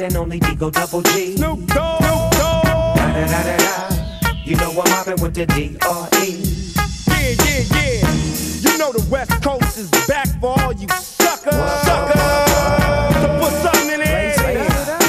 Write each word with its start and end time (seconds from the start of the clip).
one 0.00 0.06
and 0.06 0.16
only 0.16 0.40
Digo 0.40 0.72
Double 0.72 1.02
G. 1.02 1.36
Snoop 1.36 1.66
Dogg. 1.66 2.02
Snoop 2.02 2.30
Dogg. 2.32 2.96
Da 2.96 3.12
da 3.12 3.26
da 3.26 3.42
da 3.42 3.56
da. 3.56 4.32
You 4.44 4.56
know 4.56 4.70
I'm 4.70 4.90
mobbing 4.90 5.22
with 5.22 5.34
the 5.34 5.46
D.R.E. 5.46 6.28
Yeah, 7.06 7.34
yeah, 7.44 7.62
yeah. 7.76 8.12
You 8.64 8.78
know 8.78 8.92
the 8.92 9.06
West 9.10 9.42
Coast 9.42 9.78
is 9.78 9.90
back 10.08 10.28
for 10.40 10.58
all 10.60 10.72
you 10.72 10.88
suckers. 10.88 11.54
Suckers. 11.84 12.20
So 13.20 13.28
put 13.40 13.52
something 13.62 13.90
in 13.90 14.00
there. 14.00 14.34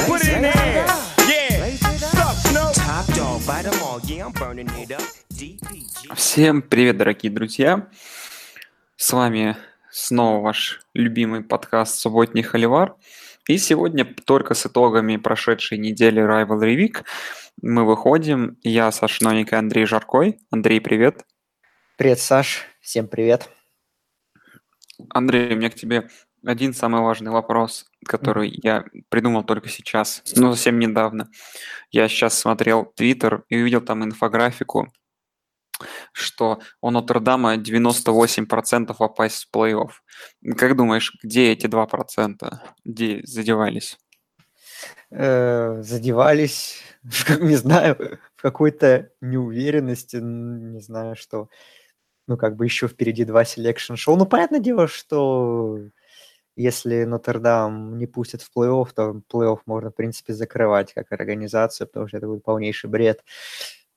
Put 0.08 0.22
it 0.22 0.34
in 0.36 0.42
there. 0.44 0.86
Yeah. 1.28 1.76
Suck, 1.98 2.36
Snoop. 2.48 2.74
Top 2.74 3.06
dog, 3.16 3.46
bite 3.48 3.66
'em 3.66 3.82
all. 3.84 4.00
Yeah, 4.04 4.26
I'm 4.26 4.34
burning 4.34 4.70
it 4.78 4.92
up. 4.92 5.04
DPG. 5.34 6.16
Всем 6.16 6.62
привет, 6.62 6.98
дорогие 6.98 7.32
друзья! 7.32 7.88
С 8.98 9.14
вами 9.14 9.56
снова 9.90 10.42
ваш 10.44 10.82
любимый 10.94 11.42
подкаст 11.42 11.96
«Субботний 11.96 12.44
Холивар». 12.44 12.96
И 13.48 13.58
сегодня 13.58 14.06
только 14.26 14.54
с 14.54 14.66
итогами 14.66 15.18
прошедшей 15.18 15.78
недели 15.78 16.22
Rivalry 16.22 16.76
Week 16.76 17.04
мы 17.62 17.86
выходим. 17.86 18.58
Я, 18.62 18.92
Саша 18.92 19.24
Новик 19.24 19.54
и 19.54 19.56
Андрей 19.56 19.86
Жаркой. 19.86 20.40
Андрей, 20.52 20.80
привет. 20.80 21.26
Привет, 21.98 22.20
Саш. 22.20 22.66
Всем 22.82 23.08
привет. 23.08 23.50
Андрей, 25.10 25.54
у 25.54 25.58
меня 25.58 25.70
к 25.70 25.76
тебе 25.76 26.08
один 26.46 26.74
самый 26.74 27.02
важный 27.02 27.32
вопрос, 27.32 27.86
который 28.06 28.52
я 28.64 28.86
придумал 29.10 29.44
только 29.44 29.70
сейчас, 29.70 30.24
ну, 30.36 30.54
совсем 30.54 30.80
недавно. 30.80 31.30
Я 31.92 32.08
сейчас 32.08 32.38
смотрел 32.38 32.86
Твиттер 32.86 33.44
и 33.50 33.58
увидел 33.60 33.82
там 33.82 34.04
инфографику, 34.04 34.92
что 36.12 36.60
у 36.82 36.90
Нотр-Дама 36.90 37.58
98% 37.58 38.96
попасть 38.98 39.46
в 39.46 39.56
плей-офф. 39.56 39.92
Как 40.58 40.76
думаешь, 40.76 41.18
где 41.24 41.52
эти 41.52 41.68
2%? 41.68 42.60
Где 42.84 43.22
задевались? 43.24 43.98
Э, 45.12 45.82
задевались, 45.82 46.82
не 47.40 47.56
знаю, 47.56 48.20
в 48.36 48.42
какой-то 48.42 49.10
неуверенности, 49.22 50.18
не 50.18 50.80
знаю, 50.80 51.16
что, 51.16 51.50
ну, 52.28 52.38
как 52.38 52.56
бы 52.56 52.66
еще 52.66 52.88
впереди 52.88 53.26
два 53.26 53.44
selection 53.44 53.96
show. 53.96 54.16
Ну, 54.16 54.26
понятное 54.26 54.60
дело, 54.60 54.88
что 54.88 55.80
если 56.56 57.04
Нотр-Дам 57.04 57.98
не 57.98 58.08
пустят 58.08 58.42
в 58.42 58.52
плей-офф, 58.56 58.90
то 58.94 59.22
плей-офф 59.32 59.60
можно, 59.66 59.92
в 59.92 59.96
принципе, 59.96 60.34
закрывать 60.34 60.94
как 60.94 61.12
организацию, 61.12 61.88
потому 61.88 62.08
что 62.08 62.18
это 62.18 62.28
будет 62.28 62.44
полнейший 62.44 62.90
бред. 62.90 63.24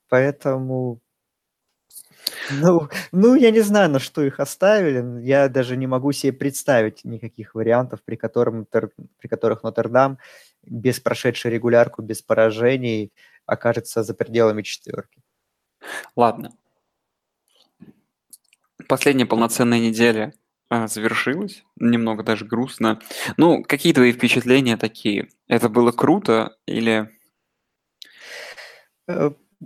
Поэтому, 0.09 0.99
ну, 2.51 2.89
ну, 3.11 3.35
я 3.35 3.51
не 3.51 3.61
знаю, 3.61 3.89
на 3.89 3.99
что 3.99 4.23
их 4.23 4.39
оставили. 4.39 5.23
Я 5.23 5.49
даже 5.49 5.77
не 5.77 5.87
могу 5.87 6.11
себе 6.11 6.33
представить 6.33 7.03
никаких 7.03 7.55
вариантов, 7.55 8.01
при, 8.03 8.15
котором, 8.15 8.65
при 8.65 9.27
которых 9.27 9.63
Нотр-Дам 9.63 10.17
без 10.63 10.99
прошедшей 10.99 11.51
регулярку, 11.51 12.01
без 12.01 12.21
поражений 12.21 13.13
окажется 13.45 14.03
за 14.03 14.13
пределами 14.13 14.61
четверки. 14.63 15.21
Ладно. 16.15 16.51
Последняя 18.87 19.25
полноценная 19.25 19.79
неделя 19.79 20.33
а, 20.69 20.87
завершилась. 20.87 21.63
Немного 21.77 22.23
даже 22.23 22.45
грустно. 22.45 22.99
Ну, 23.37 23.63
какие 23.63 23.93
твои 23.93 24.11
впечатления 24.11 24.77
такие? 24.77 25.29
Это 25.47 25.69
было 25.69 25.91
круто 25.91 26.57
или... 26.65 27.09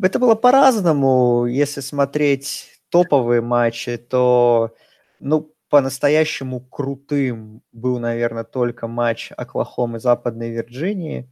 Это 0.02 0.20
было 0.20 0.36
по-разному. 0.36 1.46
Если 1.46 1.82
смотреть 1.82 2.70
топовые 2.90 3.42
матчи, 3.42 3.98
то, 3.98 4.74
ну, 5.20 5.54
по-настоящему 5.70 6.62
крутым 6.62 7.62
был, 7.72 8.00
наверное, 8.00 8.44
только 8.44 8.88
матч 8.88 9.32
Оклахомы 9.38 10.00
Западной 10.00 10.50
Вирджинии. 10.52 11.30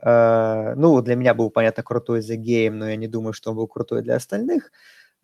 Э, 0.00 0.74
Ну, 0.76 1.00
для 1.02 1.16
меня 1.16 1.34
был, 1.34 1.50
понятно, 1.50 1.82
крутой 1.82 2.20
The 2.20 2.36
Game, 2.36 2.70
но 2.72 2.88
я 2.90 2.96
не 2.96 3.08
думаю, 3.08 3.32
что 3.32 3.50
он 3.50 3.56
был 3.56 3.66
крутой 3.68 4.02
для 4.02 4.16
остальных. 4.16 4.70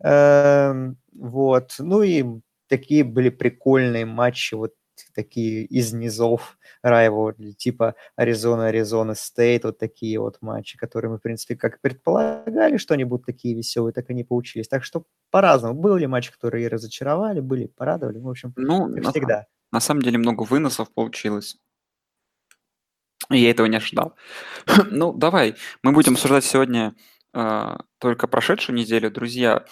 Эм, 0.03 0.97
Вот. 1.13 1.75
Ну 1.79 2.01
и 2.03 2.25
такие 2.67 3.03
были 3.03 3.29
прикольные 3.29 4.05
матчи, 4.05 4.55
вот 4.55 4.73
такие 5.13 5.63
из 5.65 5.93
низов 5.93 6.57
rivalry, 6.85 7.53
типа 7.53 7.95
Аризона, 8.15 8.67
Аризона 8.67 9.15
Стейт, 9.15 9.63
вот 9.63 9.77
такие 9.77 10.19
вот 10.19 10.37
матчи, 10.41 10.77
которые 10.77 11.11
мы, 11.11 11.17
в 11.17 11.21
принципе, 11.21 11.55
как 11.55 11.79
предполагали, 11.81 12.77
что 12.77 12.93
они 12.93 13.03
будут 13.03 13.25
такие 13.25 13.55
веселые, 13.55 13.93
так 13.93 14.09
и 14.09 14.13
не 14.13 14.23
получились. 14.23 14.67
Так 14.67 14.83
что 14.83 15.03
по-разному. 15.31 15.73
Были 15.79 16.05
матчи, 16.05 16.31
которые 16.31 16.65
и 16.65 16.67
разочаровали, 16.67 17.39
были, 17.39 17.67
порадовали. 17.67 18.17
В 18.19 18.29
общем, 18.29 18.53
Ну, 18.55 18.93
как 18.93 19.03
на, 19.03 19.11
всегда. 19.11 19.45
на 19.71 19.79
самом 19.79 20.01
деле 20.01 20.17
много 20.17 20.43
выносов 20.43 20.91
получилось. 20.93 21.57
И 23.31 23.37
я 23.39 23.51
этого 23.51 23.67
не 23.67 23.77
ожидал. 23.77 24.15
Ну, 24.91 25.13
давай, 25.13 25.55
мы 25.83 25.91
будем 25.91 26.13
обсуждать 26.13 26.45
сегодня 26.45 26.95
а, 27.33 27.81
только 27.99 28.27
прошедшую 28.27 28.75
неделю. 28.75 29.11
Друзья, 29.11 29.65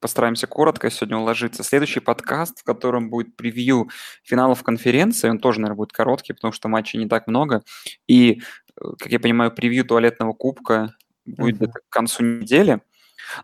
постараемся 0.00 0.46
коротко 0.46 0.90
сегодня 0.90 1.16
уложиться. 1.16 1.62
Следующий 1.62 2.00
подкаст, 2.00 2.60
в 2.60 2.64
котором 2.64 3.10
будет 3.10 3.36
превью 3.36 3.88
финалов 4.22 4.62
конференции, 4.62 5.28
он 5.28 5.38
тоже, 5.38 5.60
наверное, 5.60 5.76
будет 5.76 5.92
короткий, 5.92 6.32
потому 6.32 6.52
что 6.52 6.68
матчей 6.68 6.98
не 6.98 7.08
так 7.08 7.26
много. 7.26 7.62
И, 8.06 8.42
э, 8.80 8.84
как 8.98 9.10
я 9.10 9.20
понимаю, 9.20 9.52
превью 9.52 9.84
туалетного 9.84 10.32
кубка 10.32 10.94
будет 11.24 11.56
где-то 11.56 11.80
к 11.80 11.88
концу 11.88 12.24
недели. 12.24 12.80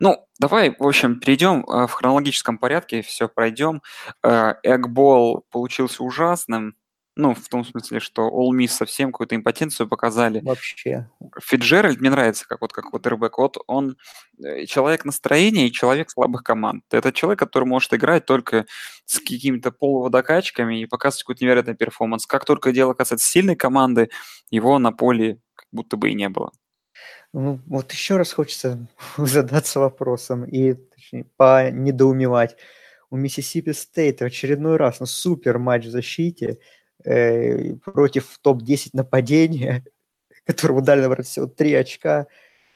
Ну, 0.01 0.27
давай, 0.39 0.75
в 0.79 0.87
общем, 0.87 1.21
перейдем 1.21 1.65
э, 1.65 1.87
в 1.87 1.93
хронологическом 1.93 2.59
порядке, 2.59 3.03
все 3.03 3.29
пройдем. 3.29 3.83
Э, 4.23 4.55
Эгбол 4.63 5.47
получился 5.51 6.03
ужасным. 6.03 6.75
Ну, 7.21 7.35
в 7.35 7.49
том 7.49 7.65
смысле, 7.65 7.99
что 7.99 8.29
All 8.29 8.57
Miss 8.57 8.69
совсем 8.69 9.11
какую-то 9.11 9.35
импотенцию 9.35 9.89
показали. 9.89 10.39
Вообще. 10.39 11.11
Фиджеральд 11.43 11.99
мне 11.99 12.11
нравится, 12.11 12.47
как 12.47 12.61
вот 12.61 12.73
как 12.73 12.93
вот 12.93 13.05
РБК. 13.09 13.39
Вот 13.39 13.57
он 13.67 13.97
э, 14.41 14.67
человек 14.67 15.05
настроения 15.05 15.67
и 15.67 15.73
человек 15.73 16.13
слабых 16.13 16.45
команд. 16.45 16.85
Это 16.93 17.13
человек, 17.13 17.41
который 17.41 17.65
может 17.65 17.93
играть 17.93 18.25
только 18.25 18.67
с 19.05 19.19
какими-то 19.19 19.73
полуводокачками 19.73 20.81
и 20.81 20.87
показывать 20.87 21.25
какой-то 21.25 21.45
невероятный 21.45 21.75
перформанс. 21.75 22.25
Как 22.25 22.45
только 22.45 22.71
дело 22.71 22.95
касается 22.95 23.29
сильной 23.29 23.57
команды, 23.57 24.11
его 24.51 24.79
на 24.79 24.93
поле 24.93 25.41
как 25.57 25.67
будто 25.73 25.97
бы 25.97 26.11
и 26.11 26.15
не 26.15 26.29
было. 26.29 26.53
Ну, 27.33 27.59
вот 27.67 27.91
еще 27.91 28.17
раз 28.17 28.33
хочется 28.33 28.87
задаться 29.17 29.81
вопросом 29.81 30.45
и 30.45 30.75
точнее, 30.75 31.25
понедоумевать. 31.37 32.57
У 33.11 33.17
Миссисипи 33.17 33.73
Стейт 33.73 34.21
в 34.21 34.25
очередной 34.25 34.77
раз, 34.77 35.01
ну, 35.01 35.07
супер 35.07 35.59
матч 35.59 35.87
в 35.87 35.91
защите 35.91 36.59
э, 37.05 37.75
против 37.77 38.39
топ-10 38.43 38.91
нападения, 38.95 39.85
которому 40.47 40.83
дали 40.83 41.03
набрать 41.03 41.27
всего 41.27 41.47
3 41.47 41.75
очка. 41.75 42.27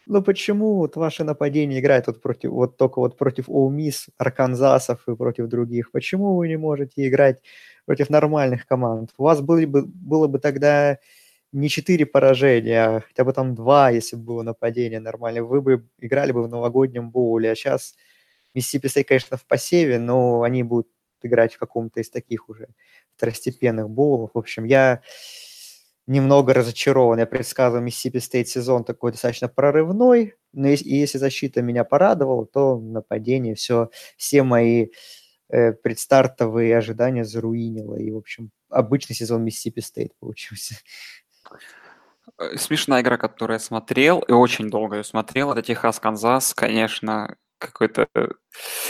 Ну 0.07 0.23
почему 0.23 0.77
вот 0.77 0.97
ваше 0.97 1.25
нападение 1.25 1.81
играет 1.81 2.09
вот 2.09 2.23
против, 2.23 2.51
вот 2.51 2.77
только 2.77 2.99
вот 3.01 3.17
против 3.17 3.49
Miss, 3.49 4.09
Арканзасов 4.19 5.09
и 5.09 5.17
против 5.17 5.49
других? 5.49 5.93
Почему 5.93 6.37
вы 6.37 6.49
не 6.49 6.57
можете 6.57 7.09
играть 7.09 7.43
против 7.87 8.11
нормальных 8.11 8.67
команд? 8.67 9.11
У 9.19 9.25
вас 9.25 9.41
были 9.41 9.67
бы, 9.67 9.85
было 9.87 10.27
бы 10.29 10.39
тогда 10.41 10.99
не 11.53 11.69
4 11.69 12.07
поражения, 12.07 12.83
а 12.85 13.01
хотя 13.01 13.25
бы 13.25 13.33
там 13.33 13.55
2, 13.55 13.91
если 13.91 14.17
бы 14.17 14.25
было 14.25 14.43
нападение 14.43 15.01
нормальное. 15.01 15.43
Вы 15.43 15.61
бы 15.63 15.87
играли 15.99 16.33
бы 16.33 16.43
в 16.43 16.49
новогоднем 16.49 17.11
боуле, 17.11 17.53
а 17.53 17.55
сейчас 17.55 17.95
Миссисипи 18.55 18.89
Стейт, 18.89 19.09
конечно, 19.09 19.37
в 19.37 19.47
посеве, 19.47 19.99
но 19.99 20.43
они 20.43 20.63
будут 20.63 20.89
играть 21.23 21.55
в 21.55 21.59
каком-то 21.59 22.01
из 22.01 22.11
таких 22.11 22.49
уже 22.49 22.69
второстепенных 23.23 23.89
боулов. 23.89 24.33
В 24.35 24.39
общем, 24.39 24.65
я 24.65 25.01
немного 26.09 26.53
разочарован. 26.53 27.21
Я 27.21 27.27
предсказывал 27.27 27.81
Миссисипи 27.81 28.19
Стейт 28.19 28.49
сезон 28.49 28.83
такой 28.83 29.13
достаточно 29.13 29.49
прорывной, 29.49 30.35
но 30.53 30.69
и 30.69 30.77
если 30.77 31.19
защита 31.19 31.63
меня 31.63 31.85
порадовала, 31.85 32.47
то 32.47 32.81
нападение 32.81 33.55
все, 33.55 33.91
все 34.17 34.43
мои 34.43 34.89
э, 35.49 35.73
предстартовые 35.73 36.77
ожидания 36.77 37.25
заруинило. 37.25 37.95
И, 37.95 38.11
в 38.11 38.17
общем, 38.17 38.51
обычный 38.69 39.15
сезон 39.15 39.45
Миссисипи 39.45 39.81
Стейт 39.81 40.13
получился. 40.19 40.75
Э, 42.41 42.57
Смешная 42.57 43.03
игра, 43.03 43.19
которую 43.19 43.55
я 43.55 43.61
смотрел, 43.61 44.19
и 44.19 44.33
очень 44.33 44.69
долго 44.69 44.97
ее 44.97 45.05
смотрел, 45.05 45.53
это 45.53 45.63
Техас-Канзас, 45.63 46.55
конечно, 46.55 47.37
какой-то... 47.67 48.09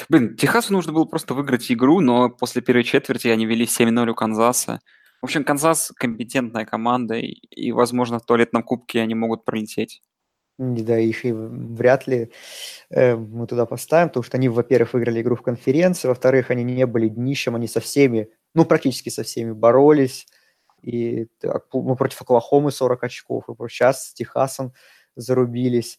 Блин, 0.09 0.37
Техасу 0.37 0.73
нужно 0.73 0.93
было 0.93 1.05
просто 1.05 1.35
выиграть 1.35 1.71
игру, 1.71 2.01
но 2.01 2.31
после 2.31 2.63
первой 2.63 2.85
четверти 2.85 3.29
они 3.29 3.47
вели 3.47 3.65
7-0 3.65 4.09
у 4.09 4.15
Канзаса. 4.15 4.81
В 5.21 5.27
общем, 5.27 5.45
Канзас 5.45 5.93
компетентная 5.97 6.65
команда, 6.65 7.15
и, 7.15 7.33
и, 7.51 7.73
возможно, 7.73 8.19
в 8.19 8.27
туалетном 8.27 8.63
кубке 8.63 9.01
они 9.01 9.15
могут 9.15 9.45
пролететь. 9.45 10.03
Да, 10.59 10.99
их 10.99 11.25
и 11.25 11.33
вряд 11.33 12.07
ли 12.07 12.31
э, 12.91 13.17
мы 13.17 13.47
туда 13.47 13.65
поставим, 13.67 14.09
потому 14.09 14.25
что 14.25 14.37
они, 14.37 14.49
во-первых, 14.49 14.93
выиграли 14.93 15.23
игру 15.23 15.37
в 15.37 15.43
конференции, 15.43 16.09
во-вторых, 16.09 16.51
они 16.51 16.63
не 16.63 16.87
были 16.87 17.09
днищем, 17.09 17.55
они 17.57 17.69
со 17.69 17.81
всеми, 17.81 18.29
ну, 18.55 18.65
практически 18.65 19.09
со 19.09 19.23
всеми 19.23 19.53
боролись, 19.53 20.27
и 20.83 21.27
так, 21.41 21.67
ну, 21.73 21.97
против 21.97 22.21
Оклахомы 22.21 22.71
40 22.71 23.05
очков, 23.05 23.45
и 23.49 23.69
сейчас 23.69 24.09
с 24.09 24.15
Техасом 24.15 24.73
зарубились. 25.17 25.99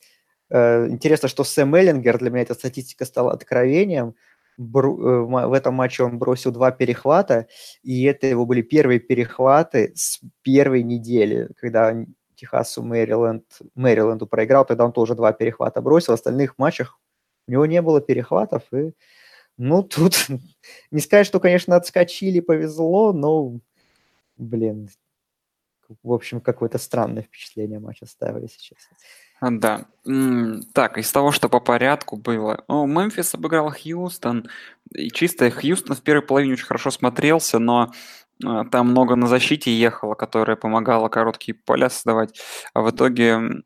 Э, 0.53 0.87
Интересно, 0.87 1.27
что 1.27 1.43
Сэм 1.43 1.73
Эллингер, 1.75 2.19
для 2.19 2.29
меня 2.29 2.43
эта 2.43 2.53
статистика 2.53 3.05
стала 3.05 3.33
откровением, 3.33 4.15
э, 4.59 4.61
в 4.61 5.53
этом 5.53 5.73
матче 5.73 6.03
он 6.03 6.19
бросил 6.19 6.51
два 6.51 6.71
перехвата, 6.71 7.47
и 7.81 8.03
это 8.03 8.27
его 8.27 8.45
были 8.45 8.61
первые 8.61 8.99
перехваты 8.99 9.91
с 9.95 10.21
первой 10.43 10.83
недели, 10.83 11.49
когда 11.57 11.95
Техасу, 12.35 12.83
Мэриленд, 12.83 13.45
Мэриленду 13.73 14.27
проиграл, 14.27 14.65
тогда 14.65 14.85
он 14.85 14.93
тоже 14.93 15.15
два 15.15 15.33
перехвата 15.33 15.81
бросил. 15.81 16.13
В 16.13 16.15
остальных 16.15 16.57
матчах 16.59 16.99
у 17.47 17.51
него 17.51 17.65
не 17.65 17.81
было 17.81 17.99
перехватов. 17.99 18.63
И, 18.73 18.93
ну, 19.57 19.81
тут 19.83 20.27
не 20.91 20.99
сказать, 20.99 21.25
что, 21.25 21.39
конечно, 21.39 21.75
отскочили, 21.75 22.41
повезло, 22.41 23.11
но, 23.11 23.59
блин, 24.37 24.89
в 26.03 26.11
общем, 26.11 26.41
какое-то 26.41 26.77
странное 26.77 27.23
впечатление 27.23 27.79
матч 27.79 28.03
оставили 28.03 28.47
сейчас. 28.47 28.79
Да. 29.51 29.85
Так, 30.73 30.97
из 30.97 31.11
того, 31.11 31.31
что 31.31 31.49
по 31.49 31.59
порядку 31.59 32.17
было. 32.17 32.63
О, 32.67 32.85
Мемфис 32.85 33.33
обыграл 33.33 33.71
Хьюстон. 33.71 34.49
И 34.93 35.09
чисто 35.09 35.49
Хьюстон 35.49 35.95
в 35.95 36.01
первой 36.01 36.21
половине 36.21 36.53
очень 36.53 36.65
хорошо 36.65 36.91
смотрелся, 36.91 37.59
но 37.59 37.91
а, 38.45 38.65
там 38.65 38.89
много 38.91 39.15
на 39.15 39.27
защите 39.27 39.75
ехало, 39.77 40.15
которая 40.15 40.55
помогала 40.55 41.09
короткие 41.09 41.55
поля 41.55 41.89
создавать. 41.89 42.39
А 42.73 42.81
в 42.81 42.91
итоге 42.91 43.63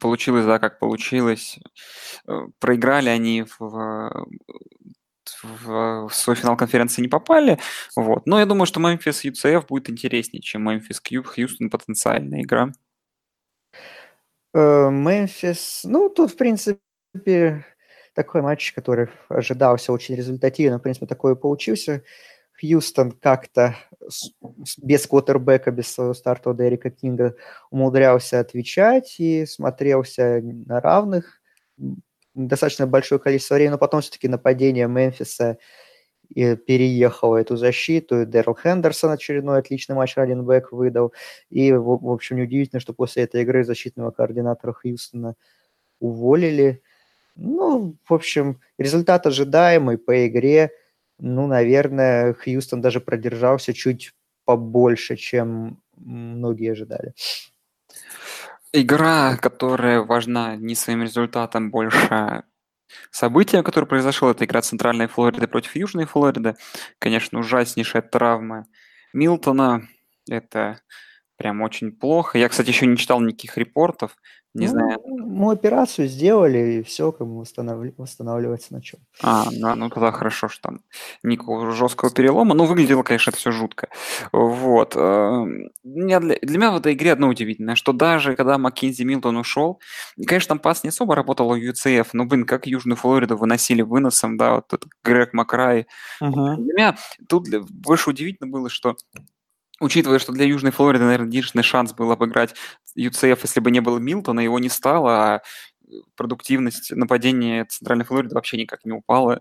получилось, 0.00 0.44
да, 0.44 0.58
как 0.58 0.78
получилось. 0.78 1.58
Э, 2.26 2.46
проиграли 2.58 3.08
они 3.08 3.44
в, 3.58 3.60
в, 5.42 6.08
в 6.08 6.10
свой 6.12 6.36
финал 6.36 6.56
конференции 6.56 7.02
не 7.02 7.08
попали. 7.08 7.58
Вот. 7.96 8.26
Но 8.26 8.38
я 8.38 8.46
думаю, 8.46 8.66
что 8.66 8.80
Мемфис 8.80 9.24
UCF 9.24 9.66
будет 9.68 9.90
интереснее, 9.90 10.42
чем 10.42 10.64
Мемфис 10.64 11.00
Кьюб, 11.00 11.26
Хьюстон 11.26 11.70
потенциальная 11.70 12.42
игра. 12.42 12.72
Э, 14.58 14.90
Мемфис, 14.90 15.82
ну, 15.84 16.08
тут, 16.08 16.32
в 16.32 16.36
принципе, 16.36 17.64
такой 18.12 18.42
матч, 18.42 18.72
который 18.72 19.08
ожидался 19.28 19.92
очень 19.92 20.16
результативно, 20.16 20.78
в 20.78 20.82
принципе, 20.82 21.06
такой 21.06 21.34
и 21.34 21.36
получился. 21.36 22.02
Хьюстон 22.60 23.12
как-то 23.12 23.76
без 24.78 25.06
квотербека, 25.06 25.70
без 25.70 25.92
своего 25.92 26.12
старта 26.12 26.52
Дерека 26.54 26.90
Кинга 26.90 27.36
умудрялся 27.70 28.40
отвечать 28.40 29.14
и 29.20 29.46
смотрелся 29.46 30.40
на 30.42 30.80
равных 30.80 31.40
достаточно 32.34 32.88
большое 32.88 33.20
количество 33.20 33.54
времени, 33.54 33.72
но 33.72 33.78
потом 33.78 34.00
все-таки 34.00 34.26
нападение 34.26 34.88
Мемфиса 34.88 35.58
и 36.34 36.56
переехало 36.56 37.36
эту 37.36 37.56
защиту, 37.56 38.22
и 38.22 38.24
Дэрил 38.26 38.54
Хендерсон 38.54 39.12
очередной 39.12 39.58
отличный 39.58 39.96
матч 39.96 40.16
раненбэк 40.16 40.72
выдал, 40.72 41.12
и, 41.50 41.72
в, 41.72 41.98
в 42.04 42.10
общем, 42.10 42.36
неудивительно, 42.36 42.80
что 42.80 42.92
после 42.92 43.24
этой 43.24 43.42
игры 43.42 43.64
защитного 43.64 44.10
координатора 44.10 44.72
Хьюстона 44.72 45.34
уволили. 46.00 46.82
Ну, 47.36 47.96
в 48.08 48.14
общем, 48.14 48.60
результат 48.78 49.26
ожидаемый 49.26 49.98
по 49.98 50.26
игре– 50.26 50.70
ну, 51.18 51.46
наверное, 51.46 52.34
Хьюстон 52.34 52.80
даже 52.80 53.00
продержался 53.00 53.74
чуть 53.74 54.12
побольше, 54.44 55.16
чем 55.16 55.82
многие 55.96 56.72
ожидали. 56.72 57.12
Игра, 58.72 59.36
которая 59.36 60.02
важна 60.02 60.56
не 60.56 60.74
своим 60.74 61.02
результатом, 61.02 61.70
больше 61.70 62.44
событием, 63.10 63.62
которое 63.62 63.86
произошло, 63.86 64.30
это 64.30 64.44
игра 64.44 64.62
Центральной 64.62 65.08
Флориды 65.08 65.46
против 65.48 65.76
Южной 65.76 66.06
Флориды. 66.06 66.56
Конечно, 66.98 67.38
ужаснейшая 67.40 68.02
травма 68.02 68.66
Милтона. 69.12 69.88
Это 70.28 70.80
прям 71.36 71.62
очень 71.62 71.92
плохо. 71.92 72.38
Я, 72.38 72.48
кстати, 72.48 72.68
еще 72.68 72.86
не 72.86 72.96
читал 72.96 73.20
никаких 73.20 73.56
репортов. 73.56 74.16
Не 74.58 74.66
ну, 74.66 74.72
знаю. 74.72 75.00
Мы 75.06 75.52
операцию 75.52 76.08
сделали, 76.08 76.78
и 76.78 76.82
все, 76.82 77.12
как 77.12 77.26
бы 77.26 77.40
восстанавли... 77.40 77.94
восстанавливается 77.96 78.74
на 78.74 78.82
чем. 78.82 79.00
А, 79.22 79.46
да, 79.52 79.74
ну 79.74 79.88
тогда 79.88 80.10
хорошо, 80.10 80.48
что 80.48 80.62
там 80.62 80.80
никакого 81.22 81.70
жесткого 81.70 82.10
перелома. 82.10 82.54
Ну, 82.54 82.64
выглядело, 82.64 83.02
конечно, 83.02 83.30
это 83.30 83.38
все 83.38 83.52
жутко. 83.52 83.88
Вот. 84.32 84.94
Эм, 84.96 85.70
для, 85.84 86.20
для 86.20 86.58
меня 86.58 86.72
в 86.72 86.76
этой 86.76 86.94
игре 86.94 87.12
одно 87.12 87.28
удивительное, 87.28 87.76
что 87.76 87.92
даже 87.92 88.34
когда 88.34 88.58
Маккензи 88.58 89.04
Милтон 89.04 89.36
ушел, 89.36 89.80
конечно, 90.26 90.48
там 90.48 90.58
пас 90.58 90.82
не 90.82 90.88
особо 90.88 91.14
работал 91.14 91.50
у 91.50 91.56
UCF, 91.56 92.08
но, 92.12 92.24
блин, 92.24 92.44
как 92.44 92.66
Южную 92.66 92.96
Флориду 92.96 93.36
выносили 93.36 93.82
выносом, 93.82 94.36
да, 94.36 94.56
вот 94.56 94.72
этот 94.72 94.90
Грег 95.04 95.32
Макрай. 95.32 95.86
Uh-huh. 96.20 96.56
Для 96.56 96.74
меня 96.74 96.96
тут 97.28 97.48
больше 97.70 98.10
удивительно 98.10 98.50
было, 98.50 98.68
что 98.68 98.96
Учитывая, 99.80 100.18
что 100.18 100.32
для 100.32 100.44
Южной 100.44 100.72
Флориды, 100.72 101.04
наверное, 101.04 101.28
единственный 101.28 101.62
шанс 101.62 101.92
был 101.92 102.10
обыграть 102.10 102.54
UCF, 102.96 103.38
если 103.42 103.60
бы 103.60 103.70
не 103.70 103.80
было 103.80 103.98
Милтона, 103.98 104.40
его 104.40 104.58
не 104.58 104.68
стало, 104.68 105.34
а 105.34 105.42
продуктивность 106.16 106.90
нападения 106.90 107.64
Центральной 107.64 108.04
Флориды 108.04 108.34
вообще 108.34 108.56
никак 108.56 108.84
не 108.84 108.92
упала. 108.92 109.40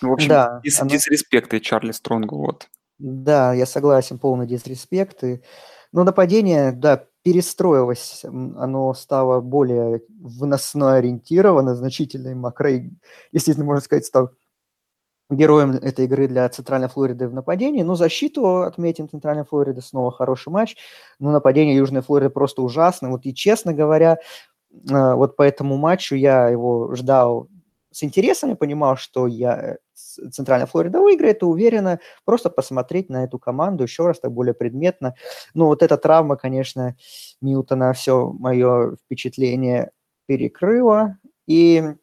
В 0.00 0.12
общем, 0.12 0.28
да, 0.28 0.60
дис- 0.64 0.80
оно... 0.80 0.90
дисреспект 0.90 1.52
и 1.54 1.60
Чарли 1.60 1.92
Стронгу, 1.92 2.38
вот. 2.38 2.68
Да, 2.98 3.52
я 3.52 3.66
согласен, 3.66 4.18
полный 4.18 4.46
дисреспект. 4.46 5.22
И... 5.24 5.42
Но 5.92 6.00
ну, 6.00 6.04
нападение, 6.04 6.72
да, 6.72 7.06
перестроилось, 7.22 8.24
оно 8.24 8.92
стало 8.94 9.40
более 9.40 10.02
выносно 10.20 10.94
ориентировано, 10.94 11.74
значительно, 11.74 12.34
Макрей, 12.34 12.90
естественно, 13.32 13.66
можно 13.66 13.82
сказать, 13.82 14.04
стал 14.04 14.30
героем 15.36 15.72
этой 15.72 16.06
игры 16.06 16.28
для 16.28 16.48
Центральной 16.48 16.88
Флориды 16.88 17.28
в 17.28 17.34
нападении. 17.34 17.82
Ну, 17.82 17.94
защиту 17.94 18.62
отметим 18.62 19.08
Центральной 19.08 19.44
Флориды, 19.44 19.82
снова 19.82 20.10
хороший 20.12 20.50
матч. 20.50 20.76
Но 21.18 21.30
нападение 21.30 21.76
Южной 21.76 22.02
Флориды 22.02 22.30
просто 22.30 22.62
ужасно. 22.62 23.10
Вот 23.10 23.26
и, 23.26 23.34
честно 23.34 23.72
говоря, 23.72 24.18
э, 24.72 25.14
вот 25.14 25.36
по 25.36 25.42
этому 25.42 25.76
матчу 25.76 26.14
я 26.14 26.48
его 26.48 26.94
ждал 26.94 27.48
с 27.90 28.02
интересом, 28.02 28.50
я 28.50 28.56
понимал, 28.56 28.96
что 28.96 29.26
я 29.26 29.76
Центральная 29.94 30.66
Флорида 30.66 31.00
выиграет, 31.00 31.42
и 31.42 31.46
уверенно 31.46 32.00
просто 32.24 32.50
посмотреть 32.50 33.08
на 33.08 33.24
эту 33.24 33.38
команду 33.38 33.84
еще 33.84 34.06
раз 34.06 34.20
так 34.20 34.32
более 34.32 34.54
предметно. 34.54 35.14
Ну, 35.54 35.66
вот 35.66 35.82
эта 35.82 35.96
травма, 35.96 36.36
конечно, 36.36 36.96
Милтона 37.40 37.92
все 37.92 38.32
мое 38.32 38.96
впечатление 38.96 39.92
перекрыла. 40.26 41.18
И 41.46 41.94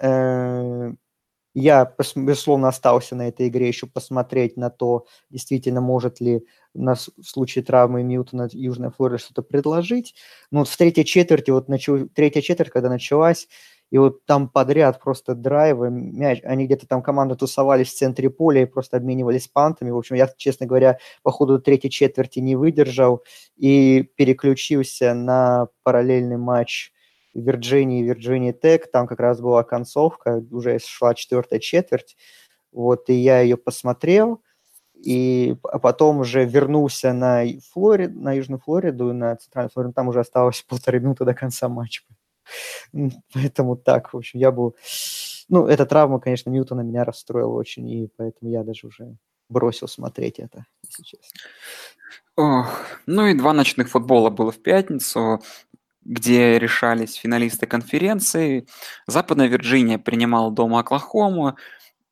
э, 0.00 0.92
я, 1.54 1.94
безусловно, 2.16 2.68
остался 2.68 3.14
на 3.14 3.28
этой 3.28 3.48
игре 3.48 3.68
еще 3.68 3.86
посмотреть 3.86 4.56
на 4.56 4.70
то, 4.70 5.06
действительно, 5.30 5.80
может 5.80 6.20
ли 6.20 6.46
у 6.74 6.82
нас 6.82 7.10
в 7.18 7.24
случае 7.24 7.64
травмы 7.64 8.02
Мьютона 8.02 8.48
Южная 8.52 8.90
Флорида 8.90 9.18
что-то 9.18 9.42
предложить. 9.42 10.14
Но 10.50 10.60
вот 10.60 10.68
в 10.68 10.76
третьей 10.76 11.04
четверти, 11.04 11.50
вот 11.50 11.68
начал, 11.68 12.08
третья 12.08 12.40
четверть, 12.40 12.70
когда 12.70 12.88
началась, 12.88 13.48
и 13.90 13.98
вот 13.98 14.24
там 14.24 14.48
подряд 14.48 15.00
просто 15.00 15.34
драйвы, 15.34 15.90
мяч, 15.90 16.40
они 16.44 16.64
где-то 16.64 16.86
там 16.86 17.02
команда 17.02 17.36
тусовались 17.36 17.88
в 17.88 17.94
центре 17.94 18.30
поля 18.30 18.62
и 18.62 18.64
просто 18.66 18.96
обменивались 18.96 19.48
пантами. 19.48 19.90
В 19.90 19.98
общем, 19.98 20.16
я, 20.16 20.30
честно 20.38 20.64
говоря, 20.64 20.98
по 21.22 21.30
ходу 21.30 21.60
третьей 21.60 21.90
четверти 21.90 22.38
не 22.38 22.56
выдержал 22.56 23.22
и 23.58 24.08
переключился 24.16 25.12
на 25.12 25.68
параллельный 25.82 26.38
матч 26.38 26.92
Вирджинии, 27.34 28.02
Вирджинии 28.02 28.52
Тек, 28.52 28.90
там 28.90 29.06
как 29.06 29.20
раз 29.20 29.40
была 29.40 29.62
концовка, 29.62 30.44
уже 30.50 30.78
шла 30.78 31.14
четвертая 31.14 31.60
четверть, 31.60 32.16
вот, 32.72 33.08
и 33.08 33.14
я 33.14 33.40
ее 33.40 33.56
посмотрел, 33.56 34.42
и 34.94 35.56
а 35.64 35.78
потом 35.78 36.20
уже 36.20 36.44
вернулся 36.44 37.12
на 37.12 37.44
Флориду, 37.72 38.20
на 38.20 38.32
Южную 38.32 38.60
Флориду, 38.60 39.12
на 39.12 39.36
Центральную 39.36 39.70
Флориду, 39.70 39.94
там 39.94 40.08
уже 40.08 40.20
осталось 40.20 40.62
полторы 40.68 41.00
минуты 41.00 41.24
до 41.24 41.34
конца 41.34 41.68
матча. 41.68 42.02
Поэтому 43.32 43.76
так, 43.76 44.12
в 44.12 44.16
общем, 44.16 44.38
я 44.38 44.50
был... 44.50 44.76
Ну, 45.48 45.66
эта 45.66 45.86
травма, 45.86 46.20
конечно, 46.20 46.50
Ньютона 46.50 46.82
меня 46.82 47.04
расстроила 47.04 47.52
очень, 47.52 47.88
и 47.88 48.08
поэтому 48.16 48.50
я 48.50 48.62
даже 48.62 48.86
уже 48.86 49.16
бросил 49.48 49.88
смотреть 49.88 50.38
это, 50.38 50.64
если 50.82 51.02
честно. 51.02 51.40
Ох, 52.36 52.86
ну 53.06 53.26
и 53.26 53.34
два 53.34 53.52
ночных 53.52 53.90
футбола 53.90 54.30
было 54.30 54.50
в 54.50 54.58
пятницу 54.62 55.42
где 56.04 56.58
решались 56.58 57.14
финалисты 57.14 57.66
конференции. 57.66 58.66
Западная 59.06 59.46
Вирджиния 59.46 59.98
принимала 59.98 60.50
дома 60.50 60.80
Оклахому. 60.80 61.56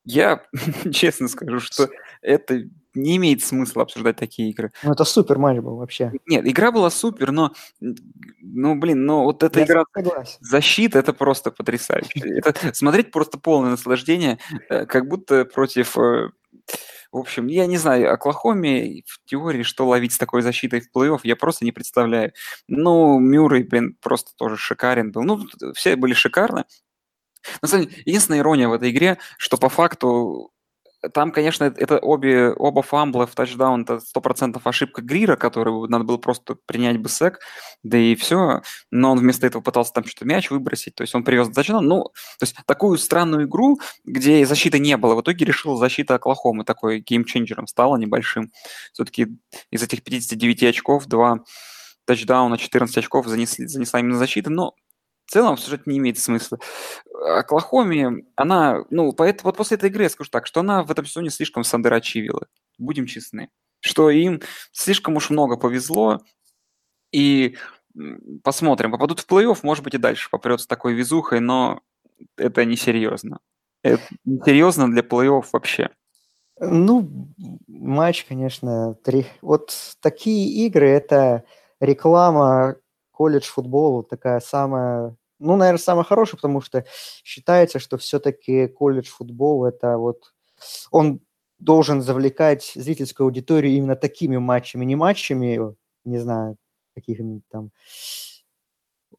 Я 0.05 0.43
честно 0.91 1.27
скажу, 1.27 1.59
что 1.59 1.89
это 2.21 2.63
не 2.93 3.17
имеет 3.17 3.43
смысла 3.43 3.83
обсуждать 3.83 4.17
такие 4.17 4.49
игры. 4.49 4.71
Ну, 4.83 4.91
это 4.91 5.03
супер 5.03 5.37
матч 5.37 5.59
был 5.59 5.77
вообще. 5.77 6.11
Нет, 6.27 6.45
игра 6.45 6.71
была 6.71 6.89
супер, 6.89 7.31
но, 7.31 7.53
ну, 7.79 8.75
блин, 8.75 9.05
ну, 9.05 9.23
вот 9.23 9.43
эта 9.43 9.59
Я 9.59 9.65
игра 9.65 9.83
согласен. 9.95 10.37
защита, 10.41 10.99
это 10.99 11.13
просто 11.13 11.51
потрясающе. 11.51 12.19
Это 12.43 12.73
смотреть 12.73 13.11
просто 13.11 13.37
полное 13.37 13.71
наслаждение, 13.71 14.39
э, 14.69 14.85
как 14.85 15.07
будто 15.07 15.45
против 15.45 15.97
э, 15.97 16.31
в 17.11 17.17
общем, 17.17 17.47
я 17.47 17.65
не 17.67 17.77
знаю, 17.77 18.13
Оклахоме 18.13 19.03
в 19.05 19.19
теории, 19.25 19.63
что 19.63 19.87
ловить 19.87 20.13
с 20.13 20.17
такой 20.17 20.41
защитой 20.41 20.81
в 20.81 20.89
плей-офф, 20.95 21.19
я 21.23 21.35
просто 21.35 21.65
не 21.65 21.71
представляю. 21.71 22.33
Ну, 22.67 23.19
Мюррей, 23.19 23.63
блин, 23.63 23.97
просто 24.01 24.31
тоже 24.37 24.57
шикарен 24.57 25.11
был. 25.11 25.23
Ну, 25.23 25.45
все 25.73 25.95
были 25.95 26.13
шикарны. 26.13 26.65
На 27.61 27.67
самом 27.67 27.87
деле, 27.87 28.03
единственная 28.05 28.39
ирония 28.39 28.67
в 28.67 28.73
этой 28.73 28.91
игре, 28.91 29.17
что 29.37 29.57
по 29.57 29.69
факту 29.69 30.51
там, 31.13 31.31
конечно, 31.31 31.63
это 31.63 31.97
обе, 31.97 32.51
оба 32.51 32.81
фамбла 32.81 33.25
в 33.25 33.33
тачдаун, 33.33 33.83
это 33.83 33.99
100% 34.15 34.61
ошибка 34.63 35.01
Грира, 35.01 35.35
который 35.35 35.87
надо 35.89 36.03
было 36.03 36.17
просто 36.17 36.55
принять 36.65 36.99
бы 36.99 37.09
сек, 37.09 37.39
да 37.83 37.97
и 37.97 38.15
все. 38.15 38.61
Но 38.91 39.11
он 39.11 39.19
вместо 39.19 39.47
этого 39.47 39.61
пытался 39.61 39.93
там 39.93 40.05
что-то 40.05 40.25
мяч 40.25 40.51
выбросить, 40.51 40.95
то 40.95 41.01
есть 41.01 41.15
он 41.15 41.23
привез 41.23 41.49
тачдаун. 41.49 41.87
Ну, 41.87 42.03
то 42.03 42.43
есть 42.43 42.55
такую 42.65 42.97
странную 42.97 43.47
игру, 43.47 43.79
где 44.05 44.45
защиты 44.45 44.79
не 44.79 44.95
было, 44.97 45.15
в 45.15 45.21
итоге 45.21 45.45
решил 45.45 45.75
защита 45.75 46.15
Оклахомы 46.15 46.65
такой 46.65 46.99
геймченджером 46.99 47.67
стала 47.67 47.97
небольшим. 47.97 48.51
Все-таки 48.93 49.27
из 49.71 49.81
этих 49.81 50.03
59 50.03 50.63
очков 50.63 51.07
два 51.07 51.39
тачдауна, 52.05 52.57
14 52.57 52.97
очков 52.97 53.27
занесли, 53.27 53.67
занесла 53.67 53.99
именно 53.99 54.17
защита, 54.17 54.49
но 54.49 54.75
в 55.31 55.33
целом 55.33 55.55
сюжет 55.55 55.87
не 55.87 55.97
имеет 55.97 56.19
смысла. 56.19 56.59
Оклахоме, 57.37 58.25
она, 58.35 58.83
ну, 58.89 59.13
поэтому, 59.13 59.47
вот 59.47 59.55
после 59.55 59.77
этой 59.77 59.89
игры 59.89 60.03
я 60.03 60.09
скажу 60.09 60.29
так, 60.29 60.45
что 60.45 60.59
она 60.59 60.83
в 60.83 60.91
этом 60.91 61.05
сезоне 61.05 61.29
слишком 61.29 61.63
сандерачивила. 61.63 62.47
Будем 62.77 63.05
честны. 63.05 63.49
Что 63.79 64.09
им 64.09 64.41
слишком 64.73 65.15
уж 65.15 65.29
много 65.29 65.55
повезло, 65.55 66.19
и 67.13 67.55
посмотрим, 68.43 68.91
попадут 68.91 69.21
в 69.21 69.25
плей-офф, 69.25 69.59
может 69.63 69.85
быть, 69.85 69.93
и 69.93 69.99
дальше 69.99 70.29
попрет 70.29 70.59
с 70.59 70.67
такой 70.67 70.95
везухой, 70.95 71.39
но 71.39 71.79
это 72.35 72.65
несерьезно. 72.65 73.39
Это 73.83 74.03
несерьезно 74.25 74.91
для 74.91 75.01
плей-офф 75.01 75.45
вообще. 75.53 75.91
Ну, 76.59 77.09
матч, 77.69 78.25
конечно, 78.25 78.95
три. 78.95 79.25
Вот 79.41 79.95
такие 80.01 80.65
игры– 80.67 80.89
это 80.89 81.45
реклама 81.79 82.75
колледж 83.11 83.45
футбола, 83.45 84.03
такая 84.03 84.41
самая 84.41 85.15
ну, 85.41 85.55
наверное, 85.57 85.79
самое 85.79 86.05
хорошее, 86.05 86.37
потому 86.37 86.61
что 86.61 86.85
считается, 87.23 87.79
что 87.79 87.97
все-таки 87.97 88.67
колледж 88.67 89.09
футбол 89.09 89.65
это 89.65 89.97
вот 89.97 90.33
он 90.91 91.21
должен 91.59 92.01
завлекать 92.01 92.71
зрительскую 92.75 93.25
аудиторию 93.25 93.73
именно 93.73 93.95
такими 93.95 94.37
матчами, 94.37 94.85
не 94.85 94.95
матчами, 94.95 95.75
не 96.05 96.17
знаю, 96.19 96.57
каких-нибудь 96.95 97.43
там 97.49 97.71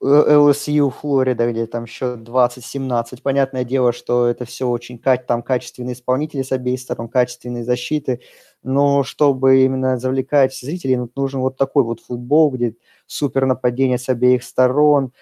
LSU, 0.02 0.90
Флорида, 0.90 1.52
где 1.52 1.66
там 1.66 1.86
счет 1.86 2.20
20-17. 2.20 3.22
Понятное 3.22 3.62
дело, 3.62 3.92
что 3.92 4.26
это 4.26 4.44
все 4.44 4.68
очень 4.68 4.98
там 4.98 5.42
качественные 5.42 5.94
исполнители 5.94 6.42
с 6.42 6.50
обеих 6.50 6.80
сторон, 6.80 7.08
качественные 7.08 7.62
защиты, 7.62 8.20
но 8.64 9.04
чтобы 9.04 9.62
именно 9.62 9.98
завлекать 9.98 10.56
зрителей, 10.56 10.98
нужен 11.14 11.40
вот 11.40 11.56
такой 11.56 11.84
вот 11.84 12.00
футбол, 12.00 12.50
где 12.50 12.74
супер 13.06 13.46
нападение 13.46 13.98
с 13.98 14.08
обеих 14.08 14.42
сторон, 14.42 15.12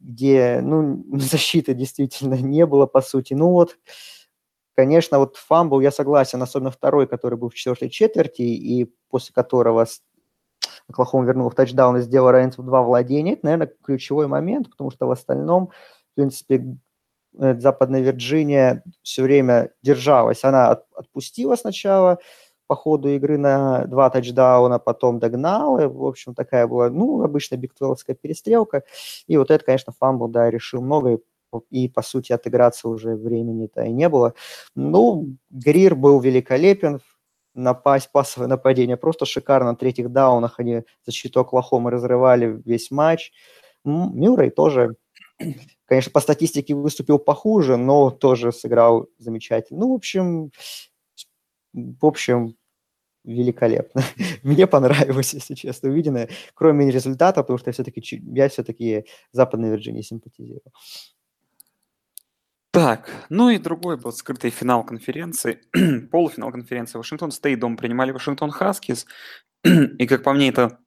где, 0.00 0.60
ну, 0.62 1.04
защиты 1.18 1.74
действительно 1.74 2.34
не 2.34 2.66
было, 2.66 2.86
по 2.86 3.00
сути. 3.00 3.34
Ну 3.34 3.50
вот, 3.50 3.78
конечно, 4.74 5.18
вот 5.18 5.36
фамбл, 5.36 5.80
я 5.80 5.90
согласен, 5.90 6.42
особенно 6.42 6.70
второй, 6.70 7.06
который 7.06 7.38
был 7.38 7.50
в 7.50 7.54
четвертой 7.54 7.90
четверти, 7.90 8.42
и 8.42 8.92
после 9.08 9.32
которого 9.34 9.86
Оклахома 10.88 11.24
вернул 11.24 11.50
в 11.50 11.54
тачдаун 11.54 11.96
и 11.98 12.00
сделал 12.00 12.30
разницу 12.30 12.62
в 12.62 12.66
два 12.66 12.82
владения, 12.82 13.34
это, 13.34 13.44
наверное, 13.44 13.72
ключевой 13.82 14.26
момент, 14.26 14.70
потому 14.70 14.90
что 14.90 15.06
в 15.06 15.10
остальном, 15.10 15.68
в 16.12 16.14
принципе, 16.16 16.76
э, 17.38 17.58
Западная 17.58 18.00
Вирджиния 18.00 18.82
все 19.02 19.22
время 19.22 19.70
держалась. 19.82 20.44
Она 20.44 20.70
отпустила 20.94 21.56
сначала, 21.56 22.18
по 22.70 22.76
ходу 22.76 23.08
игры 23.08 23.36
на 23.36 23.84
два 23.86 24.10
тачдауна, 24.10 24.78
потом 24.78 25.18
догнал. 25.18 25.80
И, 25.80 25.86
в 25.86 26.04
общем, 26.04 26.36
такая 26.36 26.68
была, 26.68 26.88
ну, 26.88 27.20
обычная 27.24 27.58
бигтвелвовская 27.58 28.14
перестрелка. 28.14 28.84
И 29.26 29.36
вот 29.36 29.50
это, 29.50 29.64
конечно, 29.64 29.92
фамбл, 29.92 30.28
да, 30.28 30.48
решил 30.48 30.80
много, 30.80 31.14
и, 31.14 31.84
и 31.84 31.88
по 31.88 32.02
сути, 32.02 32.32
отыграться 32.32 32.88
уже 32.88 33.16
времени-то 33.16 33.82
и 33.82 33.90
не 33.90 34.08
было. 34.08 34.34
Ну, 34.76 35.34
Грир 35.50 35.96
был 35.96 36.20
великолепен, 36.20 37.00
напасть, 37.56 38.12
пасовое 38.12 38.46
нападение 38.46 38.96
просто 38.96 39.26
шикарно. 39.26 39.72
На 39.72 39.76
третьих 39.76 40.12
даунах 40.12 40.60
они 40.60 40.84
защиту 41.04 41.40
Оклахомы 41.40 41.90
разрывали 41.90 42.62
весь 42.64 42.92
матч. 42.92 43.32
Мюррей 43.82 44.50
тоже, 44.50 44.94
конечно, 45.86 46.12
по 46.12 46.20
статистике 46.20 46.76
выступил 46.76 47.18
похуже, 47.18 47.76
но 47.76 48.12
тоже 48.12 48.52
сыграл 48.52 49.08
замечательно. 49.18 49.80
Ну, 49.80 49.90
в 49.90 49.94
общем, 49.96 50.52
в 51.72 52.06
общем, 52.06 52.54
великолепно. 53.30 54.02
Мне 54.42 54.66
понравилось, 54.66 55.34
если 55.34 55.54
честно, 55.54 55.90
увиденное, 55.90 56.28
кроме 56.54 56.90
результата, 56.90 57.42
потому 57.42 57.58
что 57.58 57.70
я 57.70 57.72
все-таки, 57.72 58.22
я 58.34 58.48
все-таки 58.48 59.04
Западной 59.32 59.70
Вирджинии 59.70 60.02
симпатизирую. 60.02 60.72
Так, 62.72 63.26
ну 63.30 63.50
и 63.50 63.58
другой 63.58 63.96
был 63.96 64.12
скрытый 64.12 64.50
финал 64.50 64.84
конференции, 64.84 65.60
полуфинал 66.10 66.52
конференции. 66.52 66.98
Вашингтон 66.98 67.32
Стейт 67.32 67.58
дом 67.58 67.76
принимали 67.76 68.12
Вашингтон 68.12 68.50
Хаскис, 68.50 69.06
и, 69.64 70.06
как 70.06 70.22
по 70.22 70.32
мне, 70.32 70.50
это 70.50 70.78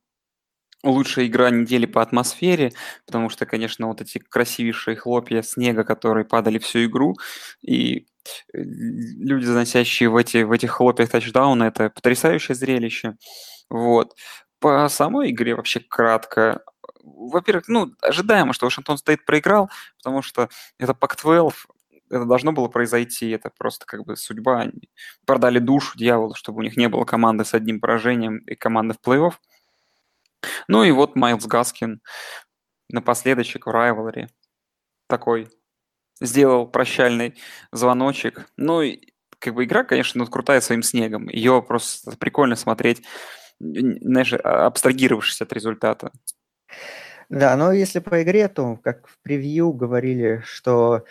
лучшая 0.83 1.27
игра 1.27 1.50
недели 1.50 1.85
по 1.85 2.01
атмосфере, 2.01 2.73
потому 3.05 3.29
что, 3.29 3.45
конечно, 3.45 3.88
вот 3.88 4.01
эти 4.01 4.19
красивейшие 4.19 4.95
хлопья 4.95 5.41
снега, 5.41 5.83
которые 5.83 6.25
падали 6.25 6.57
всю 6.57 6.85
игру, 6.85 7.15
и 7.62 8.07
люди, 8.53 9.45
заносящие 9.45 10.09
в, 10.09 10.15
эти, 10.15 10.43
в 10.43 10.51
этих 10.51 10.71
хлопьях 10.71 11.09
тачдауны, 11.09 11.65
это 11.65 11.89
потрясающее 11.89 12.55
зрелище. 12.55 13.15
Вот. 13.69 14.15
По 14.59 14.87
самой 14.89 15.31
игре 15.31 15.55
вообще 15.55 15.79
кратко. 15.79 16.63
Во-первых, 17.03 17.67
ну, 17.67 17.91
ожидаемо, 18.01 18.53
что 18.53 18.65
Вашингтон 18.65 18.97
Стейт 18.97 19.25
проиграл, 19.25 19.69
потому 19.97 20.21
что 20.21 20.49
это 20.79 20.93
Пак-12, 20.93 21.53
это 22.09 22.25
должно 22.25 22.51
было 22.53 22.67
произойти, 22.67 23.29
это 23.29 23.49
просто 23.57 23.85
как 23.85 24.05
бы 24.05 24.15
судьба. 24.15 24.61
Они 24.61 24.89
продали 25.25 25.59
душу 25.59 25.97
дьяволу, 25.97 26.35
чтобы 26.35 26.59
у 26.59 26.61
них 26.61 26.77
не 26.77 26.87
было 26.87 27.05
команды 27.05 27.43
с 27.43 27.53
одним 27.53 27.79
поражением 27.79 28.37
и 28.37 28.55
команды 28.55 28.93
в 28.93 29.05
плей-офф. 29.05 29.33
Ну 30.67 30.83
и 30.83 30.91
вот 30.91 31.15
Майлз 31.15 31.45
Гаскин 31.45 32.01
напоследочек 32.89 33.65
в 33.65 33.71
райвеларе. 33.71 34.29
Такой 35.07 35.49
сделал 36.22 36.67
прощальный 36.67 37.36
звоночек. 37.72 38.48
Ну, 38.58 38.82
и, 38.82 39.00
как 39.39 39.55
бы 39.55 39.65
игра, 39.65 39.84
конечно, 39.84 40.20
ну, 40.20 40.29
крутая 40.29 40.62
своим 40.62 40.84
снегом. 40.84 41.27
Ее 41.29 41.62
просто 41.62 42.15
прикольно 42.17 42.55
смотреть, 42.55 43.03
знаешь, 43.60 44.34
а, 44.34 44.65
абстрагировавшись 44.67 45.41
от 45.41 45.53
результата. 45.53 46.12
Да, 47.29 47.55
но 47.55 47.72
если 47.72 48.00
по 48.00 48.22
игре, 48.22 48.48
то, 48.48 48.77
как 48.77 49.08
в 49.08 49.17
превью 49.22 49.72
говорили, 49.74 50.41
что 50.46 51.05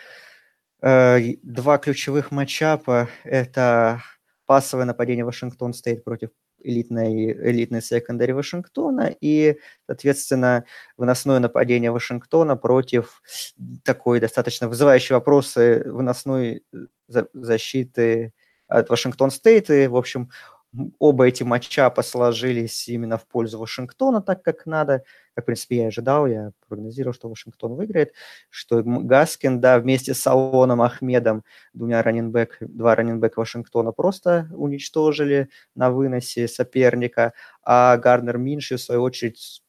э, 0.81 1.35
два 1.41 1.77
ключевых 1.77 2.31
матчапа– 2.31 3.09
это 3.23 4.01
пасовое 4.45 4.85
нападение 4.85 5.25
Вашингтон 5.25 5.73
Стейт 5.73 6.03
против 6.03 6.29
элитной, 6.63 7.31
элитной 7.31 7.81
секондари 7.81 8.33
Вашингтона 8.33 9.15
и, 9.21 9.57
соответственно, 9.85 10.65
выносное 10.97 11.39
нападение 11.39 11.91
Вашингтона 11.91 12.55
против 12.55 13.21
такой 13.83 14.19
достаточно 14.19 14.67
вызывающей 14.67 15.13
вопросы 15.13 15.83
выносной 15.85 16.63
защиты 17.07 18.33
от 18.67 18.89
Вашингтон 18.89 19.31
Стейт. 19.31 19.69
И, 19.69 19.87
в 19.87 19.95
общем, 19.95 20.29
оба 20.99 21.27
эти 21.27 21.43
матча 21.43 21.89
посложились 21.89 22.87
именно 22.87 23.17
в 23.17 23.27
пользу 23.27 23.59
Вашингтона, 23.59 24.21
так 24.21 24.43
как 24.43 24.65
надо. 24.65 25.03
Как, 25.35 25.45
в 25.45 25.47
принципе, 25.47 25.77
я 25.77 25.87
ожидал, 25.87 26.27
я 26.27 26.51
прогнозировал, 26.67 27.13
что 27.13 27.29
Вашингтон 27.29 27.73
выиграет, 27.75 28.13
что 28.49 28.81
Гаскин, 28.83 29.59
да, 29.61 29.79
вместе 29.79 30.13
с 30.13 30.25
Алоном 30.27 30.81
Ахмедом, 30.81 31.43
двумя 31.73 32.03
раненбэк, 32.03 32.57
два 32.61 32.95
раненбека 32.95 33.39
Вашингтона 33.39 33.91
просто 33.91 34.47
уничтожили 34.51 35.49
на 35.75 35.91
выносе 35.91 36.47
соперника, 36.47 37.33
а 37.63 37.97
Гарнер 37.97 38.37
Минши, 38.37 38.77
в 38.77 38.81
свою 38.81 39.01
очередь, 39.03 39.63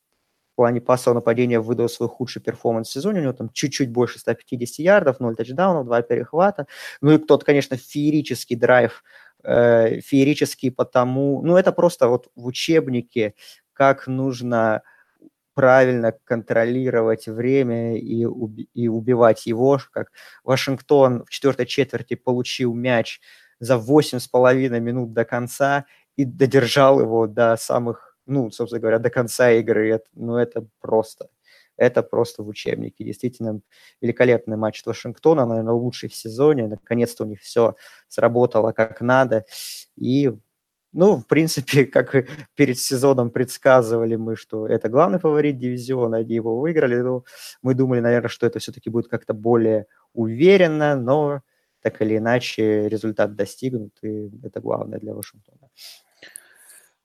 в 0.52 0.56
плане 0.56 0.80
пассового 0.80 1.16
нападения 1.18 1.58
выдал 1.58 1.88
свой 1.88 2.08
худший 2.08 2.40
перформанс 2.40 2.88
в 2.88 2.92
сезоне. 2.92 3.20
У 3.20 3.22
него 3.24 3.32
там 3.32 3.50
чуть-чуть 3.52 3.90
больше 3.90 4.20
150 4.20 4.78
ярдов, 4.78 5.18
0 5.18 5.34
тачдаунов, 5.34 5.86
2 5.86 6.02
перехвата. 6.02 6.66
Ну 7.00 7.12
и 7.12 7.18
тот, 7.18 7.42
конечно, 7.42 7.76
феерический 7.76 8.54
драйв 8.54 9.02
э, 9.44 10.00
феерический 10.00 10.70
потому, 10.70 11.42
ну 11.42 11.56
это 11.56 11.72
просто 11.72 12.08
вот 12.08 12.28
в 12.34 12.46
учебнике, 12.46 13.34
как 13.72 14.06
нужно 14.06 14.82
правильно 15.54 16.12
контролировать 16.24 17.26
время 17.28 17.96
и, 17.98 18.24
уби- 18.24 18.68
и 18.74 18.88
убивать 18.88 19.46
его, 19.46 19.78
как 19.92 20.10
Вашингтон 20.42 21.24
в 21.24 21.30
четвертой 21.30 21.66
четверти 21.66 22.14
получил 22.14 22.74
мяч 22.74 23.20
за 23.60 23.76
8,5 23.76 24.80
минут 24.80 25.12
до 25.12 25.24
конца 25.24 25.86
и 26.16 26.24
додержал 26.24 27.00
его 27.00 27.26
до 27.26 27.56
самых, 27.56 28.16
ну, 28.26 28.50
собственно 28.50 28.80
говоря, 28.80 28.98
до 28.98 29.10
конца 29.10 29.52
игры. 29.52 29.90
Это, 29.90 30.06
ну, 30.14 30.36
это 30.36 30.66
просто 30.80 31.28
это 31.76 32.02
просто 32.02 32.42
в 32.42 32.48
учебнике. 32.48 33.04
Действительно, 33.04 33.60
великолепный 34.00 34.56
матч 34.56 34.80
от 34.80 34.86
Вашингтона, 34.86 35.46
наверное, 35.46 35.74
лучший 35.74 36.08
в 36.08 36.14
сезоне. 36.14 36.68
Наконец-то 36.68 37.24
у 37.24 37.26
них 37.26 37.40
все 37.40 37.74
сработало 38.08 38.72
как 38.72 39.00
надо. 39.00 39.44
И, 39.96 40.32
ну, 40.92 41.16
в 41.16 41.26
принципе, 41.26 41.84
как 41.92 42.26
перед 42.54 42.78
сезоном 42.78 43.30
предсказывали 43.30 44.16
мы, 44.16 44.36
что 44.36 44.66
это 44.66 44.88
главный 44.88 45.18
фаворит 45.18 45.58
дивизиона, 45.58 46.18
они 46.18 46.34
его 46.34 46.58
выиграли. 46.58 46.96
Ну, 47.00 47.24
мы 47.62 47.74
думали, 47.74 48.00
наверное, 48.00 48.28
что 48.28 48.46
это 48.46 48.58
все-таки 48.58 48.90
будет 48.90 49.08
как-то 49.08 49.34
более 49.34 49.86
уверенно, 50.12 50.96
но 50.96 51.42
так 51.82 52.00
или 52.00 52.16
иначе 52.16 52.88
результат 52.88 53.34
достигнут, 53.34 53.92
и 54.02 54.30
это 54.42 54.60
главное 54.60 54.98
для 54.98 55.12
Вашингтона. 55.12 55.68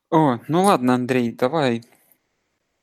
О, 0.10 0.40
ну 0.48 0.64
ладно, 0.64 0.96
Андрей, 0.96 1.34
давай 1.34 1.84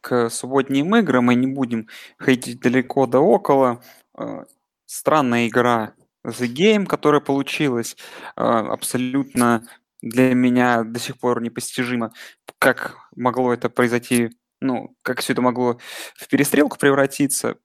к 0.07 0.31
субботним 0.31 0.95
играм. 0.95 1.25
Мы 1.25 1.35
не 1.35 1.49
будем 1.49 1.89
ходить 2.17 2.61
далеко 2.61 3.07
да 3.09 3.19
около. 3.19 3.83
Э, 4.17 4.45
странная 4.87 5.49
игра 5.49 5.95
The 6.25 6.47
Game, 6.47 6.87
которая 6.87 7.21
получилась, 7.21 7.97
э, 8.37 8.41
абсолютно 8.41 9.67
для 10.03 10.33
меня 10.33 10.85
до 10.85 11.01
сих 11.01 11.19
пор 11.19 11.43
непостижимо, 11.43 12.13
как 12.61 12.97
могло 13.17 13.53
это 13.53 13.69
произойти, 13.69 14.31
ну, 14.61 14.97
как 15.03 15.21
все 15.21 15.33
это 15.33 15.43
могло 15.43 15.81
в 16.15 16.29
перестрелку 16.29 16.79
превратиться. 16.79 17.57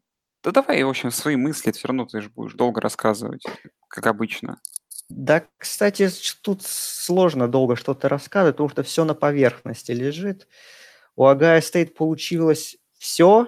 Да 0.43 0.49
давай, 0.49 0.81
в 0.81 0.89
общем, 0.89 1.11
свои 1.11 1.35
мысли, 1.35 1.71
все 1.71 1.89
равно 1.89 2.07
ты 2.07 2.21
же 2.21 2.29
будешь 2.29 2.53
долго 2.53 2.81
рассказывать, 2.81 3.43
как 3.87 4.07
обычно. 4.07 4.59
Да, 5.09 5.43
кстати, 5.59 6.09
тут 6.41 6.63
сложно 6.63 7.47
долго 7.47 7.75
что-то 7.75 8.09
рассказывать, 8.09 8.55
потому 8.55 8.69
что 8.69 8.81
все 8.81 9.05
на 9.05 9.13
поверхности 9.13 9.91
лежит. 9.91 10.47
У 11.15 11.25
Агая 11.25 11.61
Стейт 11.61 11.95
получилось 11.95 12.77
все 12.97 13.47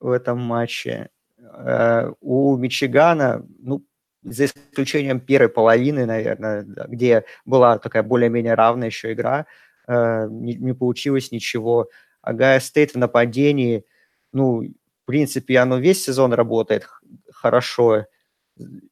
в 0.00 0.10
этом 0.10 0.40
матче. 0.40 1.10
Э, 1.38 2.12
у 2.20 2.56
Мичигана, 2.56 3.44
ну, 3.58 3.84
за 4.22 4.46
исключением 4.46 5.20
первой 5.20 5.48
половины, 5.48 6.06
наверное, 6.06 6.62
где 6.62 7.24
была 7.44 7.78
такая 7.78 8.02
более-менее 8.02 8.54
равная 8.54 8.88
еще 8.88 9.12
игра, 9.12 9.46
э, 9.86 10.28
не, 10.30 10.54
не 10.54 10.74
получилось 10.74 11.32
ничего. 11.32 11.88
Огайо 12.22 12.60
Стейт 12.60 12.94
в 12.94 12.98
нападении, 12.98 13.84
ну, 14.32 14.62
в 14.62 15.06
принципе, 15.06 15.58
оно 15.58 15.78
весь 15.78 16.04
сезон 16.04 16.32
работает 16.32 16.86
хорошо, 17.32 18.06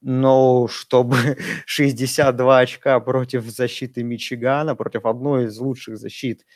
но 0.01 0.69
чтобы 0.69 1.17
62 1.67 2.59
очка 2.59 2.99
против 3.01 3.45
защиты 3.45 4.03
Мичигана, 4.03 4.75
против 4.75 5.07
одной 5.07 5.47
из 5.47 5.59
лучших 5.59 5.99
защит 5.99 6.47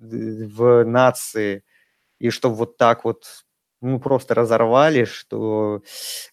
в 0.00 0.84
нации, 0.84 1.64
и 2.20 2.30
чтобы 2.30 2.56
вот 2.56 2.76
так 2.78 3.04
вот 3.04 3.24
ну, 3.80 4.00
просто 4.00 4.34
разорвали, 4.34 5.04
что 5.04 5.82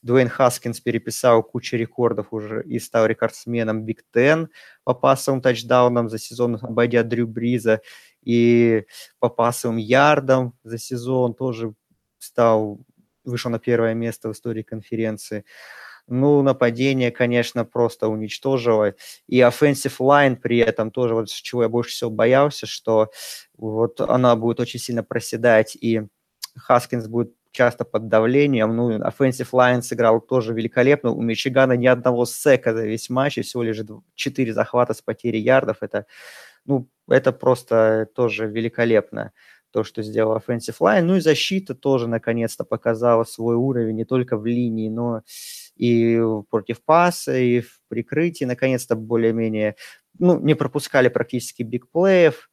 Дуэйн 0.02 0.30
Хаскинс 0.30 0.80
переписал 0.82 1.44
кучу 1.44 1.78
рекордов 1.78 2.28
уже 2.32 2.64
и 2.64 2.80
стал 2.80 3.06
рекордсменом 3.06 3.84
Биг 3.84 4.04
Тен 4.14 4.50
по 4.84 4.94
пасовым 4.96 5.42
тачдаунам 5.42 6.10
за 6.10 6.18
сезон, 6.20 6.58
обойдя 6.62 7.04
Дрю 7.04 7.28
Бриза, 7.28 7.82
и 8.24 8.86
по 9.20 9.30
пасовым 9.30 9.78
ярдам 9.78 10.54
за 10.64 10.78
сезон 10.80 11.36
тоже 11.36 11.74
стал, 12.18 12.80
вышел 13.24 13.52
на 13.52 13.60
первое 13.60 13.94
место 13.94 14.30
в 14.30 14.32
истории 14.34 14.64
конференции. 14.64 15.46
Ну, 16.08 16.44
нападение, 16.44 17.12
конечно, 17.12 17.66
просто 17.66 18.08
уничтожило. 18.10 18.94
И 19.28 19.40
offensive 19.40 19.98
line 20.00 20.36
при 20.36 20.60
этом 20.60 20.92
тоже, 20.92 21.16
вот 21.16 21.30
чего 21.30 21.64
я 21.64 21.70
больше 21.70 21.92
всего 21.92 22.12
боялся, 22.12 22.68
что 22.68 23.10
вот 23.58 24.00
она 24.02 24.36
будет 24.36 24.60
очень 24.60 24.80
сильно 24.80 25.04
проседать, 25.04 25.76
и 25.76 26.04
Хаскинс 26.56 27.08
будет 27.08 27.34
часто 27.52 27.86
под 27.86 28.08
давлением. 28.08 28.76
Ну, 28.76 28.92
offensive 29.00 29.50
line 29.52 29.82
сыграл 29.82 30.22
тоже 30.22 30.54
великолепно. 30.54 31.12
У 31.12 31.22
Мичигана 31.22 31.74
ни 31.74 31.88
одного 31.88 32.26
сека 32.26 32.74
за 32.74 32.86
весь 32.86 33.10
матч, 33.10 33.38
и 33.40 33.42
всего 33.42 33.64
лишь 33.64 33.82
4 34.16 34.54
захвата 34.54 34.94
с 34.94 35.02
потерей 35.02 35.42
ярдов. 35.42 35.78
Это, 35.82 36.06
ну, 36.66 36.88
это 37.10 37.32
просто 37.32 38.08
тоже 38.16 38.48
великолепно 38.48 39.32
то, 39.72 39.84
что 39.84 40.04
сделал 40.04 40.38
offensive 40.38 40.78
line. 40.80 41.02
Ну 41.02 41.16
и 41.18 41.20
защита 41.22 41.76
тоже 41.76 42.08
наконец-то 42.08 42.64
показала 42.64 43.24
свой 43.26 43.56
уровень 43.56 43.96
не 43.98 44.06
только 44.06 44.38
в 44.38 44.46
линии, 44.46 44.90
но 44.90 45.22
и 45.75 46.20
против 46.50 46.84
паса, 46.84 47.38
и 47.38 47.62
в 47.62 47.79
прикрытии, 47.88 48.46
наконец-то 48.46 48.96
более-менее, 48.96 49.75
ну, 50.17 50.39
не 50.39 50.55
пропускали 50.55 51.10
практически 51.10 51.63
бигплеев. 51.63 52.50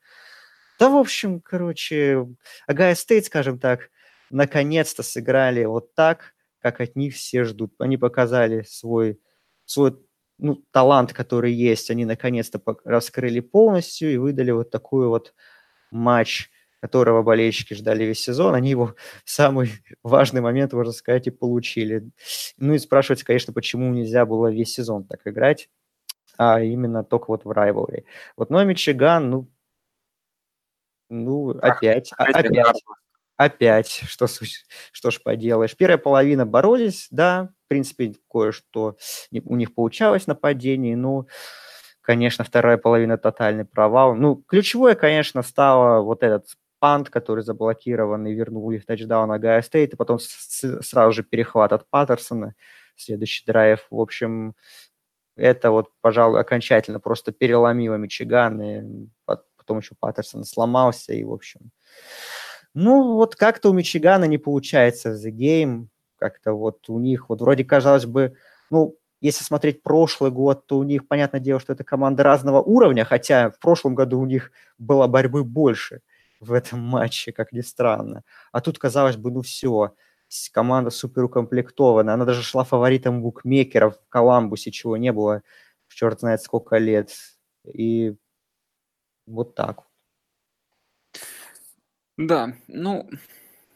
Да, 0.79 0.89
в 0.91 0.97
общем, 0.97 1.41
короче, 1.41 2.27
Агая 2.67 2.95
Стейт, 2.95 3.27
скажем 3.27 3.59
так, 3.59 3.91
наконец-то 4.31 5.03
сыграли 5.03 5.65
вот 5.65 5.95
так, 5.95 6.35
как 6.61 6.81
от 6.81 6.97
них 6.97 7.15
все 7.15 7.45
ждут. 7.45 7.75
Они 7.79 7.97
показали 7.97 8.63
свой, 8.63 9.21
свой 9.65 9.97
ну, 10.39 10.65
талант, 10.73 11.13
который 11.13 11.53
есть, 11.53 11.91
они 11.91 12.05
наконец-то 12.05 12.61
раскрыли 12.85 13.41
полностью 13.41 14.13
и 14.13 14.17
выдали 14.17 14.51
вот 14.51 14.71
такой 14.71 15.07
вот 15.07 15.35
матч– 15.91 16.51
которого 16.83 17.23
болельщики 17.23 17.75
ждали 17.75 18.03
весь 18.03 18.21
сезон, 18.21 18.55
они 18.55 18.71
его 18.71 18.97
в 19.25 19.31
самый 19.31 19.71
важный 20.03 20.41
момент, 20.41 20.73
можно 20.73 20.93
сказать, 20.93 21.29
и 21.29 21.31
получили. 21.31 22.11
Ну 22.59 22.75
и 22.75 22.79
спрашивается, 22.79 23.25
конечно, 23.25 23.53
почему 23.53 23.93
нельзя 23.93 24.27
было 24.27 24.49
весь 24.49 24.75
сезон 24.75 25.05
так 25.05 25.21
играть, 25.25 25.71
а 26.37 26.61
именно 26.61 27.05
только 27.05 27.27
вот 27.29 27.45
в 27.45 27.51
Rivalry. 27.53 28.05
Вот, 28.37 28.51
но 28.51 28.65
Мичиган, 28.65 29.31
ну, 29.31 29.49
ну, 31.09 31.51
опять, 31.51 32.11
а, 32.19 32.25
опять, 32.25 32.83
опять, 33.37 34.03
что, 34.09 34.27
что 34.27 35.11
ж 35.13 35.23
поделаешь. 35.23 35.77
Первая 35.77 35.99
половина 35.99 36.47
боролись, 36.47 37.07
да, 37.13 37.51
в 37.67 37.69
принципе, 37.69 38.15
кое-что 38.29 38.97
у 39.31 39.57
них 39.57 39.73
получалось 39.75 40.27
нападение, 40.27 40.97
но 40.97 41.27
конечно, 42.01 42.45
вторая 42.45 42.77
половина 42.77 43.17
тотальный 43.17 43.65
провал. 43.65 44.17
Ну, 44.17 44.37
ключевое, 44.37 44.97
конечно, 44.97 45.43
стало 45.43 46.03
вот 46.03 46.25
этот 46.25 46.47
пант, 46.83 47.11
который 47.11 47.45
заблокирован, 47.45 48.27
и 48.27 48.35
вернули 48.35 48.79
в 48.79 48.87
тачдаун 48.87 49.31
Агая 49.31 49.63
Стейт, 49.63 49.93
и 49.93 49.97
потом 49.97 50.19
сразу 50.19 51.13
же 51.13 51.23
перехват 51.23 51.73
от 51.73 51.89
Паттерсона, 51.89 52.57
следующий 52.97 53.45
драйв. 53.47 53.87
В 53.89 54.01
общем, 54.01 54.57
это 55.37 55.71
вот, 55.71 55.91
пожалуй, 56.01 56.41
окончательно 56.41 56.99
просто 56.99 57.31
переломило 57.31 57.95
Мичиган, 57.95 58.61
и 58.61 59.07
потом 59.25 59.79
еще 59.79 59.95
Паттерсон 60.01 60.43
сломался, 60.43 61.13
и, 61.13 61.23
в 61.23 61.33
общем... 61.33 61.71
Ну, 62.75 63.15
вот 63.15 63.37
как-то 63.37 63.71
у 63.71 63.73
Мичигана 63.73 64.25
не 64.25 64.39
получается 64.39 65.13
The 65.13 65.31
Game, 65.31 65.87
как-то 66.19 66.53
вот 66.53 66.89
у 66.89 66.99
них, 66.99 67.29
вот 67.29 67.43
вроде 67.43 67.65
казалось 67.65 68.07
бы, 68.07 68.35
ну, 68.71 68.97
если 69.21 69.45
смотреть 69.45 69.85
прошлый 69.85 70.33
год, 70.33 70.67
то 70.67 70.79
у 70.79 70.83
них, 70.83 71.07
понятное 71.07 71.39
дело, 71.39 71.61
что 71.61 71.75
это 71.75 71.85
команда 71.85 72.25
разного 72.25 72.61
уровня, 72.61 73.05
хотя 73.05 73.51
в 73.51 73.61
прошлом 73.61 73.95
году 73.95 74.19
у 74.19 74.27
них 74.27 74.51
было 74.79 75.07
борьбы 75.07 75.45
больше– 75.45 76.01
в 76.43 76.53
этом 76.53 76.81
матче, 76.81 77.33
как 77.33 77.53
ни 77.53 77.61
странно. 77.61 78.25
А 78.51 78.61
тут, 78.61 78.79
казалось 78.79 79.17
бы, 79.17 79.31
ну 79.31 79.43
все, 79.43 79.95
команда 80.53 80.91
супер 80.91 81.25
укомплектована. 81.25 82.15
Она 82.15 82.25
даже 82.25 82.43
шла 82.43 82.65
фаворитом 82.65 83.23
букмекеров 83.23 83.97
в 83.97 84.09
Коламбусе, 84.09 84.71
чего 84.73 84.97
не 84.97 85.13
было 85.13 85.43
черт 85.89 86.21
знает 86.21 86.43
сколько 86.43 86.79
лет. 86.79 87.13
И 87.65 88.17
вот 89.27 89.55
так. 89.55 89.85
Да, 92.17 92.55
ну, 92.67 93.09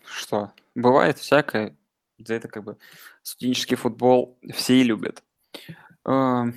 что, 0.05 0.52
бывает 0.74 1.18
всякое. 1.18 1.76
За 2.18 2.35
это 2.35 2.48
как 2.48 2.64
бы 2.64 2.79
студенческий 3.22 3.76
футбол 3.76 4.38
все 4.55 4.81
и 4.81 4.83
любят. 4.83 5.22
Ладно, 6.05 6.55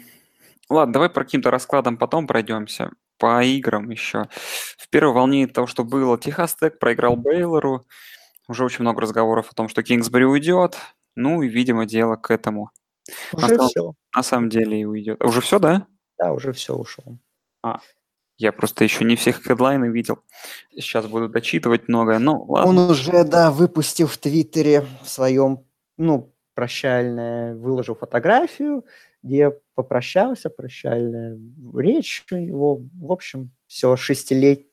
давай 0.70 1.10
про 1.10 1.24
каким-то 1.24 1.52
раскладом 1.52 1.98
потом 1.98 2.28
пройдемся 2.28 2.92
по 3.20 3.44
играм 3.44 3.90
еще. 3.90 4.28
В 4.78 4.90
первой 4.90 5.14
волне 5.14 5.48
того, 5.48 5.68
что 5.68 5.84
было, 5.84 6.18
Техас 6.18 6.56
Тек 6.56 6.80
проиграл 6.80 7.16
Бейлору. 7.16 7.86
Уже 8.48 8.66
очень 8.66 8.82
много 8.82 9.02
разговоров 9.02 9.52
о 9.52 9.54
том, 9.54 9.70
что 9.70 9.84
Кингсбери 9.84 10.26
уйдет. 10.26 10.78
Ну 11.16 11.44
и, 11.44 11.48
видимо, 11.48 11.86
дело 11.86 12.16
к 12.16 12.32
этому. 12.32 12.72
Уже 13.34 13.56
на, 13.56 13.68
все. 13.68 13.94
На 14.16 14.24
самом 14.24 14.50
деле 14.50 14.82
и 14.82 14.86
уйдет. 14.86 15.24
Уже 15.24 15.42
все, 15.42 15.60
да? 15.60 15.86
Да, 16.18 16.34
уже 16.34 16.54
все 16.54 16.74
ушел. 16.74 17.20
А, 17.62 17.80
я 18.38 18.52
просто 18.54 18.86
еще 18.86 19.04
не 19.04 19.16
всех 19.16 19.44
хедлайны 19.44 19.90
видел. 19.90 20.20
Сейчас 20.72 21.06
буду 21.06 21.28
дочитывать 21.28 21.88
многое, 21.90 22.20
ну 22.20 22.44
ладно. 22.44 22.70
Он 22.70 22.78
уже, 22.92 23.24
да, 23.26 23.52
выпустил 23.52 24.08
в 24.08 24.18
Твиттере 24.18 24.86
в 25.04 25.10
своем, 25.10 25.66
ну, 25.98 26.34
прощальное, 26.54 27.56
выложил 27.56 27.96
фотографию, 27.96 28.86
где 29.24 29.52
попрощался, 29.76 30.50
прощальная 30.50 31.38
речь 31.76 32.26
его. 32.30 32.82
В 32.94 33.12
общем, 33.12 33.52
все, 33.68 33.96
шестилет... 33.96 34.68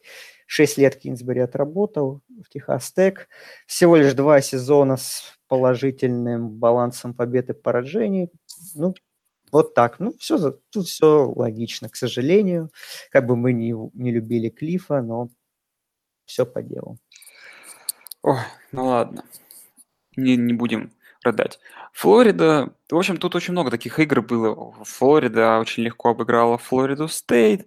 шесть 0.46 0.78
лет 0.78 0.96
Кинсбери 0.96 1.40
отработал 1.40 2.22
в 2.28 2.48
Техас 2.48 2.92
Тек. 2.92 3.28
Всего 3.66 3.96
лишь 3.96 4.14
два 4.14 4.40
сезона 4.40 4.96
с 4.96 5.38
положительным 5.48 6.50
балансом 6.50 7.14
побед 7.14 7.50
и 7.50 7.52
поражений. 7.52 8.30
Ну, 8.74 8.94
вот 9.52 9.74
так. 9.74 10.00
Ну, 10.00 10.14
все, 10.18 10.58
тут 10.70 10.86
все 10.86 11.30
логично, 11.34 11.88
к 11.88 11.96
сожалению. 11.96 12.70
Как 13.10 13.26
бы 13.26 13.36
мы 13.36 13.52
не, 13.52 13.74
не 13.94 14.12
любили 14.12 14.48
Клифа, 14.48 15.02
но 15.02 15.28
все 16.24 16.44
по 16.44 16.62
делу. 16.62 16.98
Ой, 18.22 18.38
ну 18.72 18.86
ладно. 18.86 19.24
Не, 20.16 20.36
не 20.36 20.52
будем 20.52 20.92
продать. 21.26 21.58
Флорида, 21.92 22.72
в 22.88 22.96
общем, 22.96 23.16
тут 23.16 23.34
очень 23.34 23.52
много 23.52 23.72
таких 23.72 23.98
игр 23.98 24.22
было. 24.22 24.72
Флорида 24.84 25.58
очень 25.58 25.82
легко 25.82 26.10
обыграла 26.10 26.56
Флориду 26.56 27.08
Стейт. 27.08 27.66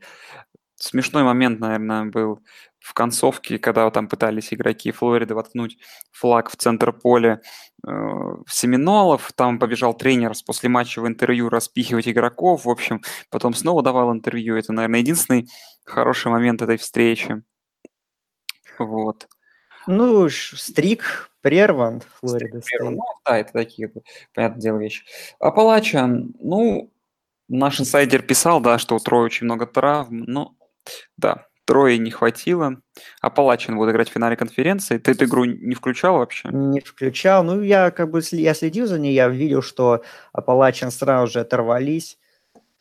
Смешной 0.76 1.24
момент, 1.24 1.60
наверное, 1.60 2.06
был 2.06 2.40
в 2.80 2.94
концовке, 2.94 3.60
когда 3.60 3.92
там 3.92 4.08
пытались 4.08 4.54
игроки 4.54 4.94
Флориды 4.94 5.36
воткнуть 5.36 5.78
флаг 6.14 6.50
в 6.50 6.56
центр 6.56 6.94
поля 6.94 7.42
э, 7.86 7.90
Семенолов, 8.48 9.34
там 9.34 9.60
побежал 9.60 9.94
тренер 9.94 10.32
после 10.46 10.70
матча 10.70 11.02
в 11.02 11.08
интервью 11.08 11.50
распихивать 11.50 12.08
игроков, 12.08 12.64
в 12.64 12.70
общем, 12.70 13.02
потом 13.30 13.54
снова 13.54 13.84
давал 13.84 14.14
интервью. 14.14 14.56
Это, 14.56 14.72
наверное, 14.72 15.02
единственный 15.02 15.50
хороший 15.84 16.32
момент 16.32 16.62
этой 16.62 16.78
встречи. 16.78 17.44
Вот. 18.78 19.28
Ну, 19.86 20.30
стрик 20.30 21.29
прерван 21.42 22.02
Флорида 22.20 22.62
Стейт. 22.62 22.82
Ну, 22.82 23.02
да, 23.26 23.38
это 23.38 23.54
такие, 23.54 23.92
понятное 24.34 24.62
дело, 24.62 24.78
вещи. 24.78 25.04
Апалачан, 25.40 26.34
ну, 26.40 26.92
наш 27.48 27.80
инсайдер 27.80 28.22
писал, 28.22 28.62
да, 28.62 28.78
что 28.78 28.96
у 28.96 29.00
Троя 29.00 29.24
очень 29.24 29.46
много 29.46 29.66
травм, 29.66 30.24
ну, 30.28 30.56
да, 31.18 31.46
Трое 31.70 32.00
не 32.00 32.10
хватило. 32.10 32.82
Апалачин 33.22 33.76
будет 33.76 33.92
играть 33.92 34.10
в 34.10 34.14
финале 34.14 34.36
конференции. 34.36 34.98
Ты 34.98 35.12
эту 35.12 35.26
игру 35.26 35.46
не 35.46 35.76
включал 35.76 36.18
вообще? 36.18 36.50
Не 36.52 36.80
включал. 36.80 37.44
Ну, 37.44 37.62
я 37.62 37.92
как 37.92 38.10
бы 38.10 38.22
я 38.32 38.56
следил 38.56 38.88
за 38.88 38.98
ней, 38.98 39.14
я 39.14 39.28
видел, 39.28 39.62
что 39.62 40.02
Апалачин 40.34 40.90
сразу 40.90 41.32
же 41.32 41.42
оторвались. 41.42 42.18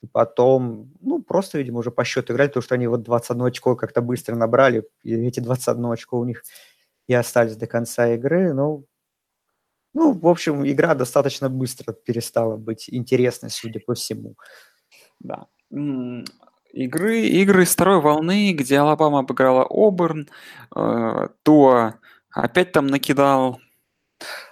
И 0.00 0.06
потом, 0.06 0.90
ну, 1.02 1.20
просто, 1.20 1.58
видимо, 1.58 1.80
уже 1.80 1.90
по 1.90 2.02
счету 2.02 2.32
играли, 2.32 2.48
потому 2.48 2.62
что 2.62 2.76
они 2.76 2.86
вот 2.86 3.02
21 3.02 3.42
очко 3.44 3.76
как-то 3.76 4.00
быстро 4.00 4.36
набрали. 4.36 4.88
И 5.02 5.14
эти 5.14 5.40
21 5.40 5.84
очко 5.92 6.18
у 6.18 6.24
них 6.24 6.42
и 7.08 7.14
остались 7.14 7.56
до 7.56 7.66
конца 7.66 8.14
игры. 8.14 8.54
Ну, 8.54 8.86
ну, 9.94 10.12
в 10.12 10.28
общем, 10.28 10.64
игра 10.66 10.94
достаточно 10.94 11.48
быстро 11.48 11.92
перестала 11.92 12.56
быть 12.56 12.88
интересной, 12.88 13.50
судя 13.50 13.80
по 13.80 13.94
всему. 13.94 14.36
Да. 15.18 15.46
Игры, 16.72 17.20
игры 17.22 17.62
из 17.64 17.72
второй 17.72 18.00
волны, 18.00 18.52
где 18.52 18.78
Алабама 18.78 19.20
обыграла 19.20 19.66
Оберн, 19.68 20.28
э, 20.76 21.28
Туа 21.42 21.98
опять 22.30 22.72
там 22.72 22.86
накидал. 22.86 23.58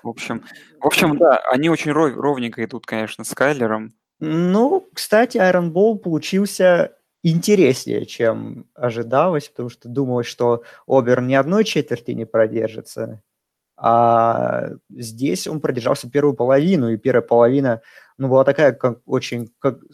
В 0.03 0.09
общем, 0.09 0.45
в 0.81 0.87
общем, 0.87 1.19
да, 1.19 1.43
они 1.53 1.69
очень 1.69 1.93
ров, 1.93 2.17
ровненько 2.17 2.65
идут, 2.65 2.87
конечно, 2.87 3.23
с 3.25 3.35
Кайлером. 3.35 3.95
Ну, 4.19 4.89
кстати, 4.95 5.37
Iron 5.37 5.73
Ball 5.73 5.97
получился 5.99 6.97
интереснее, 7.23 8.07
чем 8.07 8.67
ожидалось, 8.75 9.49
потому 9.49 9.69
что 9.69 9.89
думалось, 9.89 10.27
что 10.27 10.63
Оберн 10.87 11.27
ни 11.27 11.35
одной 11.35 11.65
четверти 11.65 12.13
не 12.13 12.25
продержится. 12.25 13.23
А 13.79 14.71
здесь 14.89 15.47
он 15.47 15.61
продержался 15.61 16.11
первую 16.11 16.35
половину, 16.35 16.89
и 16.89 16.97
первая 16.97 17.23
половина 17.23 17.83
ну, 18.17 18.29
была 18.29 18.45
такая 18.45 18.73
кон- 18.73 19.03
очень 19.05 19.51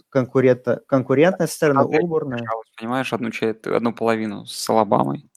конкурентная, 0.08 0.80
конкурентная 0.87 1.48
сцена, 1.48 1.80
а 1.80 1.85
уборная. 1.85 2.44
Понимаешь, 2.78 3.12
одну, 3.12 3.30
одну 3.74 3.92
половину 3.92 4.46
с 4.46 4.70
Алабамой. 4.70 5.28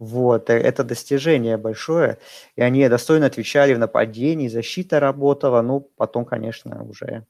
Вот, 0.00 0.50
э, 0.50 0.54
это 0.54 0.82
достижение 0.82 1.56
большое, 1.56 2.18
и 2.56 2.62
они 2.62 2.88
достойно 2.88 3.26
отвечали 3.26 3.74
в 3.74 3.78
нападении, 3.78 4.48
защита 4.48 4.98
работала, 4.98 5.62
ну, 5.62 5.88
потом, 5.96 6.24
конечно, 6.24 6.82
уже 6.82 7.24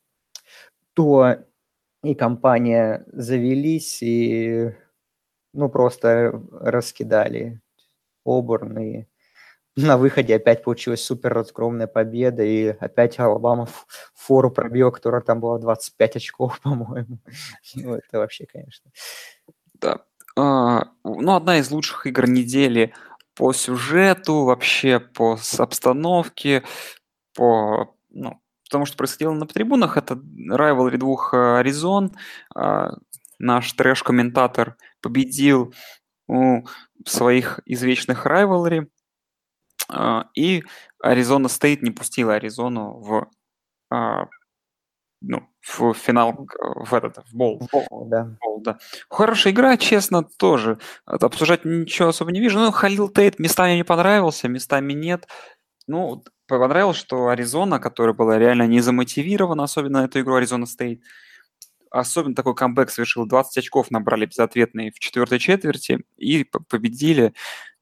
то 0.94 1.36
и 2.04 2.14
компания 2.14 3.04
завелись, 3.12 4.02
и, 4.02 4.74
ну, 5.52 5.68
просто 5.68 6.42
раскидали 6.52 7.60
Оборн, 8.24 8.78
и 8.78 9.06
на 9.76 9.96
выходе 9.96 10.36
опять 10.36 10.62
получилась 10.62 11.02
супер 11.02 11.32
разгромная 11.32 11.86
победа, 11.86 12.44
и 12.44 12.68
опять 12.78 13.18
Алабама 13.18 13.68
фору 14.14 14.50
пробил, 14.50 14.92
которая 14.92 15.20
там 15.20 15.40
была 15.40 15.58
25 15.58 16.16
очков, 16.16 16.60
по-моему. 16.62 17.18
Ну, 17.74 17.94
это 17.94 18.18
вообще, 18.18 18.46
конечно. 18.46 18.90
Да. 19.74 20.04
А, 20.36 20.90
ну, 21.04 21.34
одна 21.34 21.58
из 21.58 21.70
лучших 21.70 22.06
игр 22.06 22.28
недели 22.28 22.92
по 23.34 23.52
сюжету, 23.52 24.44
вообще 24.44 25.00
по 25.00 25.38
обстановке, 25.58 26.62
по, 27.34 27.96
ну, 28.10 28.40
потому 28.64 28.87
что 28.87 28.96
происходило 28.96 29.33
на 29.33 29.46
трибунах, 29.46 29.96
это 29.96 30.20
райвелри 30.48 30.96
двух 30.96 31.35
э, 31.35 31.59
Аризон. 31.59 32.12
Наш 33.38 33.72
трэш-комментатор 33.72 34.77
победил 35.00 35.74
у 36.29 36.64
своих 37.05 37.61
извечных 37.66 38.27
райвелри. 38.27 38.88
И 40.35 40.62
Аризона 41.03 41.48
Стейт 41.48 41.83
не 41.83 41.90
пустила 41.90 42.35
Аризону 42.35 42.98
в, 43.00 43.29
а, 43.90 44.29
ну, 45.20 45.48
в 45.61 45.94
финал, 45.94 46.46
в 46.59 46.94
этот, 46.94 47.18
в 47.27 47.35
боул. 47.34 47.58
В 47.59 47.70
боул, 47.70 48.06
да. 48.07 48.37
боул, 48.40 48.60
да. 48.61 48.79
Хорошая 49.09 49.53
игра, 49.53 49.77
честно, 49.77 50.22
тоже. 50.22 50.79
Обсуждать 51.07 51.64
ничего 51.64 52.09
особо 52.09 52.33
не 52.33 52.40
вижу. 52.40 52.59
Ну, 52.59 52.70
Халил 52.72 53.09
Тейт 53.09 53.38
местами 53.38 53.74
мне 53.74 53.85
понравился, 53.85 54.48
местами 54.48 54.92
нет. 54.92 55.29
Ну, 55.86 56.22
понравилось, 56.46 56.96
что 56.96 57.28
Аризона, 57.28 57.78
которая 57.78 58.14
была 58.14 58.38
реально 58.38 58.66
не 58.66 58.80
замотивирована, 58.80 59.64
особенно 59.64 60.00
на 60.00 60.04
эту 60.06 60.20
игру 60.20 60.34
Аризона 60.34 60.66
Стейт, 60.66 61.02
особенно 61.90 62.34
такой 62.34 62.54
камбэк 62.54 62.90
совершил, 62.90 63.26
20 63.26 63.58
очков 63.58 63.90
набрали 63.90 64.26
безответные 64.26 64.90
в 64.90 64.98
четвертой 64.98 65.38
четверти 65.38 66.04
и 66.16 66.44
победили. 66.44 67.34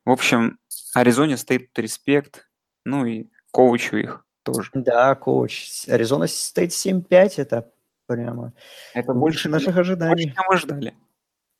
В 0.04 0.10
общем, 0.10 0.58
Аризоне 0.94 1.36
стоит 1.36 1.70
респект, 1.78 2.48
ну 2.84 3.06
и 3.06 3.28
коучу 3.50 3.96
их 3.96 4.24
тоже. 4.42 4.70
Да, 4.74 5.14
коуч. 5.14 5.88
Аризона 5.88 6.26
стоит 6.26 6.70
7-5, 6.70 7.34
это 7.36 7.70
прямо 8.06 8.52
это 8.94 9.14
больше 9.14 9.48
наших 9.48 9.76
ожиданий. 9.76 10.26
Больше, 10.26 10.34
чем 10.34 10.44
мы 10.48 10.56
ждали. 10.58 10.94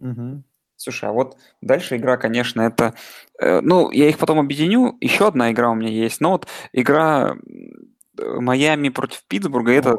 Угу. 0.00 0.42
Слушай, 0.82 1.10
а 1.10 1.12
вот 1.12 1.36
дальше 1.60 1.96
игра, 1.96 2.16
конечно, 2.16 2.60
это... 2.60 2.94
Э, 3.40 3.60
ну, 3.60 3.90
я 3.92 4.08
их 4.08 4.18
потом 4.18 4.40
объединю. 4.40 4.96
Еще 5.00 5.28
одна 5.28 5.52
игра 5.52 5.70
у 5.70 5.74
меня 5.76 5.90
есть. 5.90 6.20
Но 6.20 6.32
вот 6.32 6.48
игра 6.72 7.36
Майами 8.18 8.88
против 8.88 9.22
Питтсбурга, 9.28 9.70
это, 9.72 9.96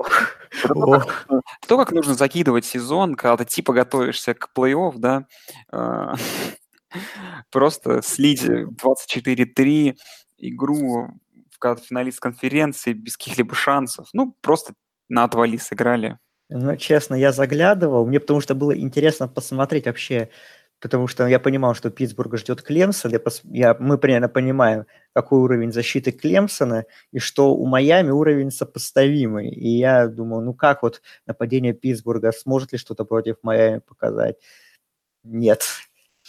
это 0.64 0.74
то, 0.74 0.92
как, 0.92 1.26
то, 1.66 1.78
как 1.78 1.92
нужно 1.92 2.16
закидывать 2.16 2.66
сезон, 2.66 3.16
когда 3.16 3.38
ты 3.38 3.46
типа 3.46 3.72
готовишься 3.72 4.34
к 4.34 4.50
плей-офф, 4.54 4.96
да, 4.98 5.26
а, 5.72 6.16
просто 7.50 8.02
слить 8.02 8.44
24-3 8.44 9.96
игру, 10.40 11.08
в 11.62 11.78
финалист 11.78 12.20
конференции 12.20 12.92
без 12.92 13.16
каких-либо 13.16 13.56
шансов. 13.56 14.10
Ну, 14.12 14.36
просто 14.42 14.74
на 15.08 15.24
отвали 15.24 15.56
сыграли. 15.56 16.20
Ну, 16.50 16.76
честно, 16.76 17.16
я 17.16 17.32
заглядывал, 17.32 18.06
мне 18.06 18.20
потому 18.20 18.42
что 18.42 18.54
было 18.54 18.78
интересно 18.78 19.28
посмотреть 19.28 19.88
вообще, 19.88 20.30
потому 20.84 21.08
что 21.08 21.26
я 21.28 21.40
понимал, 21.40 21.76
что 21.76 21.90
Питтсбурга 21.90 22.36
ждет 22.36 22.62
Клемсон, 22.62 23.12
я, 23.12 23.22
я, 23.46 23.78
мы 23.80 23.98
примерно 23.98 24.28
понимаем, 24.28 24.86
какой 25.14 25.40
уровень 25.40 25.72
защиты 25.72 26.12
Клемсона, 26.12 26.84
и 27.14 27.20
что 27.20 27.56
у 27.56 27.66
Майами 27.66 28.10
уровень 28.10 28.52
сопоставимый. 28.52 29.50
И 29.50 29.70
я 29.78 30.08
думал, 30.08 30.42
ну 30.42 30.54
как 30.54 30.84
вот 30.84 31.02
нападение 31.26 31.74
Питтсбурга, 31.74 32.34
сможет 32.34 32.74
ли 32.74 32.78
что-то 32.78 33.06
против 33.06 33.38
Майами 33.44 33.80
показать? 33.80 34.36
Нет, 35.24 35.64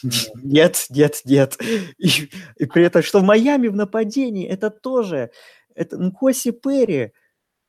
нет, 0.04 0.86
нет, 0.88 1.20
нет. 1.24 1.58
И, 1.98 2.30
и 2.56 2.66
при 2.66 2.84
этом, 2.84 3.02
что 3.02 3.18
в 3.18 3.24
Майами 3.24 3.66
в 3.66 3.74
нападении, 3.74 4.46
это 4.46 4.70
тоже, 4.70 5.32
это 5.74 5.98
Нкоси 5.98 6.52
Перри, 6.52 7.12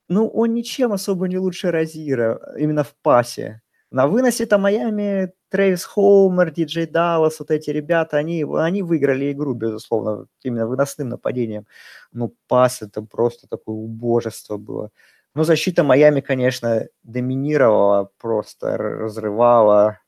ну, 0.08 0.28
он 0.28 0.54
ничем 0.54 0.93
особо 0.93 1.28
не 1.28 1.39
лучше 1.39 1.71
Розира, 1.71 2.39
именно 2.60 2.84
в 2.84 2.93
пасе. 3.02 3.63
На 3.91 4.08
выносе-то 4.08 4.58
Майами 4.58 5.32
Трэвис 5.50 5.86
Холмер, 5.86 6.52
Диджей 6.52 6.86
Даллас, 6.86 7.39
вот 7.39 7.52
эти 7.52 7.69
ребята, 7.69 8.17
они, 8.17 8.45
они 8.58 8.82
выиграли 8.84 9.32
игру, 9.32 9.54
безусловно, 9.54 10.28
именно 10.43 10.67
выносным 10.67 11.10
нападением. 11.10 11.65
Ну, 12.12 12.36
пас 12.48 12.82
это 12.82 13.02
просто 13.04 13.48
такое 13.48 13.76
убожество 13.76 14.58
было. 14.58 14.91
Но 15.36 15.43
защита 15.43 15.84
Майами, 15.84 16.21
конечно, 16.21 16.88
доминировала, 17.04 18.10
просто 18.19 18.78
разрывала. 18.78 20.00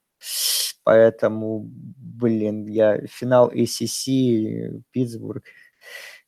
Поэтому, 0.83 1.65
блин, 1.69 2.65
я 2.67 2.99
финал 3.07 3.51
ACC, 3.51 4.81
Питтсбург, 4.91 5.43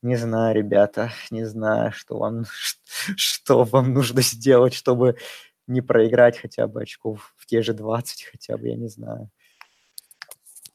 не 0.01 0.15
знаю, 0.15 0.55
ребята, 0.55 1.11
не 1.31 1.45
знаю, 1.45 1.91
что 1.93 2.17
вам, 2.17 2.45
что 3.17 3.63
вам 3.63 3.93
нужно 3.93 4.21
сделать, 4.21 4.73
чтобы 4.73 5.15
не 5.67 5.81
проиграть 5.81 6.37
хотя 6.39 6.67
бы 6.67 6.81
очков 6.81 7.33
те 7.49 7.63
же 7.63 7.73
20, 7.73 8.23
хотя 8.31 8.57
бы, 8.57 8.67
я 8.67 8.75
не 8.75 8.87
знаю. 8.87 9.29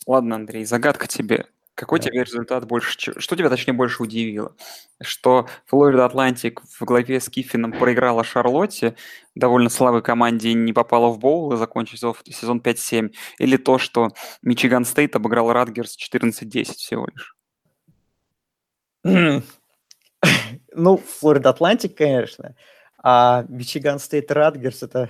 Ладно, 0.07 0.37
Андрей, 0.37 0.65
загадка 0.65 1.07
тебе. 1.07 1.47
Какой 1.77 1.99
да. 1.99 2.07
тебе 2.07 2.25
результат 2.25 2.67
больше... 2.67 3.15
Что 3.17 3.37
тебя, 3.37 3.49
точнее, 3.49 3.75
больше 3.75 4.03
удивило? 4.03 4.55
Что 5.01 5.49
Флорида 5.67 6.05
Атлантик 6.05 6.63
в 6.63 6.85
главе 6.85 7.21
с 7.21 7.29
Киффином 7.29 7.73
проиграла 7.73 8.23
Шарлотте, 8.23 8.97
довольно 9.35 9.71
слабой 9.71 10.03
команде 10.03 10.53
не 10.53 10.73
попала 10.73 11.09
в 11.09 11.19
боул 11.19 11.53
и 11.53 11.57
закончила 11.57 12.15
сезон 12.25 12.61
5-7? 12.61 13.13
Или 13.39 13.57
то, 13.57 13.79
что 13.79 14.11
Мичиган 14.43 14.85
Стейт 14.85 15.17
обыграл 15.17 15.53
Радгерс 15.53 15.97
14-10 15.97 16.65
всего 16.75 17.09
лишь? 17.13 17.37
Ну, 20.77 20.97
Флорида 20.97 21.51
Атлантик, 21.51 21.97
конечно. 21.97 22.57
А 22.99 23.45
Мичиган 23.49 24.01
Стейт 24.01 24.33
Радгерс– 24.33 24.83
это 24.85 25.09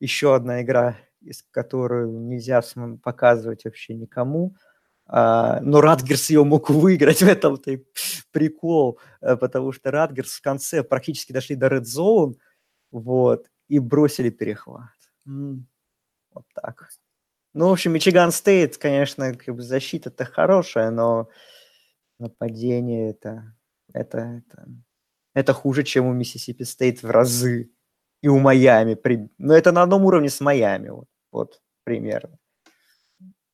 еще 0.00 0.34
одна 0.34 0.62
игра, 0.62 0.96
из 1.20 1.44
которую 1.50 2.18
нельзя 2.20 2.62
показывать 3.02 3.64
вообще 3.64 3.94
никому– 3.94 4.56
А, 5.12 5.60
но 5.62 5.80
Радгерс 5.80 6.30
ее 6.30 6.44
мог 6.44 6.70
выиграть 6.70 7.20
в 7.20 7.26
этом-то 7.26 7.72
и 7.72 7.84
прикол, 8.30 9.00
э, 9.20 9.36
потому 9.36 9.72
что 9.72 9.90
Радгерс 9.90 10.34
в 10.34 10.40
конце 10.40 10.84
практически 10.84 11.32
дошли 11.32 11.56
до 11.56 11.66
Red 11.66 11.82
Zone, 11.82 12.34
вот, 12.92 13.50
и 13.66 13.80
бросили 13.80 14.30
перехват. 14.30 14.94
Вот 16.32 16.44
так. 16.54 16.88
Ну, 17.54 17.68
в 17.68 17.72
общем, 17.72 17.92
Мичиган 17.92 18.30
Стейт, 18.30 18.76
конечно, 18.76 19.34
как 19.34 19.56
бы 19.56 19.62
защита-то 19.62 20.24
хорошая, 20.24 20.90
но 20.92 21.28
нападение 22.20 23.10
это, 23.10 23.56
это, 23.92 24.18
это, 24.18 24.68
это 25.34 25.52
хуже, 25.52 25.82
чем 25.82 26.06
у 26.06 26.12
Миссисипи 26.12 26.62
Стейт 26.62 27.02
в 27.02 27.10
разы. 27.10 27.72
И 28.22 28.28
у 28.28 28.38
Майами. 28.38 28.98
Но 29.38 29.54
это 29.54 29.72
на 29.72 29.82
одном 29.82 30.04
уровне 30.04 30.28
с 30.28 30.40
Майами. 30.40 30.90
Вот, 30.90 31.08
вот 31.32 31.60
примерно. 31.84 32.38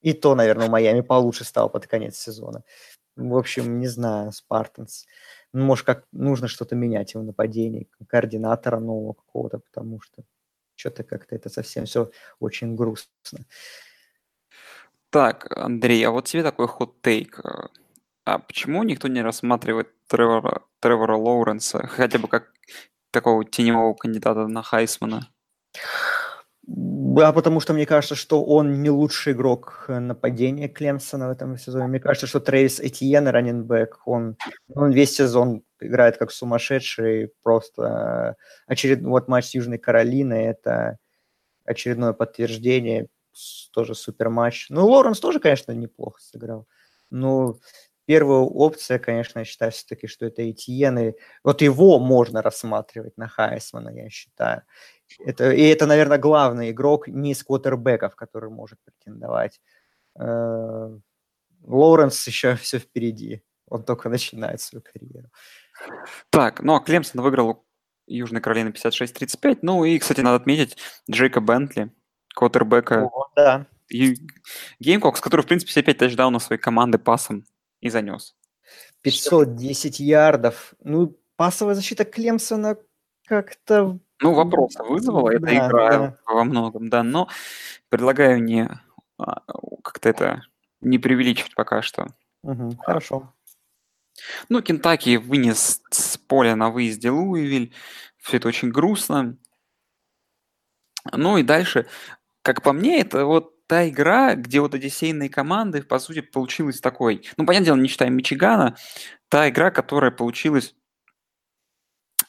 И 0.00 0.12
то, 0.12 0.35
наверное, 0.35 0.68
у 0.68 0.70
Майами 0.70 1.00
получше 1.00 1.44
стал 1.44 1.70
под 1.70 1.87
конец 1.87 2.16
сезона. 2.16 2.62
В 3.16 3.37
общем, 3.37 3.81
не 3.81 3.88
знаю, 3.88 4.33
Спартанс. 4.33 5.07
Ну, 5.52 5.64
может, 5.64 5.87
как 5.87 6.05
нужно 6.12 6.48
что-то 6.48 6.76
менять 6.76 7.14
в 7.14 7.22
нападении, 7.22 7.88
координатора 8.09 8.79
нового 8.79 9.14
какого-то, 9.14 9.59
потому 9.59 10.00
что 10.00 10.22
что-то 10.74 11.02
как-то 11.02 11.35
это 11.35 11.48
совсем 11.48 11.87
все 11.87 12.11
очень 12.40 12.76
грустно. 12.76 13.38
Так, 15.11 15.57
Андрей, 15.57 16.07
а 16.07 16.11
вот 16.11 16.26
тебе 16.26 16.42
такой 16.42 16.68
хот-тейк. 16.68 17.40
А 18.24 18.38
почему 18.38 18.83
никто 18.83 19.09
не 19.09 19.22
рассматривает 19.22 19.88
Тревора, 20.09 20.62
Тревора 20.81 21.16
Лоуренса 21.16 21.87
хотя 21.87 22.18
бы 22.18 22.29
как 22.29 22.52
такого 23.16 23.44
теневого 23.44 23.94
кандидата 23.94 24.46
на 24.46 24.62
Хайсмана? 24.62 25.29
Да, 26.66 27.33
потому 27.33 27.61
что 27.61 27.72
мне 27.72 27.87
кажется, 27.87 28.14
что 28.14 28.44
он 28.44 28.83
не 28.83 28.90
лучший 28.90 29.33
игрок 29.33 29.87
нападения 29.88 30.68
Клемсона 30.68 31.29
в 31.29 31.31
этом 31.31 31.57
сезоне. 31.57 31.87
Мне 31.87 32.00
кажется, 32.00 32.26
что 32.26 32.40
Трейс 32.40 32.81
Этьен, 32.81 33.29
раненбэк, 33.29 34.00
он, 34.05 34.37
он 34.74 34.90
весь 34.90 35.14
сезон 35.14 35.62
играет 35.81 36.18
как 36.18 36.33
сумасшедший, 36.33 37.33
просто 37.42 38.37
очередной 38.66 39.11
вот 39.11 39.29
матч 39.29 39.46
с 39.46 39.55
Южной 39.55 39.79
Каролиной, 39.79 40.44
это 40.44 40.98
очередное 41.64 42.12
подтверждение, 42.12 43.07
тоже 43.72 43.94
супер 43.94 44.29
матч. 44.29 44.66
Ну, 44.68 44.87
Лоренс 44.87 45.20
тоже, 45.20 45.40
конечно, 45.40 45.72
неплохо 45.72 46.20
сыграл. 46.20 46.66
Ну, 47.11 47.61
первая 48.07 48.40
опция, 48.40 48.99
конечно, 48.99 49.40
я 49.40 49.45
считаю 49.45 49.73
все-таки, 49.73 50.07
что 50.07 50.27
это 50.27 50.49
Этьен, 50.49 50.99
и 50.99 51.12
вот 51.45 51.61
его 51.61 51.99
можно 51.99 52.40
рассматривать 52.40 53.16
на 53.19 53.29
Хайсмана, 53.29 53.90
я 53.90 54.09
считаю. 54.09 54.62
Это, 55.25 55.51
и 55.51 55.62
это, 55.62 55.87
наверное, 55.87 56.19
главный 56.19 56.71
игрок 56.71 57.09
не 57.09 57.33
из 57.33 57.42
квотербеков, 57.42 58.16
который 58.16 58.51
может 58.51 58.79
претендовать. 58.85 59.61
Э, 60.19 60.97
Лоуренс 61.62 62.27
еще 62.27 62.57
все 62.57 62.79
впереди. 62.79 63.42
Он 63.69 63.85
только 63.85 64.09
начинает 64.09 64.61
свою 64.61 64.83
карьеру. 64.83 65.29
Так, 66.31 66.61
ну 66.62 66.77
а 66.77 66.81
Клемсон 66.81 67.21
выиграл 67.21 67.66
Южной 68.07 68.40
Каролины 68.40 68.69
56-35. 68.69 69.59
Ну 69.62 69.85
и, 69.85 69.99
кстати, 69.99 70.21
надо 70.21 70.37
отметить 70.37 70.77
Джейка 71.11 71.40
Бентли, 71.40 71.92
квотербека. 72.35 73.11
О, 73.12 73.29
да. 73.35 73.66
Gamecocks, 74.81 75.20
который, 75.21 75.42
в 75.42 75.47
принципе, 75.47 75.71
все 75.71 75.83
пять 75.83 75.99
тачдаунов 75.99 76.42
своей 76.42 76.61
команды 76.61 76.99
пасом 76.99 77.45
и 77.87 77.90
занес. 77.90 78.37
510 79.03 80.01
ярдов. 80.01 80.75
Ну, 80.83 81.16
пасовая 81.37 81.75
защита 81.75 82.05
Клемсона 82.05 82.77
как-то 83.27 83.99
ну, 84.20 84.33
вопросы 84.33 84.83
вызвала 84.83 85.31
эта 85.31 85.46
да, 85.46 85.55
игра 85.55 85.90
да. 85.90 86.16
во 86.27 86.44
многом, 86.44 86.88
да, 86.88 87.03
но 87.03 87.29
предлагаю 87.90 88.42
не 88.42 88.68
а, 89.18 89.42
как-то 89.83 90.09
это 90.09 90.42
не 90.81 90.99
преувеличивать 90.99 91.55
пока 91.55 91.83
что. 91.83 92.09
Угу, 92.42 92.77
хорошо. 92.83 93.33
Ну, 94.49 94.62
Кентаки 94.62 95.16
вынес 95.16 95.83
с 95.90 96.16
поля 96.16 96.57
на 96.57 96.70
выезде 96.70 97.11
Луивиль. 97.11 97.75
Все 98.18 98.38
это 98.38 98.49
очень 98.49 98.70
грустно. 98.70 99.37
Ну 101.12 101.37
и 101.37 101.42
дальше, 101.42 101.87
как 102.42 102.62
по 102.62 102.72
мне, 102.72 103.01
это 103.01 103.27
вот 103.27 103.56
та 103.66 103.88
игра, 103.88 104.35
где 104.35 104.61
вот 104.61 104.74
эти 104.74 104.88
сейные 104.88 105.29
команды, 105.29 105.83
по 105.83 105.98
сути, 105.98 106.20
получилась 106.20 106.81
такой, 106.81 107.26
ну, 107.37 107.46
понятное 107.46 107.66
дело, 107.66 107.76
не 107.76 107.88
считая 107.88 108.11
Мичигана, 108.11 108.76
та 109.29 109.48
игра, 109.48 109.70
которая 109.70 110.11
получилась 110.11 110.74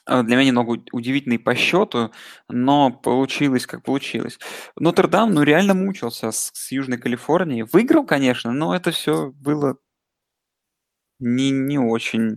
а, 0.08 0.22
для 0.22 0.36
меня 0.36 0.48
немного 0.48 0.82
удивительный 0.92 1.38
по 1.38 1.54
счету, 1.54 2.12
но 2.48 2.90
получилось, 2.90 3.66
как 3.66 3.84
получилось. 3.84 4.38
Нотр-Дам, 4.76 5.34
ну, 5.34 5.42
реально 5.42 5.74
мучился 5.74 6.30
с, 6.30 6.50
с 6.54 6.72
Южной 6.72 6.98
Калифорнией. 6.98 7.62
Выиграл, 7.70 8.06
конечно, 8.06 8.52
но 8.52 8.74
это 8.74 8.90
все 8.90 9.30
было 9.32 9.76
не, 11.20 11.50
не 11.50 11.78
очень, 11.78 12.36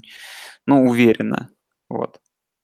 ну, 0.66 0.86
уверенно. 0.86 1.50
Вот. 1.90 2.20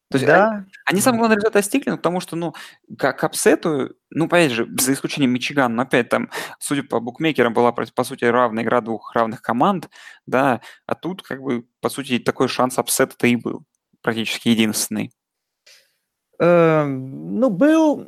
То 0.10 0.16
есть 0.16 0.26
да. 0.26 0.52
они, 0.52 0.66
они 0.86 1.02
самое 1.02 1.20
главное 1.20 1.36
результат 1.36 1.54
достигли, 1.54 1.90
ну, 1.90 1.98
потому 1.98 2.22
что, 2.22 2.38
ну, 2.38 2.54
как 2.98 3.24
апсету, 3.26 3.94
ну, 4.10 4.26
опять 4.26 4.52
же, 4.52 4.68
за 4.80 4.94
исключением 4.94 5.32
Мичигана, 5.32 5.76
но 5.76 5.82
опять 5.82 6.08
там, 6.08 6.30
судя 6.60 6.84
по 6.84 7.02
букмекерам, 7.02 7.54
была, 7.54 7.74
по 7.74 8.04
сути, 8.04 8.24
равная 8.24 8.64
игра 8.64 8.80
двух 8.80 9.14
равных 9.14 9.42
команд, 9.42 9.90
да, 10.26 10.62
а 10.86 10.96
тут, 10.96 11.24
как 11.24 11.42
бы, 11.42 11.66
по 11.82 11.90
сути, 11.90 12.20
такой 12.20 12.48
шанс 12.48 12.78
апсета-то 12.78 13.28
и 13.28 13.36
был 13.36 13.64
практически 14.02 14.48
единственный? 14.48 15.12
Э, 16.40 16.86
ну, 16.86 17.50
был 17.50 18.08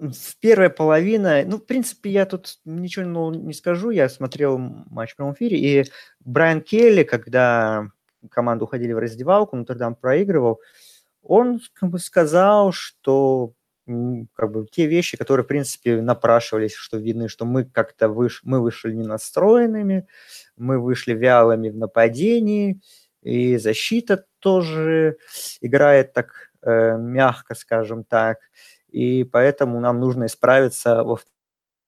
в 0.00 0.38
первой 0.40 0.68
половине, 0.68 1.44
ну, 1.46 1.56
в 1.56 1.64
принципе, 1.64 2.10
я 2.10 2.26
тут 2.26 2.58
ничего 2.66 3.06
ну, 3.06 3.32
не 3.32 3.54
скажу, 3.54 3.90
я 3.90 4.08
смотрел 4.08 4.58
матч 4.58 5.12
в 5.12 5.16
прямом 5.16 5.32
эфире, 5.34 5.58
и 5.58 5.84
Брайан 6.20 6.60
Келли, 6.60 7.04
когда 7.04 7.88
команду 8.30 8.64
уходили 8.64 8.92
в 8.92 8.98
раздевалку, 8.98 9.56
Нотр-Дам 9.56 9.94
проигрывал, 9.94 10.60
он 11.22 11.60
как 11.74 11.90
бы 11.90 11.98
сказал, 11.98 12.72
что 12.72 13.54
как 13.86 14.52
бы 14.52 14.66
те 14.70 14.86
вещи, 14.86 15.16
которые, 15.16 15.44
в 15.44 15.48
принципе, 15.48 16.00
напрашивались, 16.00 16.74
что 16.74 16.98
видны, 16.98 17.28
что 17.28 17.44
мы 17.44 17.64
как-то 17.64 18.08
выш... 18.08 18.40
мы 18.44 18.60
вышли 18.60 18.92
не 18.92 19.02
настроенными, 19.02 20.06
мы 20.56 20.78
вышли 20.78 21.14
вялыми 21.14 21.68
в 21.68 21.76
нападении, 21.76 22.80
и 23.22 23.56
защита 23.56 24.24
тоже 24.38 25.16
играет 25.60 26.12
так 26.12 26.50
э, 26.62 26.96
мягко, 26.96 27.54
скажем 27.54 28.04
так, 28.04 28.38
и 28.88 29.24
поэтому 29.24 29.80
нам 29.80 30.00
нужно 30.00 30.26
исправиться 30.26 31.02
во 31.02 31.18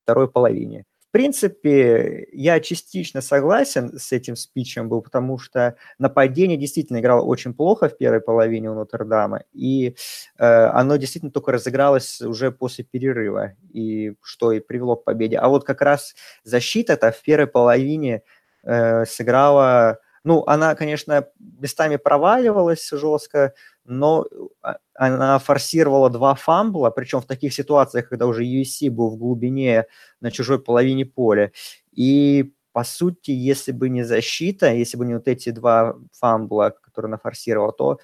второй 0.03 0.31
половине. 0.31 0.85
Принципе, 1.15 2.27
я 2.33 2.59
частично 2.59 3.21
согласен 3.21 3.97
с 3.97 4.11
этим 4.11 4.35
спичем 4.35 4.89
был, 4.89 5.01
потому 5.01 5.39
что 5.39 5.77
нападение 5.97 6.59
действительно 6.59 6.99
играло 6.99 7.23
очень 7.23 7.55
плохо 7.55 7.89
в 7.89 7.97
первой 7.97 8.21
половине 8.21 8.69
у 8.69 8.75
Нотр-Дама, 8.75 9.45
и 9.53 9.95
э, 10.39 10.45
оно 10.45 10.97
действительно 10.97 11.31
только 11.31 11.53
разыгралось 11.53 12.21
уже 12.21 12.51
после 12.51 12.83
перерыва, 12.83 13.53
и 13.73 14.15
что 14.23 14.51
и 14.51 14.59
привело 14.59 14.97
к 14.97 15.05
победе. 15.05 15.37
А 15.37 15.47
вот 15.47 15.63
как 15.63 15.83
раз 15.83 16.17
защита-то 16.43 17.13
в 17.13 17.23
первой 17.23 17.47
половине 17.47 18.23
э, 18.65 19.05
сыграла 19.05 20.01
ну, 20.25 20.43
она, 20.47 20.75
конечно, 20.75 21.29
местами 21.39 21.97
проваливалась 21.97 22.89
жестко, 22.91 23.53
но 23.85 24.27
а, 24.63 24.79
она 24.95 25.39
форсировала 25.39 26.11
два 26.11 26.35
фамбла, 26.35 26.91
причем 26.91 27.21
в 27.21 27.27
таких 27.27 27.53
ситуациях, 27.53 28.09
когда 28.09 28.27
уже 28.27 28.45
USC 28.45 28.91
был 28.91 29.11
в 29.11 29.17
глубине 29.19 29.87
на 30.21 30.31
чужой 30.31 30.61
половине 30.61 31.05
поля. 31.07 31.53
И, 31.93 32.53
по 32.73 32.85
сути, 32.85 33.31
если 33.31 33.73
бы 33.73 33.89
не 33.89 34.03
защита, 34.03 34.73
если 34.73 34.97
бы 34.97 35.05
не 35.05 35.15
вот 35.15 35.29
эти 35.29 35.51
два 35.51 35.97
фамбла, 36.13 36.75
которые 36.83 37.11
она 37.11 37.19
форсировала, 37.19 37.73
то 37.73 37.99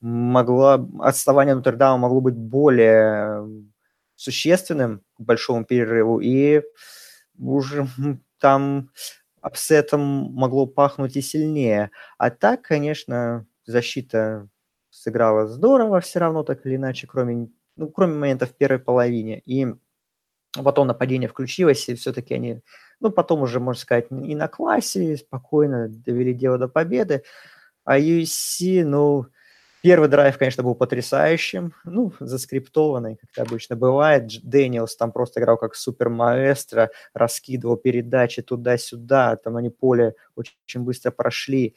могло, 0.00 0.88
отставание 1.00 1.54
Нотр-Дама 1.54 1.98
могло 1.98 2.20
быть 2.20 2.36
более 2.36 3.46
существенным 4.14 5.02
к 5.16 5.20
большому 5.20 5.64
перерыву, 5.64 6.20
и 6.20 6.62
уже 7.38 7.86
там 8.38 8.90
upset 9.40 9.83
ом 9.83 10.00
могло 10.32 10.66
пахнуть 10.66 11.16
и 11.16 11.22
сильнее. 11.22 11.90
А 12.18 12.30
так, 12.30 12.62
конечно, 12.62 13.46
защита 13.64 14.48
сыграла 15.06 15.46
здорово 15.46 16.00
все 16.00 16.18
равно, 16.18 16.42
так 16.42 16.66
или 16.66 16.76
иначе, 16.76 17.06
кроме, 17.06 17.48
ну, 17.76 17.88
кроме 17.88 18.14
момента 18.14 18.46
в 18.46 18.54
первой 18.54 18.80
половине. 18.80 19.40
И 19.46 19.66
потом 20.52 20.88
нападение 20.88 21.28
включилось, 21.28 21.88
и 21.88 21.94
все-таки 21.94 22.34
они, 22.34 22.60
ну, 23.00 23.10
потом 23.10 23.42
уже, 23.42 23.60
можно 23.60 23.80
сказать, 23.80 24.06
и 24.10 24.34
на 24.34 24.48
классе 24.48 25.16
спокойно 25.16 25.88
довели 25.88 26.34
дело 26.34 26.58
до 26.58 26.68
победы. 26.68 27.22
А 27.84 27.98
USC, 28.00 28.84
ну, 28.84 29.26
Первый 29.82 30.08
драйв, 30.08 30.36
конечно, 30.36 30.64
был 30.64 30.74
потрясающим, 30.74 31.72
ну, 31.84 32.12
заскриптованный, 32.18 33.18
как 33.18 33.46
обычно 33.46 33.76
бывает. 33.76 34.28
Дэниелс 34.42 34.96
там 34.96 35.12
просто 35.12 35.38
играл 35.38 35.56
как 35.58 35.76
супер 35.76 36.08
маэстро, 36.08 36.90
раскидывал 37.14 37.76
передачи 37.76 38.42
туда-сюда, 38.42 39.36
там 39.36 39.56
они 39.56 39.70
поле 39.70 40.16
очень 40.34 40.80
быстро 40.80 41.12
прошли. 41.12 41.76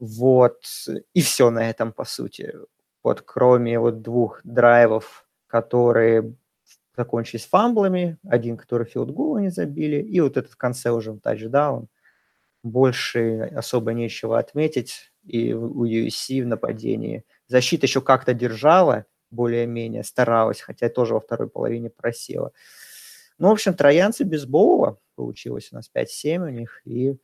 Вот, 0.00 0.62
и 1.14 1.20
все 1.20 1.50
на 1.50 1.68
этом, 1.68 1.92
по 1.92 2.04
сути. 2.04 2.54
Вот, 3.02 3.22
кроме 3.22 3.78
вот 3.78 4.02
двух 4.02 4.40
драйвов, 4.44 5.26
которые 5.46 6.34
закончились 6.96 7.46
фамблами, 7.46 8.18
один, 8.28 8.56
который 8.56 8.86
филдгол 8.86 9.38
не 9.38 9.50
забили, 9.50 10.02
и 10.02 10.20
вот 10.20 10.36
этот 10.36 10.52
в 10.52 10.56
конце 10.56 10.90
уже 10.90 11.16
тачдаун. 11.18 11.88
больше 12.62 13.52
особо 13.56 13.92
нечего 13.92 14.38
отметить. 14.38 15.12
И 15.24 15.52
у 15.52 15.84
USC 15.86 16.42
в 16.42 16.46
нападении 16.46 17.24
защита 17.46 17.86
еще 17.86 18.00
как-то 18.00 18.34
держала, 18.34 19.04
более-менее 19.30 20.04
старалась, 20.04 20.60
хотя 20.60 20.88
тоже 20.88 21.14
во 21.14 21.20
второй 21.20 21.48
половине 21.48 21.90
просела. 21.90 22.52
Ну, 23.38 23.48
в 23.48 23.52
общем, 23.52 23.74
троянцы 23.74 24.24
без 24.24 24.46
Боула 24.46 24.98
получилось 25.16 25.68
у 25.72 25.76
нас 25.76 25.90
5-7 25.94 26.38
у 26.38 26.48
них. 26.48 26.80
И 26.84 27.16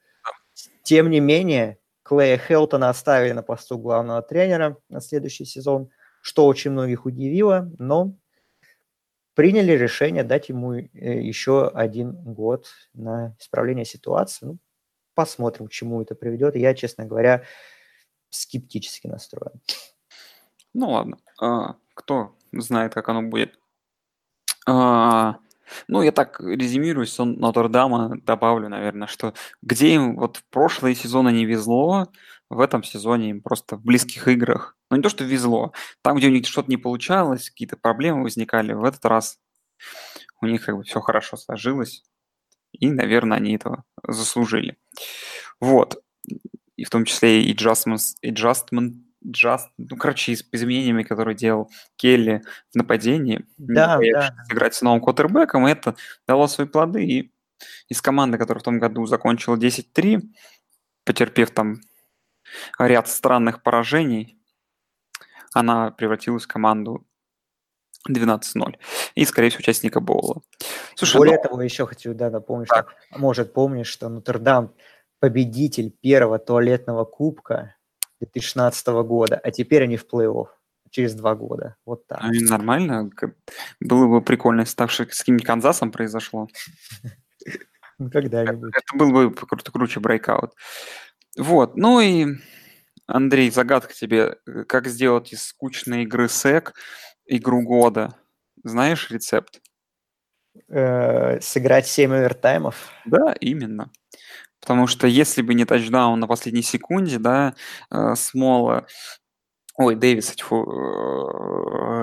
тем 0.82 1.10
не 1.10 1.20
менее, 1.20 1.78
Клея 2.04 2.36
Хелтона 2.36 2.90
оставили 2.90 3.32
на 3.32 3.42
посту 3.42 3.78
главного 3.78 4.20
тренера 4.20 4.76
на 4.90 5.00
следующий 5.00 5.46
сезон, 5.46 5.90
что 6.20 6.46
очень 6.46 6.70
многих 6.70 7.06
удивило, 7.06 7.70
но 7.78 8.14
приняли 9.34 9.72
решение 9.72 10.22
дать 10.22 10.50
ему 10.50 10.74
э, 10.74 10.86
еще 10.92 11.66
один 11.68 12.12
год 12.12 12.68
на 12.92 13.34
исправление 13.40 13.86
ситуации. 13.86 14.46
Ну, 14.46 14.58
посмотрим, 15.14 15.66
к 15.66 15.70
чему 15.70 16.02
это 16.02 16.14
приведет. 16.14 16.56
Я, 16.56 16.74
честно 16.74 17.06
говоря, 17.06 17.44
скептически 18.28 19.06
настроен. 19.06 19.60
Ну 20.74 20.90
ладно. 20.90 21.18
А, 21.40 21.76
кто 21.94 22.36
знает, 22.52 22.92
как 22.94 23.08
оно 23.08 23.22
будет. 23.22 23.58
А, 24.66 25.38
ну, 25.88 26.02
я 26.02 26.12
так 26.12 26.40
резюмирую 26.40 27.06
сон 27.06 27.34
Нотр-Дама, 27.34 28.16
добавлю, 28.22 28.68
наверное, 28.68 29.06
что 29.06 29.34
где 29.62 29.94
им 29.94 30.16
вот 30.16 30.38
в 30.38 30.44
прошлые 30.50 30.94
сезоны 30.94 31.30
не 31.30 31.46
везло, 31.46 32.08
в 32.50 32.60
этом 32.60 32.82
сезоне 32.82 33.30
им 33.30 33.42
просто 33.42 33.76
в 33.76 33.82
близких 33.82 34.28
играх, 34.28 34.76
ну 34.90 34.96
не 34.96 35.02
то, 35.02 35.08
что 35.08 35.24
везло, 35.24 35.72
там, 36.02 36.16
где 36.16 36.28
у 36.28 36.30
них 36.30 36.46
что-то 36.46 36.70
не 36.70 36.76
получалось, 36.76 37.50
какие-то 37.50 37.76
проблемы 37.76 38.22
возникали, 38.22 38.72
в 38.72 38.84
этот 38.84 39.04
раз 39.04 39.38
у 40.40 40.46
них 40.46 40.64
как 40.64 40.76
бы 40.76 40.82
все 40.84 41.00
хорошо 41.00 41.36
сложилось, 41.36 42.04
и, 42.72 42.90
наверное, 42.90 43.38
они 43.38 43.54
этого 43.54 43.84
заслужили. 44.06 44.76
Вот. 45.60 46.02
И 46.76 46.84
в 46.84 46.90
том 46.90 47.04
числе 47.04 47.42
и 47.42 47.54
adjustments, 47.54 48.14
adjustment 48.24 48.94
Just, 49.26 49.68
ну, 49.78 49.96
короче, 49.96 50.36
с 50.36 50.44
изменениями, 50.52 51.02
которые 51.02 51.34
делал 51.34 51.70
Келли 51.96 52.42
в 52.72 52.76
нападении, 52.76 53.44
да, 53.56 53.98
да. 53.98 54.34
играть 54.50 54.74
с 54.74 54.82
новым 54.82 55.00
квотербеком, 55.00 55.66
и 55.66 55.72
это 55.72 55.96
дало 56.26 56.46
свои 56.46 56.66
плоды. 56.66 57.04
И 57.04 57.32
из 57.88 58.02
команды, 58.02 58.38
которая 58.38 58.60
в 58.60 58.64
том 58.64 58.78
году 58.78 59.06
закончила 59.06 59.56
10-3, 59.56 60.22
потерпев 61.04 61.50
там 61.50 61.80
ряд 62.78 63.08
странных 63.08 63.62
поражений, 63.62 64.38
она 65.52 65.90
превратилась 65.90 66.44
в 66.44 66.48
команду 66.48 67.06
12-0. 68.10 68.76
И, 69.14 69.24
скорее 69.24 69.48
всего, 69.48 69.60
участника 69.60 70.00
Боула. 70.00 70.42
Слушай, 70.94 71.16
Более 71.16 71.36
ну... 71.36 71.42
того, 71.48 71.62
еще 71.62 71.86
хочу 71.86 72.12
да, 72.14 72.30
напомнить, 72.30 72.68
так. 72.68 72.90
что, 73.08 73.18
может, 73.18 73.52
помнишь, 73.52 73.86
что 73.86 74.08
Нотр-Дам 74.08 74.74
победитель 75.20 75.90
первого 75.90 76.38
туалетного 76.38 77.04
кубка 77.04 77.76
2016 78.32 78.86
года, 79.06 79.40
а 79.42 79.50
теперь 79.50 79.84
они 79.84 79.96
в 79.96 80.06
плей-офф 80.06 80.46
через 80.90 81.14
два 81.14 81.34
года. 81.34 81.76
Вот 81.84 82.06
так. 82.06 82.18
А, 82.22 82.28
нормально. 82.30 83.10
Было 83.80 84.06
бы 84.06 84.22
прикольно, 84.22 84.60
если 84.60 84.76
так 84.76 84.90
с 84.90 84.98
каким-нибудь 84.98 85.46
Канзасом 85.46 85.90
произошло. 85.90 86.48
Ну, 87.96 88.10
когда-нибудь. 88.10 88.72
Это 88.74 88.98
был 88.98 89.12
бы 89.12 89.26
кру- 89.26 89.70
круче 89.70 90.00
брейкаут. 90.00 90.52
Вот. 91.38 91.76
Ну 91.76 92.00
и, 92.00 92.26
Андрей, 93.06 93.52
загадка 93.52 93.94
тебе. 93.94 94.36
Как 94.66 94.88
сделать 94.88 95.32
из 95.32 95.44
скучной 95.44 96.02
игры 96.02 96.28
СЭК 96.28 96.74
игру 97.26 97.62
года? 97.62 98.16
Знаешь 98.64 99.12
рецепт? 99.12 99.60
Э, 100.68 101.40
сыграть 101.40 101.86
7 101.86 102.12
овертаймов? 102.12 102.90
Да, 103.04 103.34
именно. 103.38 103.90
Потому 104.64 104.86
что 104.86 105.06
если 105.06 105.42
бы 105.42 105.52
не 105.52 105.66
тачдаун 105.66 106.18
на 106.18 106.26
последней 106.26 106.62
секунде, 106.62 107.18
да, 107.18 107.54
э, 107.90 108.14
Смола, 108.16 108.86
ой, 109.76 109.94
Дэвис, 109.94 110.34
фу, 110.38 110.64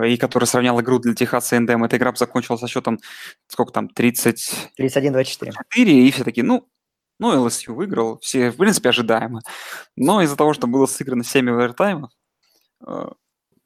э, 0.04 0.10
и 0.10 0.17
который 0.17 0.45
сравнял 0.45 0.80
игру 0.80 1.00
для 1.00 1.15
Техаса 1.15 1.60
НДМ, 1.60 1.86
эта 1.86 1.97
игра 1.97 2.12
бы 2.12 2.19
закончилась 2.19 2.62
со 2.62 2.67
счетом, 2.67 3.00
сколько 3.47 3.74
там, 3.74 3.89
30... 3.89 4.69
31-24. 4.80 5.54
И 5.76 6.12
все 6.12 6.24
таки 6.24 6.43
ну, 6.43 6.69
ну, 7.17 7.45
ЛСЮ 7.45 7.74
выиграл, 7.74 8.19
все, 8.19 8.52
в 8.52 8.58
принципе, 8.58 8.89
ожидаемо. 8.89 9.41
Но 9.95 10.21
из-за 10.21 10.36
того, 10.36 10.54
что 10.54 10.67
было 10.67 10.86
сыграно 10.86 11.24
7 11.24 11.50
овертаймов, 11.50 12.12
э, 12.86 13.08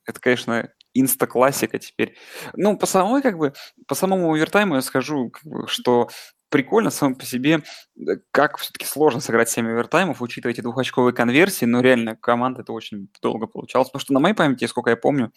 это, 0.05 0.19
конечно, 0.21 0.69
инста-классика 0.93 1.79
теперь. 1.79 2.15
Ну, 2.53 2.77
по 2.77 2.86
самой, 2.86 3.21
как 3.21 3.38
бы, 3.38 3.51
по 3.88 3.95
самому 3.95 4.34
овертайму 4.34 4.75
я 4.75 4.81
скажу, 4.81 5.31
как 5.31 5.43
бы, 5.43 5.67
что 5.67 6.08
прикольно 6.56 6.89
само 6.89 7.15
по 7.15 7.26
себе, 7.26 7.63
э, 7.98 8.02
как 8.32 8.58
все-таки 8.58 8.86
сложно 8.86 9.20
сыграть 9.20 9.50
7 9.50 9.68
овертаймов, 9.68 10.22
учитывая 10.22 10.54
эти 10.54 10.62
двухочковые 10.62 11.13
конверсии, 11.13 11.65
но 11.65 11.82
реально 11.82 12.15
команда 12.15 12.62
это 12.62 12.72
очень 12.72 13.10
долго 13.22 13.46
получалось. 13.46 13.89
Потому 13.89 14.00
что 14.00 14.13
на 14.13 14.22
моей 14.22 14.36
памяти, 14.36 14.63
сколько 14.65 14.89
я 14.89 14.96
помню, 14.96 15.34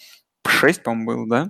6, 0.47 0.85
по-моему, 0.85 1.07
было, 1.07 1.29
да? 1.29 1.49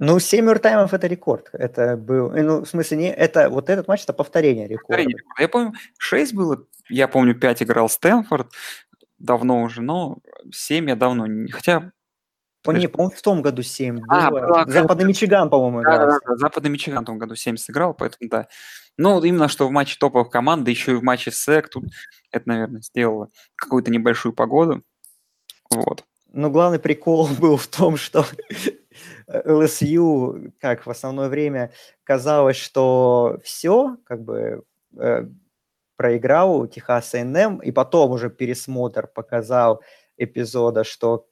Ну, 0.00 0.18
7 0.18 0.44
овертаймов 0.44 0.92
это 0.92 1.06
рекорд. 1.06 1.50
Это 1.52 1.96
был, 1.96 2.32
э, 2.32 2.42
ну, 2.42 2.64
в 2.64 2.68
смысле, 2.68 2.96
не, 2.96 3.12
это, 3.12 3.48
вот 3.48 3.70
этот 3.70 3.86
матч 3.86 4.02
это 4.02 4.12
повторение 4.12 4.66
рекорда. 4.66 5.04
Повторение. 5.04 5.18
Я 5.38 5.48
помню, 5.48 5.72
6 5.98 6.34
было, 6.34 6.66
я 6.88 7.06
помню, 7.06 7.36
5 7.36 7.62
играл 7.62 7.88
Стэнфорд, 7.88 8.50
давно 9.18 9.62
уже, 9.62 9.82
но 9.82 10.18
7 10.52 10.88
я 10.88 10.96
давно, 10.96 11.28
хотя 11.52 11.92
он 12.64 12.78
не, 12.78 12.86
по-моему, 12.88 13.14
в 13.14 13.22
том 13.22 13.42
году 13.42 13.62
7 13.62 14.00
а, 14.08 14.30
было. 14.30 14.64
Западный 14.66 15.04
Мичиган, 15.04 15.50
по-моему, 15.50 15.82
да, 15.82 16.06
да, 16.06 16.18
да, 16.24 16.36
Западный 16.36 16.70
Мичиган 16.70 17.02
в 17.02 17.06
том 17.06 17.18
году 17.18 17.34
7 17.34 17.56
сыграл, 17.56 17.94
поэтому 17.94 18.28
да. 18.30 18.48
Ну, 18.96 19.22
именно 19.22 19.48
что 19.48 19.66
в 19.66 19.70
матче 19.70 19.96
топовых 19.98 20.30
команд, 20.30 20.64
да 20.64 20.70
еще 20.70 20.92
и 20.92 20.94
в 20.94 21.02
матче 21.02 21.30
СЭК, 21.30 21.68
тут 21.68 21.84
это, 22.30 22.48
наверное, 22.48 22.80
сделало 22.80 23.28
какую-то 23.56 23.90
небольшую 23.90 24.32
погоду. 24.32 24.82
Вот. 25.70 26.04
Но 26.32 26.50
главный 26.50 26.78
прикол 26.78 27.28
был 27.40 27.56
в 27.56 27.66
том, 27.66 27.96
что 27.96 28.24
LSU, 29.28 30.52
как 30.60 30.86
в 30.86 30.90
основное 30.90 31.28
время, 31.28 31.72
казалось, 32.04 32.56
что 32.56 33.38
все, 33.42 33.96
как 34.04 34.22
бы 34.22 34.64
э, 34.98 35.26
проиграл 35.96 36.60
у 36.60 36.66
Техаса 36.66 37.24
A&M, 37.24 37.58
и 37.58 37.70
потом 37.72 38.12
уже 38.12 38.30
пересмотр 38.30 39.06
показал 39.06 39.82
эпизода, 40.16 40.84
что 40.84 41.26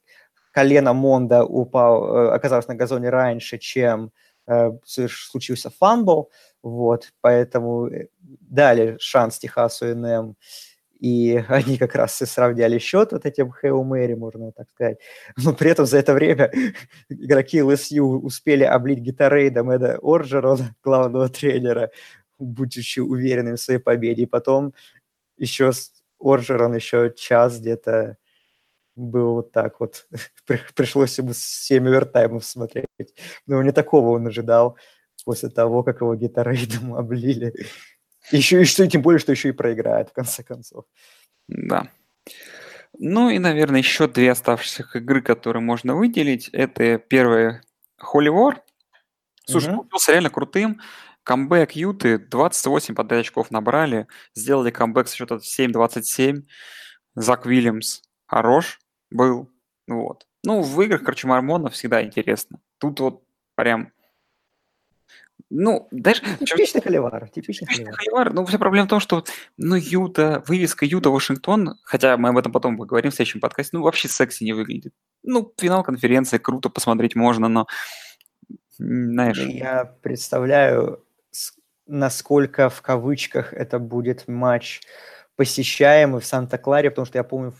колено 0.53 0.93
Монда 0.93 1.43
упал, 1.43 2.05
э, 2.05 2.29
оказалось 2.35 2.67
на 2.67 2.75
газоне 2.75 3.09
раньше, 3.09 3.57
чем 3.57 4.11
э, 4.47 4.71
случился 4.85 5.69
fumble, 5.69 6.31
вот, 6.61 7.11
поэтому 7.21 7.87
э, 7.87 8.07
дали 8.21 8.97
шанс 8.99 9.39
Техасу 9.39 9.95
A&M, 9.95 10.35
и 10.99 11.43
они 11.49 11.77
как 11.77 11.95
раз 11.95 12.21
и 12.21 12.25
сравняли 12.25 12.79
счет 12.79 13.11
вот 13.11 13.25
этим 13.25 13.51
Хейл 13.51 13.83
Мэри, 13.83 14.13
можно 14.13 14.51
так 14.51 14.69
сказать. 14.69 14.99
Но 15.37 15.53
при 15.53 15.71
этом 15.71 15.85
за 15.85 15.97
это 15.97 16.13
время 16.13 16.51
игроки 17.09 17.61
ЛСЮ 17.61 18.21
успели 18.21 18.63
облить 18.63 18.99
гитарейдом 18.99 19.71
Эда 19.71 19.99
Орджерона, 20.01 20.75
главного 20.83 21.29
тренера, 21.29 21.89
будучи 22.39 22.99
уверенным 22.99 23.55
в 23.55 23.61
своей 23.61 23.79
победе. 23.79 24.23
И 24.23 24.27
потом 24.27 24.73
еще 25.37 25.71
Орджерон 26.19 26.75
еще 26.75 27.11
час 27.15 27.59
где-то 27.59 28.17
был 28.95 29.35
вот 29.35 29.51
так 29.51 29.79
вот. 29.79 30.07
Пришлось 30.75 31.17
ему 31.17 31.31
7 31.33 31.87
овертаймов 31.87 32.45
смотреть. 32.45 32.87
Но 33.47 33.61
не 33.63 33.71
такого 33.71 34.15
он 34.15 34.27
ожидал 34.27 34.77
после 35.25 35.49
того, 35.49 35.83
как 35.83 36.01
его 36.01 36.15
гитарейдом 36.15 36.93
облили. 36.95 37.53
Еще 38.31 38.61
и 38.61 38.65
что, 38.65 38.87
тем 38.87 39.01
более, 39.01 39.19
что 39.19 39.31
еще 39.31 39.49
и 39.49 39.53
проиграет, 39.53 40.09
в 40.09 40.13
конце 40.13 40.43
концов. 40.43 40.85
Да. 41.47 41.89
Ну 42.97 43.29
и, 43.29 43.39
наверное, 43.39 43.79
еще 43.79 44.07
две 44.07 44.31
оставшиеся 44.31 44.85
игры, 44.93 45.21
которые 45.21 45.61
можно 45.61 45.95
выделить. 45.95 46.49
Это 46.49 46.97
первая 46.99 47.63
Holy 48.01 48.29
War. 48.29 48.57
Слушай, 49.45 49.73
угу. 49.73 49.83
получился 49.83 50.11
реально 50.11 50.29
крутым. 50.29 50.79
Камбэк 51.23 51.71
Юты, 51.71 52.17
28 52.17 52.95
подряд 52.95 53.21
очков 53.21 53.49
набрали. 53.49 54.07
Сделали 54.35 54.71
камбэк 54.71 55.07
с 55.07 55.13
счета 55.13 55.37
7-27. 55.37 56.43
Зак 57.15 57.45
Вильямс 57.45 58.01
хорош 58.25 58.79
был. 59.13 59.49
Вот. 59.87 60.27
Ну, 60.43 60.61
в 60.61 60.81
играх, 60.81 61.03
короче, 61.03 61.27
Мормонов 61.27 61.73
всегда 61.73 62.03
интересно. 62.03 62.59
Тут 62.77 62.99
вот 62.99 63.23
прям... 63.55 63.91
Ну, 65.49 65.87
даже... 65.91 66.21
Типичный 66.39 66.81
холивар. 66.81 67.29
Типичный, 67.29 67.67
типичный 67.67 67.93
холивар. 67.93 68.33
Ну, 68.33 68.45
вся 68.45 68.57
проблема 68.57 68.87
в 68.87 68.89
том, 68.89 68.99
что, 68.99 69.23
ну, 69.57 69.75
Юта, 69.75 70.43
вывеска 70.47 70.85
Юта 70.85 71.11
Вашингтон, 71.11 71.77
хотя 71.83 72.17
мы 72.17 72.29
об 72.29 72.37
этом 72.37 72.51
потом 72.51 72.77
поговорим 72.77 73.11
в 73.11 73.15
следующем 73.15 73.39
подкасте, 73.39 73.77
ну, 73.77 73.83
вообще 73.83 74.07
секси 74.07 74.43
не 74.43 74.53
выглядит. 74.53 74.93
Ну, 75.21 75.53
финал 75.57 75.83
конференции, 75.83 76.39
круто 76.39 76.69
посмотреть 76.69 77.15
можно, 77.15 77.49
но, 77.49 77.67
знаешь... 78.77 79.37
Я 79.37 79.85
представляю, 80.01 81.05
насколько 81.85 82.69
в 82.69 82.81
кавычках 82.81 83.53
это 83.53 83.79
будет 83.79 84.27
матч 84.27 84.81
посещаемый 85.35 86.21
в 86.21 86.25
Санта-Кларе, 86.25 86.89
потому 86.89 87.05
что 87.05 87.17
я 87.17 87.23
помню, 87.23 87.53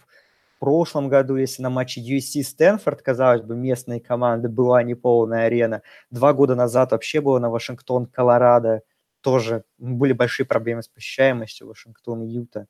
прошлом 0.64 1.10
году, 1.10 1.36
если 1.36 1.62
на 1.62 1.70
матче 1.70 2.00
USC 2.00 2.42
Стэнфорд, 2.42 3.02
казалось 3.02 3.42
бы, 3.42 3.54
местной 3.54 4.00
команды 4.00 4.48
была 4.48 4.82
неполная 4.82 5.48
арена. 5.48 5.82
Два 6.10 6.32
года 6.32 6.56
назад 6.56 6.94
вообще 6.94 7.20
было 7.20 7.38
на 7.38 7.50
Вашингтон, 7.50 8.06
Колорадо. 8.06 8.82
Тоже 9.20 9.66
были 9.78 10.14
большие 10.14 10.46
проблемы 10.46 10.82
с 10.82 10.88
посещаемостью 10.88 11.68
Вашингтон, 11.68 12.22
Юта. 12.22 12.68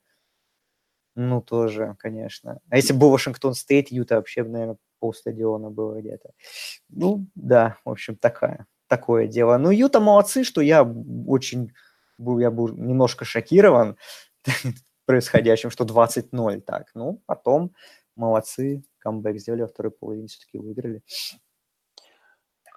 Ну, 1.14 1.40
тоже, 1.40 1.96
конечно. 2.00 2.62
А 2.68 2.78
если 2.78 2.94
бы 2.94 3.02
был 3.02 3.12
Вашингтон 3.12 3.54
Стейт, 3.54 3.92
Юта 3.92 4.16
вообще, 4.16 4.44
наверное, 4.44 4.78
полстадиона 4.98 5.70
было 5.70 6.02
где-то. 6.02 6.32
Ну, 6.90 7.28
да, 7.36 7.78
в 7.86 7.92
общем, 7.92 8.16
такая, 8.16 8.66
такое 8.88 9.28
дело. 9.28 9.56
Ну, 9.60 9.70
Юта 9.70 10.00
молодцы, 10.00 10.44
что 10.44 10.62
я 10.62 10.82
очень 10.82 11.72
был, 12.18 12.40
я 12.40 12.50
был 12.50 12.70
немножко 12.70 13.24
шокирован 13.24 13.98
происходящим, 15.06 15.70
что 15.70 15.86
20-0 15.86 16.62
так. 16.62 16.92
Ну, 16.94 17.22
потом 17.26 17.74
молодцы, 18.16 18.84
камбэк 19.00 19.40
сделали 19.40 19.62
во 19.62 19.68
второй 19.68 19.92
половине, 19.92 20.28
все-таки 20.28 20.58
выиграли. 20.58 21.02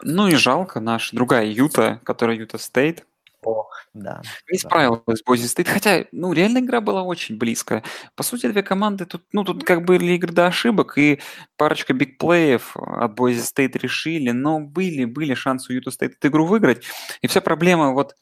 Ну 0.03 0.29
и 0.29 0.35
жалко, 0.35 0.81
наша 0.81 1.17
другая 1.17 1.47
Юта, 1.47 2.01
которая 2.05 2.37
Юта 2.37 2.59
Стейт, 2.59 3.07
Ох, 3.47 3.87
да. 3.95 4.23
Не 4.51 4.59
да. 4.59 4.69
справилась 4.69 5.21
с 5.21 5.25
Boise 5.25 5.45
State, 5.45 5.69
хотя, 5.69 6.07
ну, 6.11 6.33
реально 6.33 6.59
игра 6.59 6.81
была 6.81 7.05
очень 7.05 7.39
близкая. 7.39 7.85
По 8.17 8.25
сути, 8.25 8.49
две 8.49 8.65
команды 8.65 9.05
тут, 9.07 9.23
ну, 9.31 9.45
тут 9.45 9.63
как 9.63 9.81
бы 9.81 9.99
были 9.99 10.15
игры 10.15 10.33
до 10.33 10.49
ошибок, 10.49 10.99
и 10.99 11.21
парочка 11.57 11.93
бигплеев 11.93 12.77
от 12.77 13.13
Boise 13.17 13.43
State 13.43 13.79
решили, 13.79 14.33
но 14.33 14.59
были, 14.59 15.05
были 15.05 15.35
шансы 15.35 15.73
у 15.73 15.77
Utah 15.77 15.93
State 15.93 16.15
эту 16.19 16.27
игру 16.27 16.45
выиграть. 16.45 16.85
И 17.23 17.29
вся 17.29 17.41
проблема 17.41 17.93
вот 17.93 18.17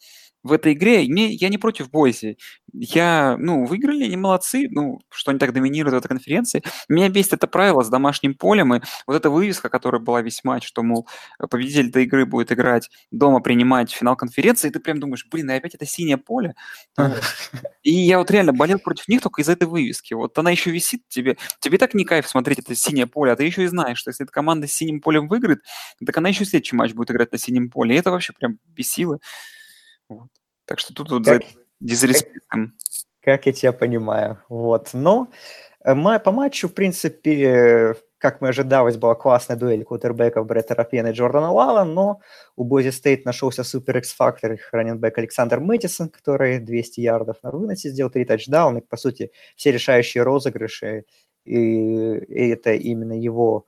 в 0.45 0.53
этой 0.53 0.75
игре, 0.75 1.07
не, 1.09 1.35
я 1.35 1.49
не 1.49 1.59
против 1.59 1.91
Бойзи. 1.91 2.37
Я, 2.73 3.37
ну, 3.39 3.65
выиграли, 3.65 4.05
они 4.05 4.17
молодцы, 4.17 4.69
ну, 4.71 5.01
что 5.11 5.31
они 5.31 5.39
так 5.41 5.53
доминируют 5.55 5.95
в 5.95 5.99
этой 5.99 6.09
конференции. 6.09 6.63
Меня 6.89 7.09
бесит 7.09 7.33
это 7.33 7.47
правило 7.47 7.83
с 7.83 7.89
домашним 7.89 8.35
полем, 8.35 8.75
и 8.75 8.81
вот 9.07 9.17
эта 9.17 9.31
вывеска, 9.31 9.71
которая 9.71 10.03
была 10.03 10.23
весь 10.23 10.45
матч, 10.45 10.67
что, 10.67 10.83
мол, 10.83 11.09
победитель 11.51 11.89
этой 11.89 12.05
игры 12.05 12.27
будет 12.27 12.53
играть 12.53 12.91
дома, 13.11 13.41
принимать 13.41 13.91
финал 13.91 14.17
конференции, 14.17 14.69
и 14.69 14.71
ты 14.71 14.81
прям 14.81 15.01
думаешь, 15.01 15.27
блин, 15.31 15.51
и 15.51 15.55
опять 15.55 15.75
это 15.75 15.87
синее 15.87 16.19
поле. 16.19 16.55
И 17.83 17.93
я 17.93 18.19
вот 18.19 18.31
реально 18.31 18.53
болел 18.53 18.79
против 18.79 19.09
них 19.09 19.23
только 19.23 19.43
из-за 19.43 19.53
этой 19.53 19.69
вывески. 19.69 20.15
Вот 20.15 20.37
она 20.39 20.51
еще 20.51 20.71
висит 20.71 21.03
тебе, 21.09 21.37
тебе 21.61 21.79
так 21.79 21.95
не 21.95 22.05
кайф 22.05 22.29
смотреть 22.29 22.59
это 22.61 22.75
синее 22.75 23.07
поле, 23.07 23.33
а 23.33 23.37
ты 23.37 23.45
еще 23.45 23.65
и 23.65 23.67
знаешь, 23.67 23.99
что 23.99 24.11
если 24.11 24.25
эта 24.25 24.33
команда 24.33 24.67
с 24.67 24.73
синим 24.73 25.01
полем 25.01 25.29
выиграет, 25.29 25.61
так 26.05 26.17
она 26.17 26.29
еще 26.29 26.45
следующий 26.45 26.77
матч 26.77 26.93
будет 26.93 27.11
играть 27.11 27.33
на 27.33 27.39
синем 27.39 27.71
поле. 27.71 27.95
И 27.95 27.99
это 27.99 28.11
вообще 28.11 28.33
прям 28.33 28.59
бесило. 28.67 29.19
Вот. 30.15 30.29
Так 30.67 30.79
что 30.79 30.95
тут 30.95 31.11
вот 31.11 31.25
Как- 31.25 31.43
за 31.43 31.49
дизреспектом. 31.81 32.75
Как 33.21 33.47
я 33.47 33.53
тебя 33.53 33.73
понимаю. 33.73 34.39
Вот. 34.49 34.91
Но 34.93 35.29
э, 35.85 35.95
ма- 35.95 36.19
по 36.19 36.31
матчу, 36.33 36.69
в 36.69 36.75
принципе, 36.75 37.43
э, 37.43 37.95
как 38.19 38.41
мы 38.41 38.49
ожидалось, 38.49 38.97
была 38.97 39.15
классная 39.15 39.57
дуэль 39.57 39.85
квотербеков 39.85 40.47
Бретта 40.47 40.75
Рипьена 40.75 41.09
и 41.09 41.13
Джордана 41.13 41.53
Лава, 41.53 41.85
но 41.85 42.21
у 42.57 42.65
Бойси 42.65 42.91
Стейт 42.91 43.25
нашелся 43.27 43.65
супер 43.65 43.99
X-фактор, 43.99 44.53
их 44.53 44.73
running 44.73 45.02
back 45.02 45.19
Александр 45.19 45.61
Мэттисон, 45.61 46.09
который 46.09 46.59
200 46.59 47.01
ярдов 47.01 47.37
на 47.43 47.51
выносе 47.51 47.91
сделал, 47.91 48.11
три 48.11 48.25
тачдауна, 48.25 48.79
и, 48.79 48.81
по 48.81 48.97
сути, 48.97 49.31
все 49.57 49.73
решающие 49.73 50.23
розыгрыши, 50.23 51.05
и, 51.45 51.55
и 51.57 52.49
это 52.49 52.73
именно 52.73 53.13
его 53.13 53.67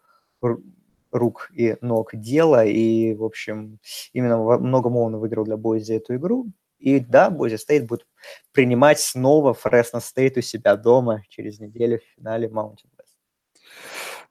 рук 1.16 1.50
и 1.52 1.76
ног 1.80 2.10
дело, 2.12 2.64
и, 2.64 3.14
в 3.14 3.24
общем, 3.24 3.78
именно 4.12 4.42
во 4.42 4.58
многому 4.58 5.02
он 5.02 5.16
выиграл 5.16 5.44
для 5.44 5.56
Бойси 5.56 5.94
эту 5.94 6.16
игру. 6.16 6.46
И 6.78 7.00
да, 7.00 7.30
Бойси 7.30 7.56
Стейт 7.56 7.86
будет 7.86 8.06
принимать 8.52 9.00
снова 9.00 9.54
Фресно 9.54 10.00
Стейт 10.00 10.36
у 10.36 10.42
себя 10.42 10.76
дома 10.76 11.22
через 11.28 11.58
неделю 11.58 11.98
в 11.98 12.16
финале 12.16 12.48
Mountain 12.48 12.90
West. 12.98 13.16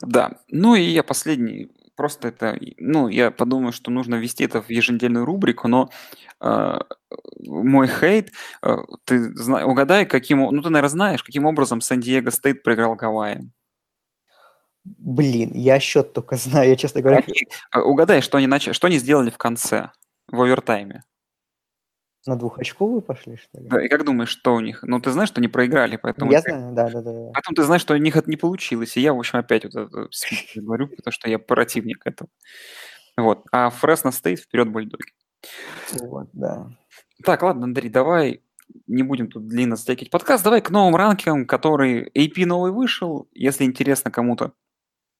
Да. 0.01 0.39
Ну 0.49 0.75
и 0.75 0.81
я 0.81 1.03
последний. 1.03 1.71
Просто 1.95 2.27
это, 2.27 2.59
ну, 2.77 3.07
я 3.07 3.31
подумаю, 3.31 3.71
что 3.71 3.89
нужно 3.89 4.15
ввести 4.15 4.43
это 4.43 4.61
в 4.61 4.69
еженедельную 4.69 5.23
рубрику, 5.23 5.69
но 5.69 5.89
э, 6.41 6.79
мой 7.39 7.87
hate, 7.87 8.33
э, 8.61 8.75
ты 9.05 9.33
зна- 9.33 9.65
угадай, 9.65 10.05
каким, 10.05 10.39
ну, 10.39 10.61
ты, 10.61 10.69
наверное, 10.69 10.89
знаешь, 10.89 11.23
каким 11.23 11.45
образом 11.45 11.79
Сан-Диего 11.79 12.31
Стейт 12.31 12.63
проиграл 12.63 12.95
Гавайи. 12.95 13.49
Блин, 14.85 15.51
я 15.53 15.79
счет 15.79 16.13
только 16.13 16.35
знаю, 16.37 16.69
я, 16.69 16.75
честно 16.75 17.01
говоря, 17.01 17.23
Они- 17.25 17.47
э, 17.75 17.79
угадай, 17.79 18.21
что 18.21 18.37
они, 18.37 18.47
начали, 18.47 18.73
что 18.73 18.87
они 18.87 18.97
сделали 18.99 19.29
в 19.29 19.37
конце, 19.37 19.89
в 20.27 20.41
овертайме. 20.41 21.03
на 22.27 22.35
двухочковую 22.35 23.01
пошли, 23.01 23.35
что 23.37 23.59
ли? 23.59 23.67
Да, 23.67 23.83
и 23.83 23.87
как 23.87 24.03
думаешь, 24.05 24.29
что 24.29 24.55
у 24.55 24.59
них? 24.59 24.81
Ну, 24.83 24.99
ты 24.99 25.11
знаешь, 25.11 25.29
что 25.29 25.39
они 25.41 25.47
проиграли, 25.47 25.97
поэтому, 25.97 26.31
Я 26.31 26.41
ты, 26.41 26.51
знаю, 26.51 26.73
да, 26.73 26.89
да, 26.89 27.01
да. 27.01 27.31
поэтому 27.33 27.55
ты 27.55 27.63
знаешь, 27.63 27.81
что 27.81 27.93
у 27.93 27.97
них 27.97 28.15
это 28.15 28.29
не 28.29 28.35
получилось. 28.37 28.97
И 28.97 29.01
я, 29.01 29.13
в 29.13 29.19
общем, 29.19 29.39
опять 29.39 29.63
вот 29.65 29.75
это 29.75 30.07
говорю, 30.55 30.87
потому 30.87 31.11
что 31.11 31.29
я 31.29 31.37
противник 31.39 32.01
этого. 32.05 32.29
Вот. 33.17 33.45
А 33.51 33.69
Фресно 33.69 34.11
Стейт 34.11 34.39
вперед 34.39 34.69
бульдоги. 34.69 35.11
Вот, 36.01 36.29
да. 36.33 36.67
Так, 37.23 37.43
ладно, 37.43 37.65
Андрей, 37.65 37.89
давай 37.89 38.41
не 38.87 39.03
будем 39.03 39.29
тут 39.29 39.47
длинно 39.47 39.75
затягивать 39.75 40.09
подкаст. 40.09 40.43
Давай 40.43 40.61
к 40.61 40.71
новым 40.71 40.95
ранкингам, 40.95 41.45
который 41.45 42.09
AP 42.17 42.45
новый 42.47 42.71
вышел. 42.71 43.29
Если 43.33 43.63
интересно 43.63 44.09
кому-то, 44.09 44.53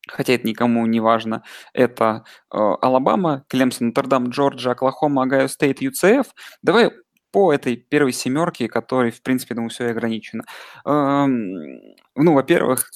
хотя 0.07 0.33
это 0.33 0.47
никому 0.47 0.85
не 0.85 0.99
важно, 0.99 1.43
это 1.73 2.23
э, 2.53 2.57
Алабама, 2.57 3.45
Клемсон, 3.47 3.87
Нотр-Дам, 3.87 4.29
Джорджия, 4.29 4.73
Оклахома, 4.73 5.23
Огайо 5.23 5.47
Стейт, 5.47 5.81
UCF. 5.81 6.27
Давай 6.61 6.91
по 7.31 7.51
этой 7.51 7.75
первой 7.75 8.13
семерке, 8.13 8.69
которой, 8.69 9.11
в 9.11 9.21
принципе, 9.21 9.55
думаю, 9.55 9.69
все 9.69 9.87
и 9.87 9.91
ограничено. 9.91 10.45
Эм, 10.85 11.81
ну, 12.15 12.33
во-первых, 12.33 12.89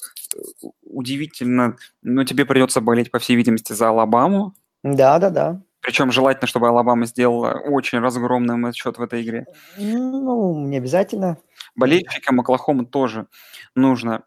удивительно, 0.82 1.76
но 2.02 2.24
тебе 2.24 2.46
придется 2.46 2.80
болеть, 2.80 3.10
по 3.10 3.18
всей 3.18 3.36
видимости, 3.36 3.74
за 3.74 3.90
Алабаму. 3.90 4.54
Да, 4.82 5.18
да, 5.18 5.28
да. 5.28 5.62
Причем 5.80 6.12
желательно, 6.12 6.46
чтобы 6.46 6.68
Алабама 6.68 7.06
сделала 7.06 7.52
очень 7.52 7.98
разгромный 7.98 8.72
счет 8.72 8.98
в 8.98 9.02
этой 9.02 9.22
игре. 9.22 9.46
Ну, 9.76 10.66
не 10.66 10.76
обязательно. 10.76 11.38
Болельщикам 11.74 12.40
Оклахомы 12.40 12.86
тоже 12.86 13.26
нужно 13.74 14.24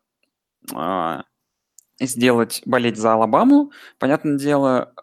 а, 0.73 1.23
сделать 1.99 2.61
болеть 2.65 2.97
за 2.97 3.13
Алабаму. 3.13 3.71
Понятное 3.99 4.37
дело, 4.37 4.93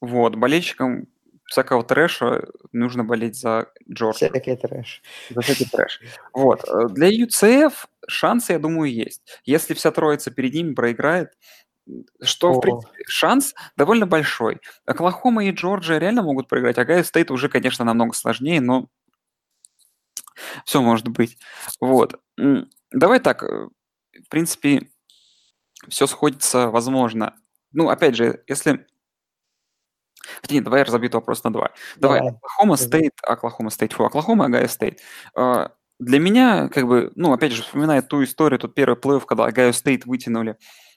вот, 0.00 0.36
болельщикам 0.36 1.06
всякого 1.46 1.82
трэша 1.82 2.46
нужно 2.72 3.04
болеть 3.04 3.36
за 3.36 3.66
Джорджию. 3.90 4.30
Всякий 4.30 4.56
трэш. 4.56 5.02
За 5.30 5.40
всякий 5.40 5.64
трэш. 5.64 6.00
Вот. 6.32 6.62
э, 6.68 6.88
Для 6.90 7.08
UCF 7.08 7.72
шансы, 8.06 8.52
я 8.52 8.58
думаю, 8.60 8.92
есть. 8.92 9.40
Если 9.44 9.74
вся 9.74 9.90
троица 9.90 10.30
перед 10.30 10.54
ними 10.54 10.74
проиграет, 10.74 11.32
что, 12.22 12.52
в 12.52 12.60
принципе, 12.60 13.02
шанс 13.08 13.54
довольно 13.76 14.06
большой. 14.06 14.60
Оклахома 14.84 15.44
и 15.44 15.50
Джорджия 15.50 15.98
реально 15.98 16.22
могут 16.22 16.46
проиграть. 16.48 16.78
Огайо 16.78 17.02
Стейт 17.02 17.32
уже, 17.32 17.48
конечно, 17.48 17.84
намного 17.84 18.14
сложнее, 18.14 18.60
но 18.60 18.88
все 20.64 20.80
может 20.80 21.08
быть. 21.08 21.36
Вот. 21.80 22.20
Давай 22.92 23.18
так, 23.20 23.42
э, 23.42 23.68
в 24.24 24.28
принципе, 24.28 24.88
все 25.90 26.06
сходится, 26.06 26.70
возможно. 26.70 27.36
Ну, 27.72 27.88
опять 27.88 28.16
же, 28.16 28.42
если... 28.46 28.86
Хотя 30.40 30.54
нет, 30.54 30.64
давай 30.64 30.80
я 30.80 30.84
разобью 30.84 31.10
вопрос 31.12 31.42
на 31.44 31.52
два. 31.52 31.72
Давай. 31.96 32.20
Оклахома. 32.20 32.76
Стейт, 32.76 33.12
Оклахома 33.22 33.70
Стейт, 33.70 33.92
фу, 33.92 34.04
Оклахома, 34.04 34.46
Огайо 34.46 34.68
Стейт. 34.68 35.00
А, 35.34 35.72
Для 35.98 36.18
меня, 36.18 36.68
как 36.68 36.86
бы, 36.86 37.12
ну, 37.16 37.32
опять 37.32 37.52
же, 37.52 37.62
вспоминая 37.62 38.02
ту 38.02 38.22
историю, 38.22 38.58
тот 38.58 38.74
первый 38.74 38.96
плей 38.96 39.20
когда 39.20 39.46
Огайо 39.46 39.72
Стейт 39.72 40.06
вытянули, 40.06 40.56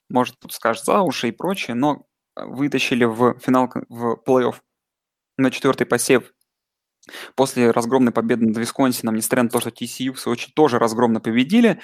может, 0.10 0.40
тут 0.40 0.54
скажешь 0.54 0.84
за 0.84 1.02
уши 1.02 1.30
и 1.30 1.32
прочее, 1.32 1.76
но 1.76 2.06
вытащили 2.36 3.06
в 3.06 3.40
финал, 3.40 3.72
в 3.90 4.20
плей-офф 4.26 4.56
на 5.38 5.52
четвертый 5.52 5.86
посев 5.88 6.32
после 7.36 7.72
разгромной 7.72 8.12
победы 8.12 8.46
над 8.46 8.58
Висконсином, 8.58 9.16
несмотря 9.16 9.44
на 9.44 9.50
то, 9.50 9.60
что 9.60 9.70
TCU 9.72 10.14
в 10.14 10.20
свою 10.20 10.34
очередь 10.34 10.56
тоже 10.56 10.80
разгромно 10.80 11.20
победили. 11.20 11.80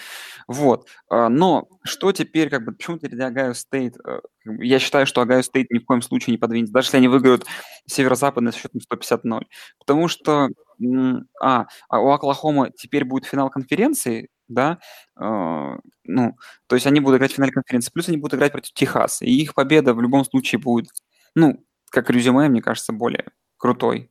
Вот. 0.48 0.88
А, 1.10 1.30
Но 1.30 1.68
что 1.84 2.12
теперь, 2.12 2.50
как 2.50 2.66
бы, 2.66 2.72
почему 2.74 2.98
теперь 2.98 3.22
Огайо 3.22 3.54
Стейт? 3.54 3.96
э, 4.06 4.22
Я 4.46 4.80
считаю, 4.80 5.06
что 5.06 5.22
Огайо 5.22 5.42
Стейт 5.42 5.70
ни 5.72 5.80
в 5.80 5.86
коем 5.86 6.02
случае 6.02 6.34
не 6.34 6.38
подвинется, 6.38 6.74
даже 6.74 6.88
если 6.88 6.98
они 6.98 7.08
выиграют 7.08 7.46
северо-западный 7.88 8.54
с 8.54 8.56
счетом 8.56 8.82
150-0. 8.82 9.48
Потому 9.80 10.08
что, 10.08 10.50
а, 11.42 11.66
а 11.90 12.00
у 12.00 12.10
Оклахомы 12.10 12.72
теперь 12.78 13.06
будет 13.06 13.26
финал 13.26 13.50
конференции, 13.50 14.30
да, 14.48 14.80
э, 15.20 15.24
ну, 16.06 16.36
то 16.68 16.76
есть 16.76 16.88
они 16.88 17.00
будут 17.02 17.18
играть 17.18 17.32
в 17.32 17.36
финале 17.36 17.52
конференции, 17.52 17.92
плюс 17.92 18.08
они 18.10 18.18
будут 18.18 18.36
играть 18.36 18.52
против 18.52 18.74
Техаса, 18.74 19.26
и 19.26 19.32
их 19.32 19.54
победа 19.54 19.94
в 19.94 20.02
любом 20.02 20.26
случае 20.26 20.60
будет, 20.60 20.90
ну, 21.36 21.64
как 21.92 22.10
резюме, 22.10 22.50
мне 22.50 22.62
кажется, 22.62 22.94
более 22.94 23.26
крутой. 23.58 24.10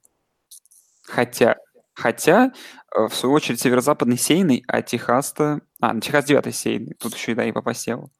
Хотя, 1.08 1.56
хотя, 1.94 2.52
э, 2.94 3.08
в 3.08 3.14
свою 3.14 3.34
очередь, 3.34 3.60
северо-западный 3.60 4.18
сейный, 4.18 4.64
а 4.68 4.82
Техас-то... 4.82 5.60
А, 5.80 5.92
ну, 5.92 6.00
Техас 6.00 6.24
девятый 6.26 6.52
сейный, 6.52 6.94
тут 6.94 7.14
еще 7.14 7.32
и, 7.32 7.34
да, 7.34 7.44
и 7.44 7.52
по 7.52 7.62
посеву. 7.62 8.10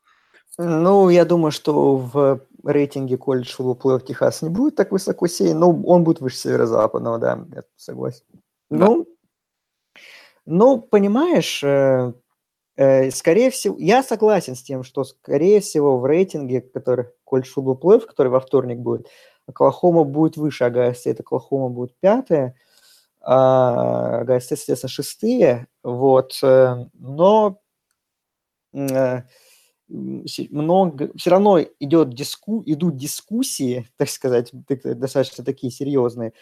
Ну, 0.57 1.09
я 1.09 1.25
думаю, 1.25 1.53
что 1.53 1.97
в 1.97 2.41
рейтинге 2.65 3.17
колледж 3.17 3.53
футбол 3.53 4.01
Техас 4.01 4.43
не 4.43 4.49
будет 4.49 4.75
так 4.75 4.91
высоко 4.91 5.29
сеян, 5.29 5.59
но 5.59 5.71
он 5.71 6.03
будет 6.03 6.21
выше 6.21 6.37
северо-западного, 6.37 7.19
да, 7.19 7.47
я 7.55 7.63
согласен. 7.77 8.25
Да. 8.71 8.87
Ну, 8.87 9.07
ну, 10.47 10.81
понимаешь, 10.81 11.63
э, 11.63 12.13
э, 12.77 13.11
скорее 13.11 13.51
всего, 13.51 13.77
я 13.79 14.03
согласен 14.03 14.57
с 14.57 14.63
тем, 14.63 14.83
что, 14.83 15.05
скорее 15.05 15.61
всего, 15.61 15.99
в 15.99 16.07
рейтинге, 16.07 16.63
который 16.63 17.07
колледж 17.25 17.51
футбол 17.51 17.77
плей 17.77 18.01
который 18.01 18.29
во 18.29 18.41
вторник 18.41 18.79
будет, 18.79 19.09
Оклахома 19.47 20.05
будет 20.05 20.37
выше 20.37 20.65
Огайо 20.65 20.95
Стейт, 20.95 21.21
Оклахома 21.21 21.69
будет 21.69 21.95
пятая, 22.01 22.55
а 23.21 24.25
Стейт, 24.41 24.61
соответственно, 24.61 24.91
шестые, 24.91 25.67
вот, 25.83 26.39
э, 26.43 26.87
но 26.95 27.61
э, 28.73 29.23
много, 29.89 31.11
все 31.17 31.31
равно 31.31 31.61
идет 31.81 32.11
диску, 32.11 32.63
идут 32.65 32.97
дискуссии, 32.97 33.89
так 33.97 34.09
сказать, 34.09 34.51
достаточно 34.53 35.45
такие 35.45 35.73
серьезные, 35.73 36.33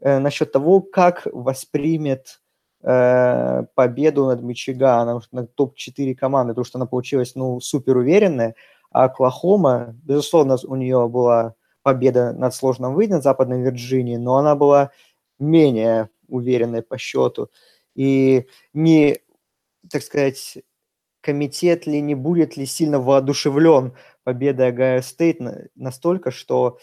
э, 0.00 0.18
насчет 0.18 0.52
того, 0.52 0.80
как 0.80 1.26
воспримет 1.32 2.40
победу 2.82 4.24
над 4.24 4.40
Мичиганом, 4.40 5.20
на 5.32 5.46
топ-4 5.46 6.14
команды, 6.14 6.54
потому 6.54 6.64
что 6.64 6.78
она 6.78 6.86
получилась, 6.86 7.34
ну, 7.34 7.60
супер 7.60 7.98
уверенная, 7.98 8.54
а 8.90 9.04
Оклахома, 9.04 9.94
безусловно, 10.02 10.56
у 10.66 10.76
нее 10.76 11.06
была 11.06 11.56
победа 11.82 12.32
над 12.32 12.54
сложным 12.54 12.94
выйдем 12.94 13.20
Западной 13.20 13.60
Вирджинией, 13.60 14.16
но 14.16 14.38
она 14.38 14.54
была 14.54 14.92
менее 15.38 16.08
уверенной 16.30 16.82
по 16.82 16.98
счету. 16.98 17.50
И 17.94 18.46
не, 18.72 19.18
так 19.90 20.02
сказать, 20.02 20.58
комитет 21.20 21.86
ли 21.86 22.00
не 22.00 22.14
будет 22.14 22.56
ли 22.56 22.66
сильно 22.66 22.98
воодушевлен 23.00 23.94
победой 24.24 24.68
Огайо 24.68 25.02
Стейт 25.02 25.38
настолько, 25.74 26.30
что 26.30 26.78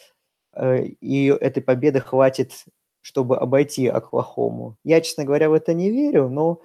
э, 0.53 0.83
и 0.85 1.27
этой 1.27 1.63
победы 1.63 1.99
хватит, 2.01 2.65
чтобы 3.01 3.37
обойти 3.37 3.87
Оклахому. 3.87 4.77
Я, 4.83 5.01
честно 5.01 5.23
говоря, 5.23 5.49
в 5.49 5.53
это 5.53 5.73
не 5.73 5.91
верю, 5.91 6.29
но 6.29 6.61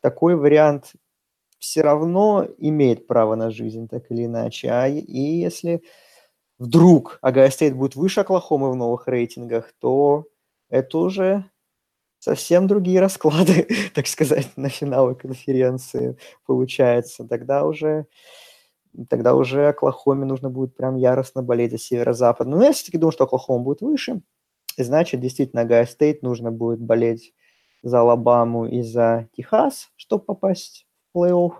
такой 0.00 0.36
вариант 0.36 0.92
все 1.58 1.80
равно 1.80 2.46
имеет 2.58 3.06
право 3.06 3.34
на 3.34 3.50
жизнь, 3.50 3.88
так 3.88 4.10
или 4.10 4.26
иначе. 4.26 4.68
А 4.70 4.88
и 4.88 5.20
если 5.20 5.82
вдруг 6.58 7.18
Огайо 7.22 7.50
Стейт 7.50 7.74
будет 7.74 7.96
выше 7.96 8.20
Оклахомы 8.20 8.70
в 8.70 8.76
новых 8.76 9.08
рейтингах, 9.08 9.72
то 9.80 10.26
это 10.68 10.98
уже 10.98 11.44
совсем 12.26 12.66
другие 12.66 13.00
расклады, 13.00 13.68
так 13.94 14.08
сказать, 14.08 14.48
на 14.56 14.68
финалы 14.68 15.14
конференции 15.14 16.16
получается. 16.44 17.24
Тогда 17.24 17.64
уже 17.64 18.06
тогда 19.08 19.36
уже 19.36 19.68
Оклахоме 19.68 20.24
нужно 20.24 20.50
будет 20.50 20.74
прям 20.74 20.96
яростно 20.96 21.42
болеть 21.42 21.70
за 21.70 21.78
северо-запад. 21.78 22.48
Но 22.48 22.64
я 22.64 22.72
все-таки 22.72 22.98
думаю, 22.98 23.12
что 23.12 23.24
Оклахома 23.24 23.62
будет 23.62 23.80
выше. 23.80 24.22
И 24.76 24.82
значит, 24.82 25.20
действительно, 25.20 25.64
Огайо 25.64 25.86
Стейт 25.86 26.22
нужно 26.22 26.50
будет 26.50 26.80
болеть 26.80 27.32
за 27.84 28.00
Алабаму 28.00 28.66
и 28.66 28.82
за 28.82 29.28
Техас, 29.36 29.90
чтобы 29.94 30.24
попасть 30.24 30.88
в 31.12 31.18
плей-офф. 31.18 31.52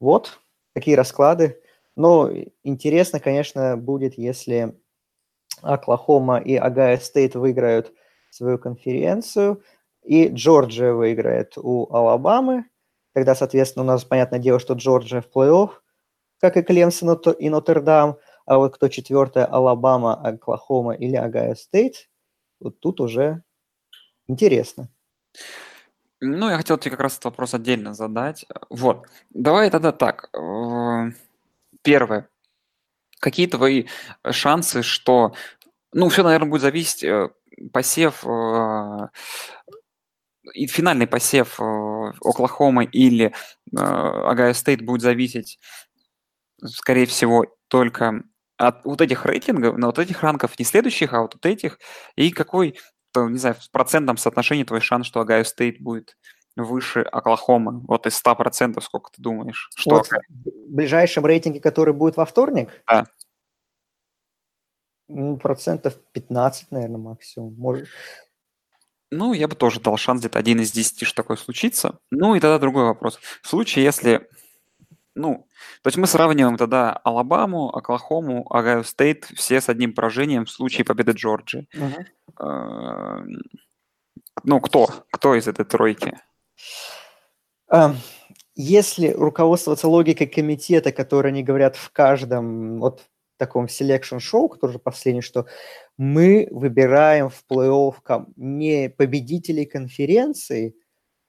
Вот 0.00 0.40
такие 0.72 0.96
расклады. 0.96 1.60
Но 1.94 2.30
интересно, 2.62 3.20
конечно, 3.20 3.76
будет, 3.76 4.16
если 4.16 4.80
Оклахома 5.60 6.38
и 6.38 6.56
Огайо 6.56 6.96
Стейт 6.96 7.34
выиграют 7.34 7.92
свою 8.32 8.58
конференцию, 8.58 9.62
и 10.02 10.28
Джорджия 10.28 10.92
выиграет 10.92 11.56
у 11.56 11.92
Алабамы. 11.94 12.64
Тогда, 13.12 13.34
соответственно, 13.34 13.84
у 13.84 13.86
нас, 13.86 14.04
понятное 14.04 14.38
дело, 14.38 14.58
что 14.58 14.74
Джорджия 14.74 15.20
в 15.20 15.28
плей-офф, 15.28 15.70
как 16.40 16.56
и 16.56 16.62
Клемсон 16.62 17.14
и 17.38 17.50
Нотр-Дам, 17.50 18.16
а 18.46 18.56
вот 18.56 18.74
кто 18.74 18.88
четвертая, 18.88 19.44
Алабама, 19.44 20.14
Оклахома 20.14 20.94
или 20.94 21.14
Огайо 21.14 21.54
Стейт, 21.54 22.08
вот 22.58 22.80
тут 22.80 23.00
уже 23.00 23.42
интересно. 24.26 24.88
Ну, 26.20 26.48
я 26.48 26.56
хотел 26.56 26.78
тебе 26.78 26.92
как 26.92 27.00
раз 27.00 27.14
этот 27.14 27.26
вопрос 27.26 27.52
отдельно 27.54 27.94
задать. 27.94 28.46
Вот, 28.70 29.06
давай 29.30 29.70
тогда 29.70 29.92
так. 29.92 30.30
Э, 30.34 31.10
первое. 31.82 32.28
Какие 33.18 33.46
твои 33.46 33.86
шансы, 34.30 34.82
что... 34.82 35.34
Ну, 35.92 36.08
все, 36.08 36.22
наверное, 36.22 36.48
будет 36.48 36.62
зависеть 36.62 37.04
э, 37.04 37.30
посев, 37.72 38.24
э, 38.26 39.08
и 40.54 40.66
финальный 40.66 41.06
посев 41.06 41.60
э, 41.60 42.12
Оклахомы 42.20 42.84
или 42.84 43.34
Огайо 43.74 44.52
Стейт 44.52 44.82
будет 44.82 45.02
зависеть, 45.02 45.58
скорее 46.64 47.06
всего, 47.06 47.46
только 47.68 48.22
от 48.56 48.84
вот 48.84 49.00
этих 49.00 49.24
рейтингов, 49.24 49.76
на 49.76 49.86
вот 49.86 49.98
этих 49.98 50.22
ранков, 50.22 50.58
не 50.58 50.64
следующих, 50.64 51.14
а 51.14 51.22
вот 51.22 51.34
от 51.34 51.46
этих, 51.46 51.78
и 52.16 52.30
какой, 52.30 52.78
не 53.16 53.38
знаю, 53.38 53.56
в 53.58 53.70
процентном 53.70 54.16
соотношении 54.16 54.64
твой 54.64 54.80
шанс, 54.80 55.06
что 55.06 55.20
Огайо 55.20 55.44
Стейт 55.44 55.80
будет 55.80 56.16
выше 56.56 57.00
Оклахомы? 57.00 57.80
Вот 57.86 58.06
из 58.06 58.20
100% 58.22 58.80
сколько 58.80 59.10
ты 59.12 59.22
думаешь? 59.22 59.70
Что 59.76 59.96
вот 59.96 60.08
в 60.08 60.74
ближайшем 60.74 61.26
рейтинге, 61.26 61.60
который 61.60 61.94
будет 61.94 62.16
во 62.16 62.24
вторник? 62.24 62.70
Да. 62.88 63.06
Ну, 65.14 65.36
процентов 65.36 65.94
15, 66.12 66.70
наверное, 66.70 66.98
максимум. 66.98 67.54
Может. 67.54 67.88
Ну, 69.10 69.34
я 69.34 69.46
бы 69.46 69.54
тоже 69.54 69.78
дал 69.78 69.98
шанс 69.98 70.20
где-то 70.20 70.38
один 70.38 70.60
из 70.60 70.72
десяти, 70.72 71.04
что 71.04 71.22
такое 71.22 71.36
случится. 71.36 71.98
Ну, 72.10 72.34
и 72.34 72.40
тогда 72.40 72.58
другой 72.58 72.84
вопрос. 72.84 73.18
В 73.42 73.48
случае, 73.48 73.84
если... 73.84 74.26
Ну, 75.14 75.46
то 75.82 75.88
есть 75.88 75.98
мы 75.98 76.06
сравниваем 76.06 76.56
тогда 76.56 76.92
Алабаму, 77.04 77.68
Оклахому, 77.76 78.50
Огайо 78.50 78.82
Стейт, 78.82 79.26
все 79.34 79.60
с 79.60 79.68
одним 79.68 79.92
поражением 79.92 80.46
в 80.46 80.50
случае 80.50 80.86
победы 80.86 81.12
Джорджии. 81.12 81.68
Uh-huh. 81.76 83.26
Ну, 84.44 84.60
кто? 84.60 84.88
Кто 85.10 85.34
из 85.34 85.46
этой 85.46 85.66
тройки? 85.66 86.18
Эм, 87.70 87.96
если 88.54 89.08
руководствоваться 89.08 89.88
логикой 89.88 90.26
комитета, 90.26 90.92
который 90.92 91.30
они 91.30 91.42
говорят 91.42 91.76
в 91.76 91.90
каждом, 91.90 92.80
вот 92.80 93.02
таком 93.38 93.68
selection 93.68 94.19
show, 94.19 94.48
который 94.48 94.78
последний, 94.78 95.22
что 95.22 95.46
мы 95.96 96.48
выбираем 96.50 97.28
в 97.28 97.44
плей-офф 97.50 98.26
не 98.36 98.88
победителей 98.90 99.66
конференции, 99.66 100.74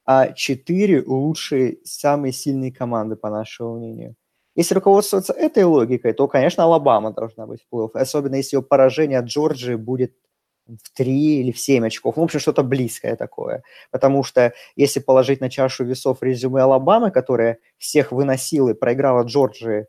а 0.06 0.34
четыре 0.34 1.02
лучшие, 1.02 1.78
самые 1.84 2.34
сильные 2.34 2.72
команды, 2.72 3.16
по 3.16 3.30
нашему 3.30 3.78
мнению. 3.78 4.16
Если 4.56 4.76
руководствоваться 4.76 5.34
этой 5.34 5.64
логикой, 5.64 6.14
то, 6.14 6.28
конечно, 6.28 6.64
Алабама 6.64 7.12
должна 7.12 7.48
быть 7.48 7.62
в 7.64 7.74
плей-офф, 7.74 7.92
особенно 7.94 8.36
если 8.36 8.58
ее 8.58 8.62
поражение 8.62 9.20
от 9.20 9.26
Джорджии 9.26 9.76
будет 9.76 10.14
в 10.68 10.92
3 10.94 11.42
или 11.42 11.52
в 11.52 11.60
7 11.60 11.86
очков. 11.86 12.16
Ну, 12.16 12.22
в 12.22 12.26
общем, 12.26 12.40
что-то 12.40 12.64
близкое 12.64 13.16
такое. 13.16 13.64
Потому 13.92 14.24
что 14.24 14.54
если 14.76 15.00
положить 15.00 15.42
на 15.42 15.50
чашу 15.50 15.84
весов 15.84 16.22
резюме 16.22 16.62
Алабамы, 16.62 17.12
которая 17.12 17.60
всех 17.78 18.12
выносила 18.12 18.70
и 18.70 18.74
проиграла 18.74 19.24
Джорджии 19.24 19.88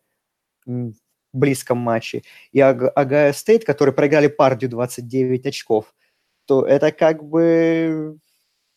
близком 1.34 1.78
матче, 1.78 2.22
и 2.52 2.60
Огайо 2.60 3.32
Стейт, 3.32 3.64
которые 3.64 3.94
проиграли 3.94 4.28
Пердью 4.28 4.70
29 4.70 5.46
очков, 5.46 5.94
то 6.46 6.64
это 6.64 6.92
как 6.92 7.24
бы 7.24 8.18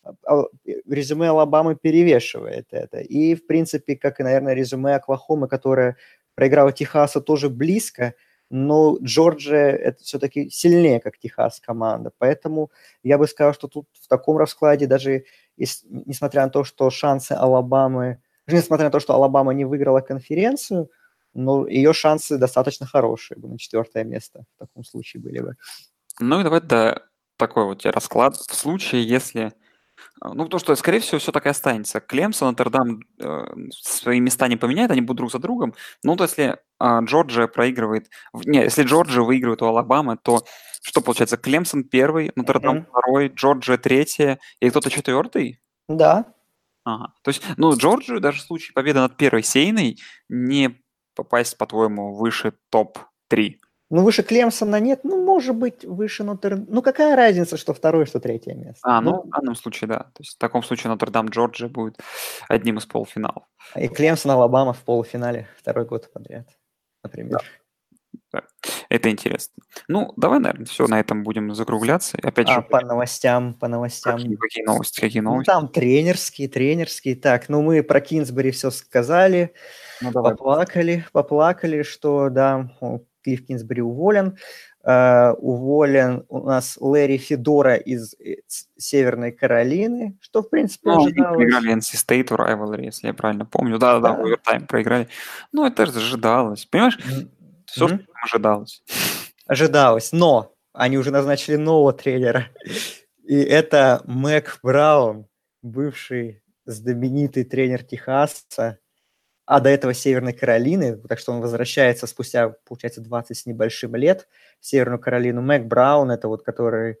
а, 0.02 0.12
а, 0.26 0.44
резюме 0.86 1.28
Алабамы 1.28 1.76
перевешивает 1.76 2.68
это. 2.70 3.00
И, 3.00 3.34
в 3.34 3.46
принципе, 3.46 3.96
как 3.96 4.20
и, 4.20 4.22
наверное, 4.22 4.54
резюме 4.54 4.94
Оклахомы, 4.94 5.48
которая 5.48 5.96
проиграла 6.34 6.72
Техасу 6.72 7.20
тоже 7.20 7.50
близко, 7.50 8.14
но 8.50 8.96
Джорджия 9.02 9.72
это 9.72 10.02
все-таки 10.02 10.48
сильнее, 10.50 11.00
как 11.00 11.18
Техас 11.18 11.60
команда. 11.60 12.12
Поэтому 12.18 12.70
я 13.02 13.18
бы 13.18 13.26
сказал, 13.26 13.52
что 13.52 13.68
тут 13.68 13.88
в 14.00 14.08
таком 14.08 14.38
раскладе, 14.38 14.86
даже 14.86 15.24
несмотря 15.56 16.44
на 16.44 16.50
то, 16.50 16.64
что 16.64 16.88
шансы 16.90 17.32
Алабамы, 17.32 18.22
несмотря 18.46 18.86
на 18.86 18.90
то, 18.90 19.00
что 19.00 19.14
Алабама 19.14 19.52
не 19.52 19.64
выиграла 19.64 20.00
конференцию, 20.00 20.90
но 21.34 21.66
ее 21.66 21.92
шансы 21.92 22.38
достаточно 22.38 22.86
хорошие 22.86 23.38
бы 23.38 23.48
на 23.48 23.58
четвертое 23.58 24.04
место 24.04 24.44
в 24.56 24.58
таком 24.58 24.84
случае 24.84 25.22
были 25.22 25.40
бы. 25.40 25.54
Ну 26.20 26.40
и 26.40 26.44
давай 26.44 26.60
да, 26.60 27.02
такой 27.36 27.64
вот 27.64 27.80
тебе 27.80 27.90
расклад. 27.90 28.36
В 28.36 28.54
случае, 28.54 29.06
если... 29.06 29.52
А, 30.20 30.34
ну, 30.34 30.44
потому 30.44 30.60
что, 30.60 30.74
скорее 30.76 31.00
всего, 31.00 31.18
все 31.18 31.32
так 31.32 31.46
и 31.46 31.48
останется. 31.48 32.00
Клемсон, 32.00 32.48
Нотр-Дам 32.48 33.00
э, 33.20 33.46
свои 33.70 34.20
места 34.20 34.48
не 34.48 34.56
поменяют, 34.56 34.92
они 34.92 35.00
будут 35.00 35.18
друг 35.18 35.32
за 35.32 35.38
другом. 35.38 35.74
Ну, 36.02 36.16
то 36.16 36.24
если 36.24 36.56
э, 36.80 36.98
Джорджия 37.04 37.46
проигрывает... 37.46 38.08
Не, 38.32 38.62
если 38.62 38.84
Джорджия 38.84 39.22
выигрывает 39.22 39.62
у 39.62 39.66
Алабамы, 39.66 40.16
то 40.16 40.44
что 40.82 41.00
получается? 41.00 41.36
Клемсон 41.36 41.84
первый, 41.84 42.32
Нотр-Дам 42.36 42.78
mm-hmm. 42.78 42.86
второй, 42.90 43.28
Джорджия 43.28 43.76
третья, 43.76 44.38
и 44.60 44.70
кто-то 44.70 44.90
четвертый? 44.90 45.60
Да. 45.88 46.32
Ага. 46.84 47.12
То 47.22 47.28
есть, 47.30 47.42
ну, 47.56 47.76
Джорджию 47.76 48.20
даже 48.20 48.38
в 48.38 48.42
случае 48.42 48.74
победы 48.74 49.00
над 49.00 49.16
первой 49.16 49.42
сейной 49.42 49.98
не 50.28 50.80
попасть, 51.18 51.58
по-твоему, 51.58 52.14
выше 52.14 52.52
топ-3? 52.70 53.56
Ну, 53.90 54.02
выше 54.04 54.22
Клемсона 54.22 54.80
нет, 54.80 55.00
ну, 55.02 55.24
может 55.24 55.56
быть, 55.56 55.84
выше 55.84 56.22
Нотр... 56.22 56.56
Ну, 56.68 56.82
какая 56.82 57.16
разница, 57.16 57.56
что 57.56 57.74
второе, 57.74 58.06
что 58.06 58.20
третье 58.20 58.54
место? 58.54 58.80
А, 58.82 59.00
ну, 59.00 59.10
ну, 59.10 59.22
в 59.22 59.30
данном 59.30 59.54
случае, 59.56 59.88
да. 59.88 59.98
То 59.98 60.20
есть 60.20 60.36
в 60.36 60.38
таком 60.38 60.62
случае 60.62 60.90
Нотр-Дам 60.90 61.28
Джорджия 61.28 61.68
будет 61.68 61.98
одним 62.48 62.78
из 62.78 62.86
полуфиналов. 62.86 63.44
И 63.74 63.88
Клемсон 63.88 64.32
Алабама 64.32 64.72
в 64.74 64.82
полуфинале 64.84 65.48
второй 65.56 65.86
год 65.86 66.12
подряд, 66.12 66.46
например. 67.02 67.38
Да. 67.38 67.44
Это 68.88 69.10
интересно. 69.10 69.62
Ну, 69.86 70.12
давай, 70.16 70.38
наверное, 70.38 70.66
все 70.66 70.86
на 70.86 71.00
этом 71.00 71.22
будем 71.22 71.54
закругляться. 71.54 72.18
Опять 72.22 72.48
а, 72.48 72.54
же, 72.54 72.62
по 72.62 72.80
новостям, 72.80 73.54
по 73.54 73.68
новостям. 73.68 74.16
Какие, 74.16 74.36
какие 74.36 74.64
новости? 74.64 75.00
Какие 75.00 75.22
ну, 75.22 75.30
новости? 75.30 75.50
Ну, 75.50 75.54
там 75.54 75.68
тренерские, 75.68 76.48
тренерские. 76.48 77.16
Так, 77.16 77.48
ну 77.48 77.62
мы 77.62 77.82
про 77.82 78.00
Кинсбери 78.00 78.50
все 78.50 78.70
сказали. 78.70 79.52
Ну, 80.00 80.12
давай. 80.12 80.32
Поплакали, 80.32 81.06
поплакали, 81.12 81.82
что, 81.82 82.28
да, 82.30 82.70
Клифф 83.22 83.46
Кинсбери 83.46 83.82
уволен. 83.82 84.38
Э, 84.84 85.32
уволен 85.32 86.24
у 86.28 86.46
нас 86.46 86.78
Лэри 86.80 87.18
Федора 87.18 87.74
из 87.74 88.14
э, 88.14 88.36
Северной 88.78 89.32
Каролины, 89.32 90.16
что, 90.20 90.42
в 90.42 90.48
принципе, 90.48 90.90
ну, 90.90 91.04
ожидалось. 91.04 91.36
проиграли 91.36 91.76
NC 91.76 91.96
State 91.96 92.28
в 92.28 92.38
Rivalry, 92.38 92.84
если 92.84 93.08
я 93.08 93.12
правильно 93.12 93.44
помню. 93.44 93.78
Да-да-да, 93.78 94.14
да. 94.14 94.22
овертайм 94.22 94.66
проиграли. 94.66 95.08
Ну, 95.52 95.66
это 95.66 95.84
же 95.84 95.98
ожидалось. 95.98 96.64
Понимаешь, 96.64 96.96
mm-hmm. 96.98 97.28
Все, 97.68 97.88
что 97.88 97.98
ожидалось. 98.22 98.82
Ожидалось, 99.46 100.12
но 100.12 100.54
они 100.72 100.98
уже 100.98 101.10
назначили 101.10 101.56
нового 101.56 101.92
тренера. 101.92 102.48
И 103.24 103.36
это 103.36 104.02
Мэг 104.04 104.58
Браун, 104.62 105.26
бывший 105.62 106.42
знаменитый 106.64 107.44
тренер 107.44 107.82
Техаса, 107.82 108.78
а 109.44 109.60
до 109.60 109.70
этого 109.70 109.94
Северной 109.94 110.34
Каролины, 110.34 110.96
так 110.96 111.18
что 111.18 111.32
он 111.32 111.40
возвращается 111.40 112.06
спустя, 112.06 112.54
получается, 112.66 113.00
20 113.00 113.36
с 113.36 113.46
небольшим 113.46 113.96
лет 113.96 114.28
в 114.60 114.66
Северную 114.66 114.98
Каролину. 114.98 115.40
Мэг 115.40 115.66
Браун, 115.66 116.10
это 116.10 116.28
вот 116.28 116.42
который, 116.42 116.96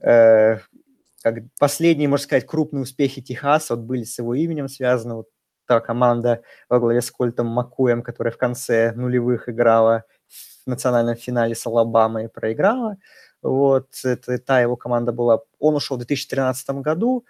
э, 0.00 0.58
как 1.22 1.34
последние, 1.58 2.08
можно 2.08 2.24
сказать, 2.24 2.46
крупные 2.46 2.82
успехи 2.82 3.20
Техаса 3.20 3.76
вот 3.76 3.84
были 3.84 4.04
с 4.04 4.18
его 4.18 4.34
именем 4.34 4.68
связаны. 4.68 5.16
Вот 5.16 5.28
та 5.66 5.80
команда 5.80 6.42
во 6.68 6.80
главе 6.80 7.00
с 7.02 7.10
Кольтом 7.10 7.46
Макуем, 7.46 8.02
которая 8.02 8.32
в 8.32 8.38
конце 8.38 8.92
нулевых 8.92 9.48
играла 9.48 10.04
в 10.64 10.70
национальном 10.70 11.16
финале 11.16 11.54
с 11.54 11.66
Алабамой 11.66 12.24
и 12.24 12.28
проиграла. 12.28 12.96
Вот, 13.42 13.88
это 14.04 14.38
та 14.38 14.60
его 14.60 14.76
команда 14.76 15.12
была. 15.12 15.40
Он 15.58 15.76
ушел 15.76 15.96
в 15.96 16.00
2013 16.00 16.70
году, 16.82 17.24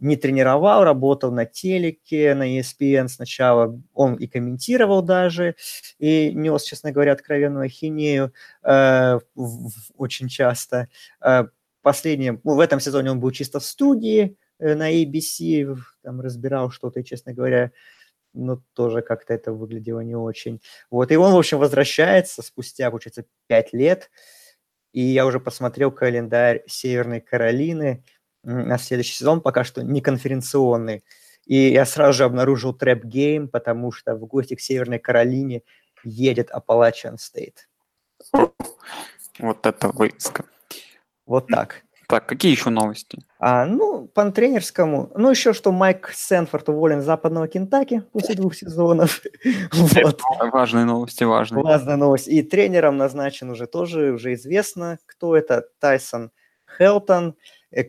не 0.00 0.16
тренировал, 0.16 0.84
работал 0.84 1.30
на 1.30 1.44
телеке, 1.44 2.34
на 2.34 2.58
ESPN 2.58 3.08
сначала, 3.08 3.80
он 3.92 4.16
и 4.16 4.26
комментировал 4.26 5.02
даже, 5.02 5.54
и 5.98 6.32
нес, 6.34 6.62
честно 6.64 6.92
говоря, 6.92 7.12
откровенную 7.12 7.66
ахинею 7.66 8.32
э, 8.62 9.18
в, 9.34 9.68
в, 9.68 9.72
очень 9.96 10.28
часто. 10.28 10.88
Э, 11.24 11.44
последнее, 11.82 12.40
ну, 12.42 12.54
в 12.56 12.60
этом 12.60 12.80
сезоне 12.80 13.12
он 13.12 13.20
был 13.20 13.30
чисто 13.30 13.60
в 13.60 13.64
студии 13.64 14.36
на 14.58 14.92
ABC, 14.92 15.76
там 16.02 16.20
разбирал 16.20 16.70
что-то, 16.70 17.00
и, 17.00 17.04
честно 17.04 17.32
говоря, 17.32 17.72
ну, 18.32 18.62
тоже 18.74 19.02
как-то 19.02 19.32
это 19.34 19.52
выглядело 19.52 20.00
не 20.00 20.16
очень. 20.16 20.60
Вот, 20.90 21.12
и 21.12 21.16
он, 21.16 21.32
в 21.32 21.38
общем, 21.38 21.58
возвращается 21.58 22.42
спустя, 22.42 22.90
получается, 22.90 23.24
пять 23.46 23.72
лет, 23.72 24.10
и 24.92 25.00
я 25.00 25.26
уже 25.26 25.40
посмотрел 25.40 25.90
календарь 25.90 26.62
Северной 26.66 27.20
Каролины, 27.20 28.04
на 28.44 28.78
следующий 28.78 29.14
сезон, 29.14 29.40
пока 29.40 29.64
что 29.64 29.82
не 29.82 30.00
конференционный. 30.00 31.02
И 31.46 31.56
я 31.56 31.84
сразу 31.84 32.18
же 32.18 32.24
обнаружил 32.24 32.74
трэп 32.74 33.04
гейм, 33.04 33.48
потому 33.48 33.92
что 33.92 34.14
в 34.16 34.26
гости 34.26 34.54
к 34.54 34.60
Северной 34.60 34.98
Каролине 34.98 35.62
едет 36.04 36.50
Appalachian 36.50 37.16
State. 37.16 37.56
Вот 39.38 39.66
это 39.66 39.88
выиска. 39.88 40.44
Вот 41.26 41.48
так. 41.48 41.82
Так, 42.08 42.26
какие 42.26 42.52
еще 42.52 42.70
новости? 42.70 43.18
А, 43.38 43.66
ну, 43.66 44.06
по 44.06 44.30
тренерскому. 44.30 45.10
Ну, 45.14 45.30
еще 45.30 45.52
что 45.52 45.72
Майк 45.72 46.10
Сенфорд 46.14 46.68
уволен 46.68 47.02
с 47.02 47.04
западного 47.04 47.48
Кентаки 47.48 48.02
после 48.12 48.34
двух 48.34 48.54
сезонов. 48.54 49.22
вот. 49.72 50.20
Важные 50.52 50.84
новости, 50.84 51.24
важные. 51.24 51.62
Важная 51.62 51.96
новость. 51.96 52.28
И 52.28 52.42
тренером 52.42 52.96
назначен 52.96 53.50
уже 53.50 53.66
тоже, 53.66 54.12
уже 54.12 54.34
известно, 54.34 54.98
кто 55.06 55.36
это. 55.36 55.66
Тайсон 55.78 56.30
Хелтон, 56.76 57.36
э, 57.70 57.84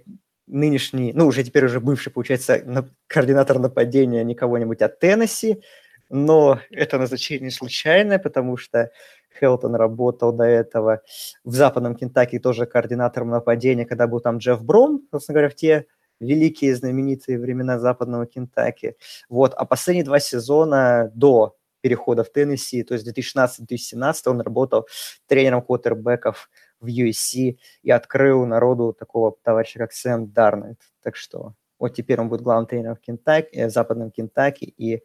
нынешний, 0.48 1.14
ну, 1.14 1.28
уже 1.28 1.44
теперь 1.44 1.66
уже 1.66 1.80
бывший, 1.80 2.12
получается, 2.12 2.86
координатор 3.08 3.60
нападения 3.60 4.24
не 4.24 4.36
кого-нибудь 4.36 4.82
от 4.82 5.00
Теннесси, 5.00 5.62
но 6.10 6.60
это 6.70 7.00
назначение 7.00 7.52
случайное, 7.52 8.20
потому 8.20 8.58
что 8.58 8.92
Хелтон 9.40 9.76
работал 9.76 10.32
до 10.32 10.44
этого 10.44 11.02
в 11.44 11.54
западном 11.54 11.96
Кентаки 11.96 12.40
тоже 12.40 12.66
координатором 12.66 13.30
нападения, 13.30 13.86
когда 13.86 14.08
был 14.08 14.20
там 14.20 14.38
Джефф 14.38 14.64
Бром, 14.64 15.02
собственно 15.12 15.36
говоря, 15.36 15.50
в 15.50 15.56
те 15.56 15.88
великие 16.20 16.76
знаменитые 16.76 17.40
времена 17.40 17.80
западного 17.80 18.26
Кентаки. 18.26 18.96
Вот. 19.30 19.54
А 19.54 19.66
последние 19.66 20.06
два 20.06 20.20
сезона 20.20 21.12
до 21.14 21.56
перехода 21.82 22.24
в 22.24 22.32
Теннесси, 22.32 22.84
то 22.84 22.96
есть 22.96 23.08
2016-2017 23.08 24.14
он 24.26 24.42
работал 24.42 24.88
тренером 25.28 25.62
квотербеков 25.62 26.50
в 26.80 26.88
USC 26.88 27.58
и 27.84 27.92
открыл 27.92 28.46
народу 28.46 28.96
такого 28.98 29.36
товарища, 29.44 29.80
как 29.80 29.92
Сэм 29.94 30.32
Дарнет. 30.32 30.80
Так 31.04 31.16
что 31.16 31.54
вот 31.78 31.90
теперь 31.90 32.20
он 32.20 32.30
будет 32.30 32.42
главным 32.42 32.68
тренером 32.68 32.96
в, 32.96 33.02
Кентаки, 33.02 33.56
э, 33.56 33.68
в 33.68 33.72
западном 33.72 34.10
Кентаки 34.12 34.66
и 34.66 35.04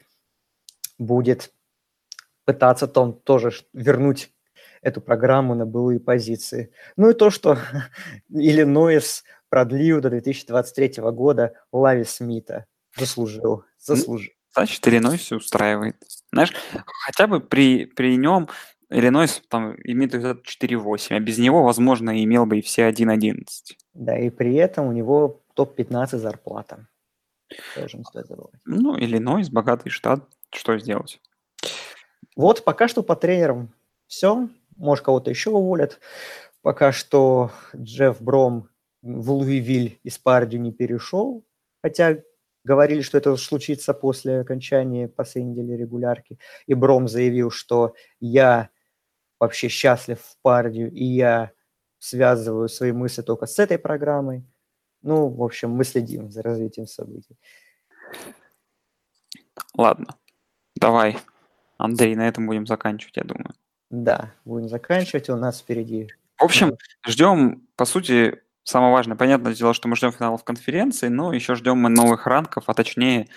будет 0.99 1.53
пытаться 2.53 2.89
там 2.89 3.13
тоже 3.13 3.53
вернуть 3.73 4.33
эту 4.83 5.01
программу 5.01 5.55
на 5.55 5.67
былые 5.67 6.01
позиции. 6.01 6.73
Ну 6.97 7.11
и 7.11 7.15
то, 7.15 7.31
что 7.31 7.59
Иллинойс 8.29 9.25
продлил 9.49 10.01
до 10.01 10.11
2023 10.11 11.03
года 11.13 11.53
Лави 11.73 12.05
Смита. 12.05 12.67
Заслужил, 12.97 13.65
заслужил. 13.79 14.33
Значит, 14.53 14.87
Иллинойс 14.89 15.21
все 15.21 15.37
устраивает. 15.37 15.97
Знаешь, 16.33 16.53
хотя 17.05 17.29
бы 17.29 17.41
при, 17.41 17.85
при 17.85 18.17
нем 18.17 18.49
Иллинойс 18.89 19.43
там 19.49 19.77
имеет 19.85 20.15
результат 20.15 20.45
4-8, 20.45 21.15
а 21.15 21.21
без 21.21 21.39
него, 21.39 21.63
возможно, 21.63 22.25
имел 22.25 22.47
бы 22.47 22.59
и 22.59 22.63
все 22.63 22.89
1-11. 22.89 23.45
Да, 23.95 24.19
и 24.19 24.31
при 24.31 24.55
этом 24.57 24.87
у 24.87 24.93
него 24.93 25.43
топ-15 25.55 26.17
зарплата. 26.17 26.89
Тоже 27.77 27.99
не 27.99 28.05
стоит 28.05 28.27
забывать. 28.27 28.55
Ну, 28.65 28.99
Иллинойс, 28.99 29.51
богатый 29.51 29.91
штат, 29.91 30.25
что 30.53 30.77
сделать? 30.79 31.21
Вот 32.37 32.65
пока 32.65 32.89
что 32.89 33.03
по 33.03 33.17
тренерам 33.17 33.75
все. 34.07 34.49
Может, 34.77 35.05
кого-то 35.05 35.31
еще 35.31 35.51
уволят. 35.51 36.01
Пока 36.63 36.93
что 36.93 37.51
Джефф 37.75 38.21
Бром 38.21 38.69
в 39.03 39.31
Луивиль 39.31 39.99
из 40.03 40.19
Пардию 40.19 40.61
не 40.61 40.73
перешел, 40.73 41.45
хотя 41.83 42.19
говорили, 42.65 43.01
что 43.01 43.19
это 43.19 43.37
случится 43.37 43.95
после 43.95 44.41
окончания 44.41 45.09
последней 45.09 45.53
недели 45.53 45.83
регулярки. 45.83 46.39
И 46.67 46.75
Бром 46.75 47.09
заявил, 47.09 47.51
что 47.51 47.95
я 48.21 48.71
вообще 49.39 49.69
счастлив 49.69 50.21
в 50.21 50.37
Пардию, 50.43 50.93
и 50.93 51.05
я 51.05 51.53
связываю 51.99 52.69
свои 52.69 52.93
мысли 52.93 53.23
только 53.23 53.47
с 53.47 53.59
этой 53.59 53.79
программой. 53.79 54.45
Ну, 55.03 55.29
в 55.29 55.43
общем, 55.43 55.71
мы 55.71 55.85
следим 55.85 56.31
за 56.31 56.43
развитием 56.43 56.87
событий. 56.87 57.39
Ладно, 59.75 60.17
давай, 60.77 61.17
Андрей, 61.81 62.15
на 62.15 62.29
этом 62.29 62.47
будем 62.47 62.67
заканчивать, 62.67 63.17
я 63.17 63.25
думаю. 63.25 63.55
Да, 63.91 64.33
будем 64.45 64.69
заканчивать, 64.69 65.29
у 65.31 65.37
нас 65.37 65.61
впереди. 65.61 66.09
В 66.39 66.45
общем, 66.45 66.77
ждем, 67.07 67.67
по 67.77 67.85
сути, 67.85 68.41
самое 68.65 68.93
важное, 68.93 69.17
понятное 69.17 69.55
дело, 69.55 69.75
что 69.75 69.89
мы 69.89 69.97
ждем 69.97 70.13
финалов 70.13 70.45
конференции, 70.45 71.09
но 71.09 71.33
еще 71.33 71.55
ждем 71.55 71.79
мы 71.79 71.91
новых 71.91 72.27
ранков, 72.27 72.65
а 72.67 72.75
точнее, 72.75 73.29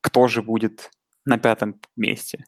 кто 0.00 0.28
же 0.28 0.42
будет 0.42 0.90
на 1.24 1.38
пятом 1.38 1.80
месте. 1.96 2.44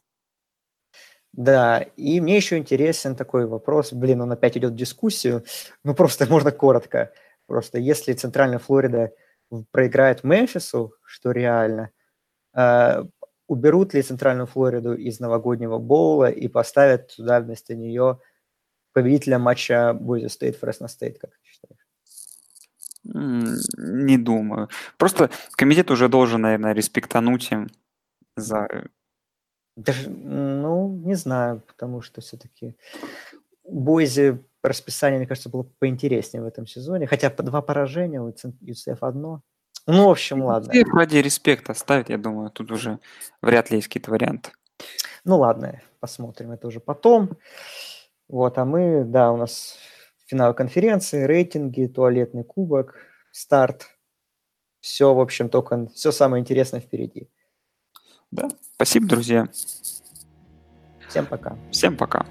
Да, 1.33 1.79
и 1.95 2.19
мне 2.21 2.37
еще 2.37 2.57
интересен 2.57 3.15
такой 3.15 3.45
вопрос, 3.45 3.93
блин, 3.93 4.21
он 4.21 4.31
опять 4.31 4.57
идет 4.57 4.71
в 4.71 4.75
дискуссию, 4.75 5.43
ну 5.83 5.93
просто 5.93 6.25
можно 6.27 6.51
коротко. 6.51 7.11
Просто 7.45 7.77
если 7.77 8.13
Центральная 8.13 8.59
Флорида 8.59 9.11
проиграет 9.71 10.23
Мемфису, 10.23 10.93
что 11.03 11.31
реально, 11.31 11.91
э, 12.55 13.03
уберут 13.49 13.93
ли 13.93 14.01
Центральную 14.01 14.47
Флориду 14.47 14.93
из 14.93 15.19
новогоднего 15.19 15.79
боула 15.79 16.29
и 16.29 16.47
поставят 16.47 17.15
туда 17.15 17.41
вместо 17.41 17.75
нее 17.75 18.19
победителя 18.93 19.39
матча 19.39 19.97
Boise 19.99 20.27
State, 20.27 20.57
Fresno 20.61 20.87
State, 20.87 21.17
как 21.19 21.31
ты 21.31 21.37
считаешь? 21.43 21.87
Не 23.03 24.17
думаю. 24.17 24.69
Просто 24.97 25.29
комитет 25.51 25.91
уже 25.91 26.07
должен, 26.09 26.41
наверное, 26.41 26.73
респектануть 26.73 27.51
им 27.51 27.69
за 28.37 28.67
даже, 29.75 30.09
ну, 30.09 30.89
не 31.05 31.15
знаю, 31.15 31.61
потому 31.65 32.01
что 32.01 32.19
все-таки 32.19 32.75
Бойзи 33.63 34.43
расписание, 34.61 35.19
мне 35.19 35.27
кажется, 35.27 35.49
было 35.49 35.63
поинтереснее 35.79 36.43
в 36.43 36.47
этом 36.47 36.67
сезоне. 36.67 37.07
Хотя 37.07 37.29
по 37.29 37.43
два 37.43 37.61
поражения, 37.61 38.21
у 38.21 38.29
UCF 38.29 38.97
одно. 38.99 39.41
Ну, 39.91 40.07
в 40.07 40.11
общем, 40.11 40.43
ладно. 40.43 40.71
UCF 40.71 40.89
ради 40.93 41.17
респекта 41.17 41.73
ставить, 41.73 42.09
я 42.09 42.17
думаю, 42.17 42.51
тут 42.51 42.71
уже 42.71 42.99
вряд 43.41 43.71
ли 43.71 43.77
есть 43.77 43.87
какие-то 43.87 44.11
варианты. 44.11 44.51
Ну, 45.25 45.39
ладно, 45.39 45.81
посмотрим 45.99 46.51
это 46.51 46.67
уже 46.67 46.79
потом. 46.79 47.37
Вот, 48.27 48.57
а 48.59 48.65
мы, 48.65 49.03
да, 49.03 49.31
у 49.31 49.37
нас 49.37 49.77
финал 50.27 50.53
конференции, 50.53 51.23
рейтинги, 51.23 51.87
туалетный 51.87 52.43
кубок, 52.43 52.95
старт. 53.31 53.87
Все, 54.79 55.13
в 55.13 55.19
общем, 55.19 55.49
только 55.49 55.87
все 55.87 56.11
самое 56.11 56.41
интересное 56.41 56.81
впереди. 56.81 57.27
Да. 58.29 58.47
Спасибо, 58.75 59.07
друзья. 59.07 59.49
Всем 61.09 61.25
пока. 61.25 61.57
Всем 61.71 61.97
пока. 61.97 62.27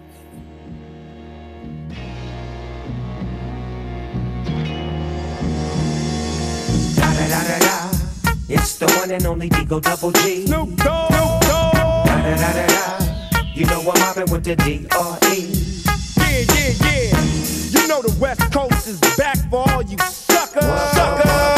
It's 8.51 8.79
the 8.79 8.87
one 8.99 9.11
and 9.11 9.27
only 9.27 9.51
Digo 9.51 9.79
Double 9.83 10.11
G. 10.11 10.47
Snoop 10.47 10.75
Dogg. 10.77 11.11
Da, 11.11 11.43
da, 11.43 12.37
da, 12.37 12.53
da, 12.53 12.67
da. 12.67 13.41
You 13.53 13.67
know 13.67 13.81
I'm 13.81 14.01
mobbing 14.01 14.33
with 14.33 14.45
the 14.45 14.57
D.R.E. 14.57 15.53
Yeah, 16.17 16.55
yeah, 16.55 16.73
yeah. 16.81 17.83
You 17.83 17.89
know 17.89 18.01
the 18.01 18.17
West 18.19 18.51
Coast 18.51 18.89
is 18.89 18.99
back 19.19 19.37
for 19.51 19.71
all 19.71 19.83
you 19.83 19.99
suckers. 19.99 20.65
Suckers. 20.65 21.58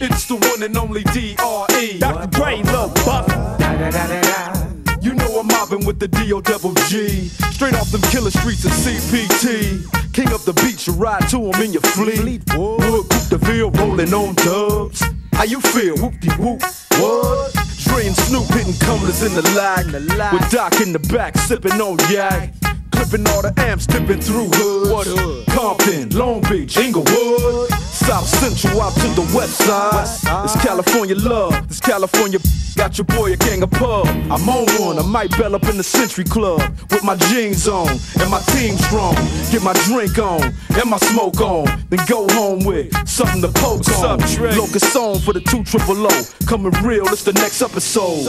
It's 0.00 0.26
the 0.26 0.36
one 0.36 0.62
and 0.62 0.76
only 0.78 1.02
D.R.E. 1.04 1.98
Dr. 1.98 2.26
Dre, 2.28 2.62
Lil 2.62 2.88
Buck. 3.04 3.28
You 5.02 5.12
know 5.14 5.40
I'm 5.40 5.46
mobbing 5.46 5.84
with 5.84 5.98
the 5.98 6.08
D.O. 6.08 6.40
double 6.40 6.72
G. 6.88 7.28
Straight 7.52 7.74
off 7.74 7.90
them 7.90 8.00
killer 8.02 8.30
streets 8.30 8.64
of 8.64 8.70
CPT. 8.72 10.12
King 10.14 10.32
up 10.32 10.40
the 10.42 10.54
beach, 10.54 10.86
you 10.86 10.94
ride 10.94 11.28
to 11.28 11.38
him 11.38 11.62
in 11.62 11.72
your 11.72 11.82
fleet. 11.82 12.42
Wood, 12.56 13.10
Coupe 13.10 13.28
the 13.28 13.38
Ville, 13.42 13.70
rolling 13.72 14.14
on 14.14 14.34
dubs. 14.36 15.02
How 15.32 15.44
you 15.44 15.60
feel? 15.60 15.96
Whoop 15.98 16.18
de 16.20 16.32
whoop. 16.34 16.62
What? 16.98 17.52
Dre 17.84 18.06
and 18.06 18.16
Snoop 18.16 18.46
hitting 18.48 18.74
cumblers 18.80 19.22
in 19.22 19.34
the 19.34 19.42
lag. 19.54 19.84
With 20.32 20.50
Doc 20.50 20.80
in 20.80 20.92
the 20.92 20.98
back, 21.12 21.36
sipping 21.36 21.80
on 21.80 21.98
yak. 22.10 22.54
Clipping 23.08 23.26
all 23.28 23.40
the 23.40 23.54
amps, 23.56 23.86
dipping 23.86 24.20
through 24.20 24.48
hoods. 24.52 24.90
What 24.90 25.06
hood? 25.06 25.46
Compton, 25.46 26.10
Long 26.10 26.42
Beach, 26.42 26.76
Inglewood. 26.76 27.70
South 27.88 28.26
Central 28.26 28.82
out 28.82 28.92
to 28.96 29.08
the 29.16 29.24
west 29.34 29.56
side. 29.64 30.04
It's 30.44 30.62
California 30.62 31.16
love. 31.16 31.68
This 31.68 31.80
California 31.80 32.38
got 32.76 32.98
your 32.98 33.06
boy 33.06 33.32
a 33.32 33.36
gang 33.36 33.62
of 33.62 33.70
pub. 33.70 34.06
I'm 34.28 34.46
on 34.46 34.68
one. 34.78 34.98
I 34.98 35.06
might 35.08 35.30
bell 35.38 35.54
up 35.54 35.64
in 35.70 35.78
the 35.78 35.82
Century 35.82 36.24
Club 36.24 36.60
with 36.90 37.02
my 37.02 37.16
jeans 37.32 37.66
on 37.66 37.88
and 37.88 38.30
my 38.30 38.40
team 38.52 38.76
strong. 38.76 39.14
Get 39.50 39.62
my 39.62 39.72
drink 39.88 40.18
on 40.18 40.52
and 40.76 40.90
my 40.90 40.98
smoke 40.98 41.40
on. 41.40 41.64
Then 41.88 42.00
go 42.06 42.28
home 42.36 42.62
with 42.62 42.92
something 43.08 43.40
to 43.40 43.48
poke 43.48 43.88
on. 44.04 44.20
Locust 44.20 44.92
song 44.92 45.18
for 45.20 45.32
the 45.32 45.40
two 45.40 45.64
triple 45.64 45.96
O. 45.96 46.24
Coming 46.46 46.72
real. 46.84 47.08
It's 47.08 47.24
the 47.24 47.32
next 47.32 47.62
episode. 47.62 48.28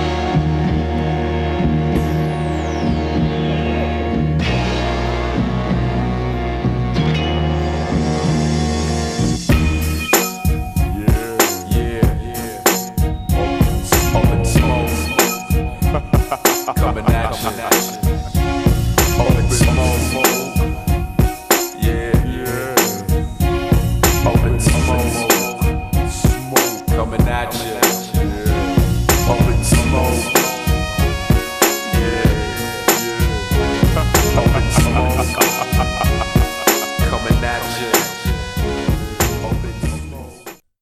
Coming 16.65 17.05
at 17.07 17.83
you. 17.83 17.90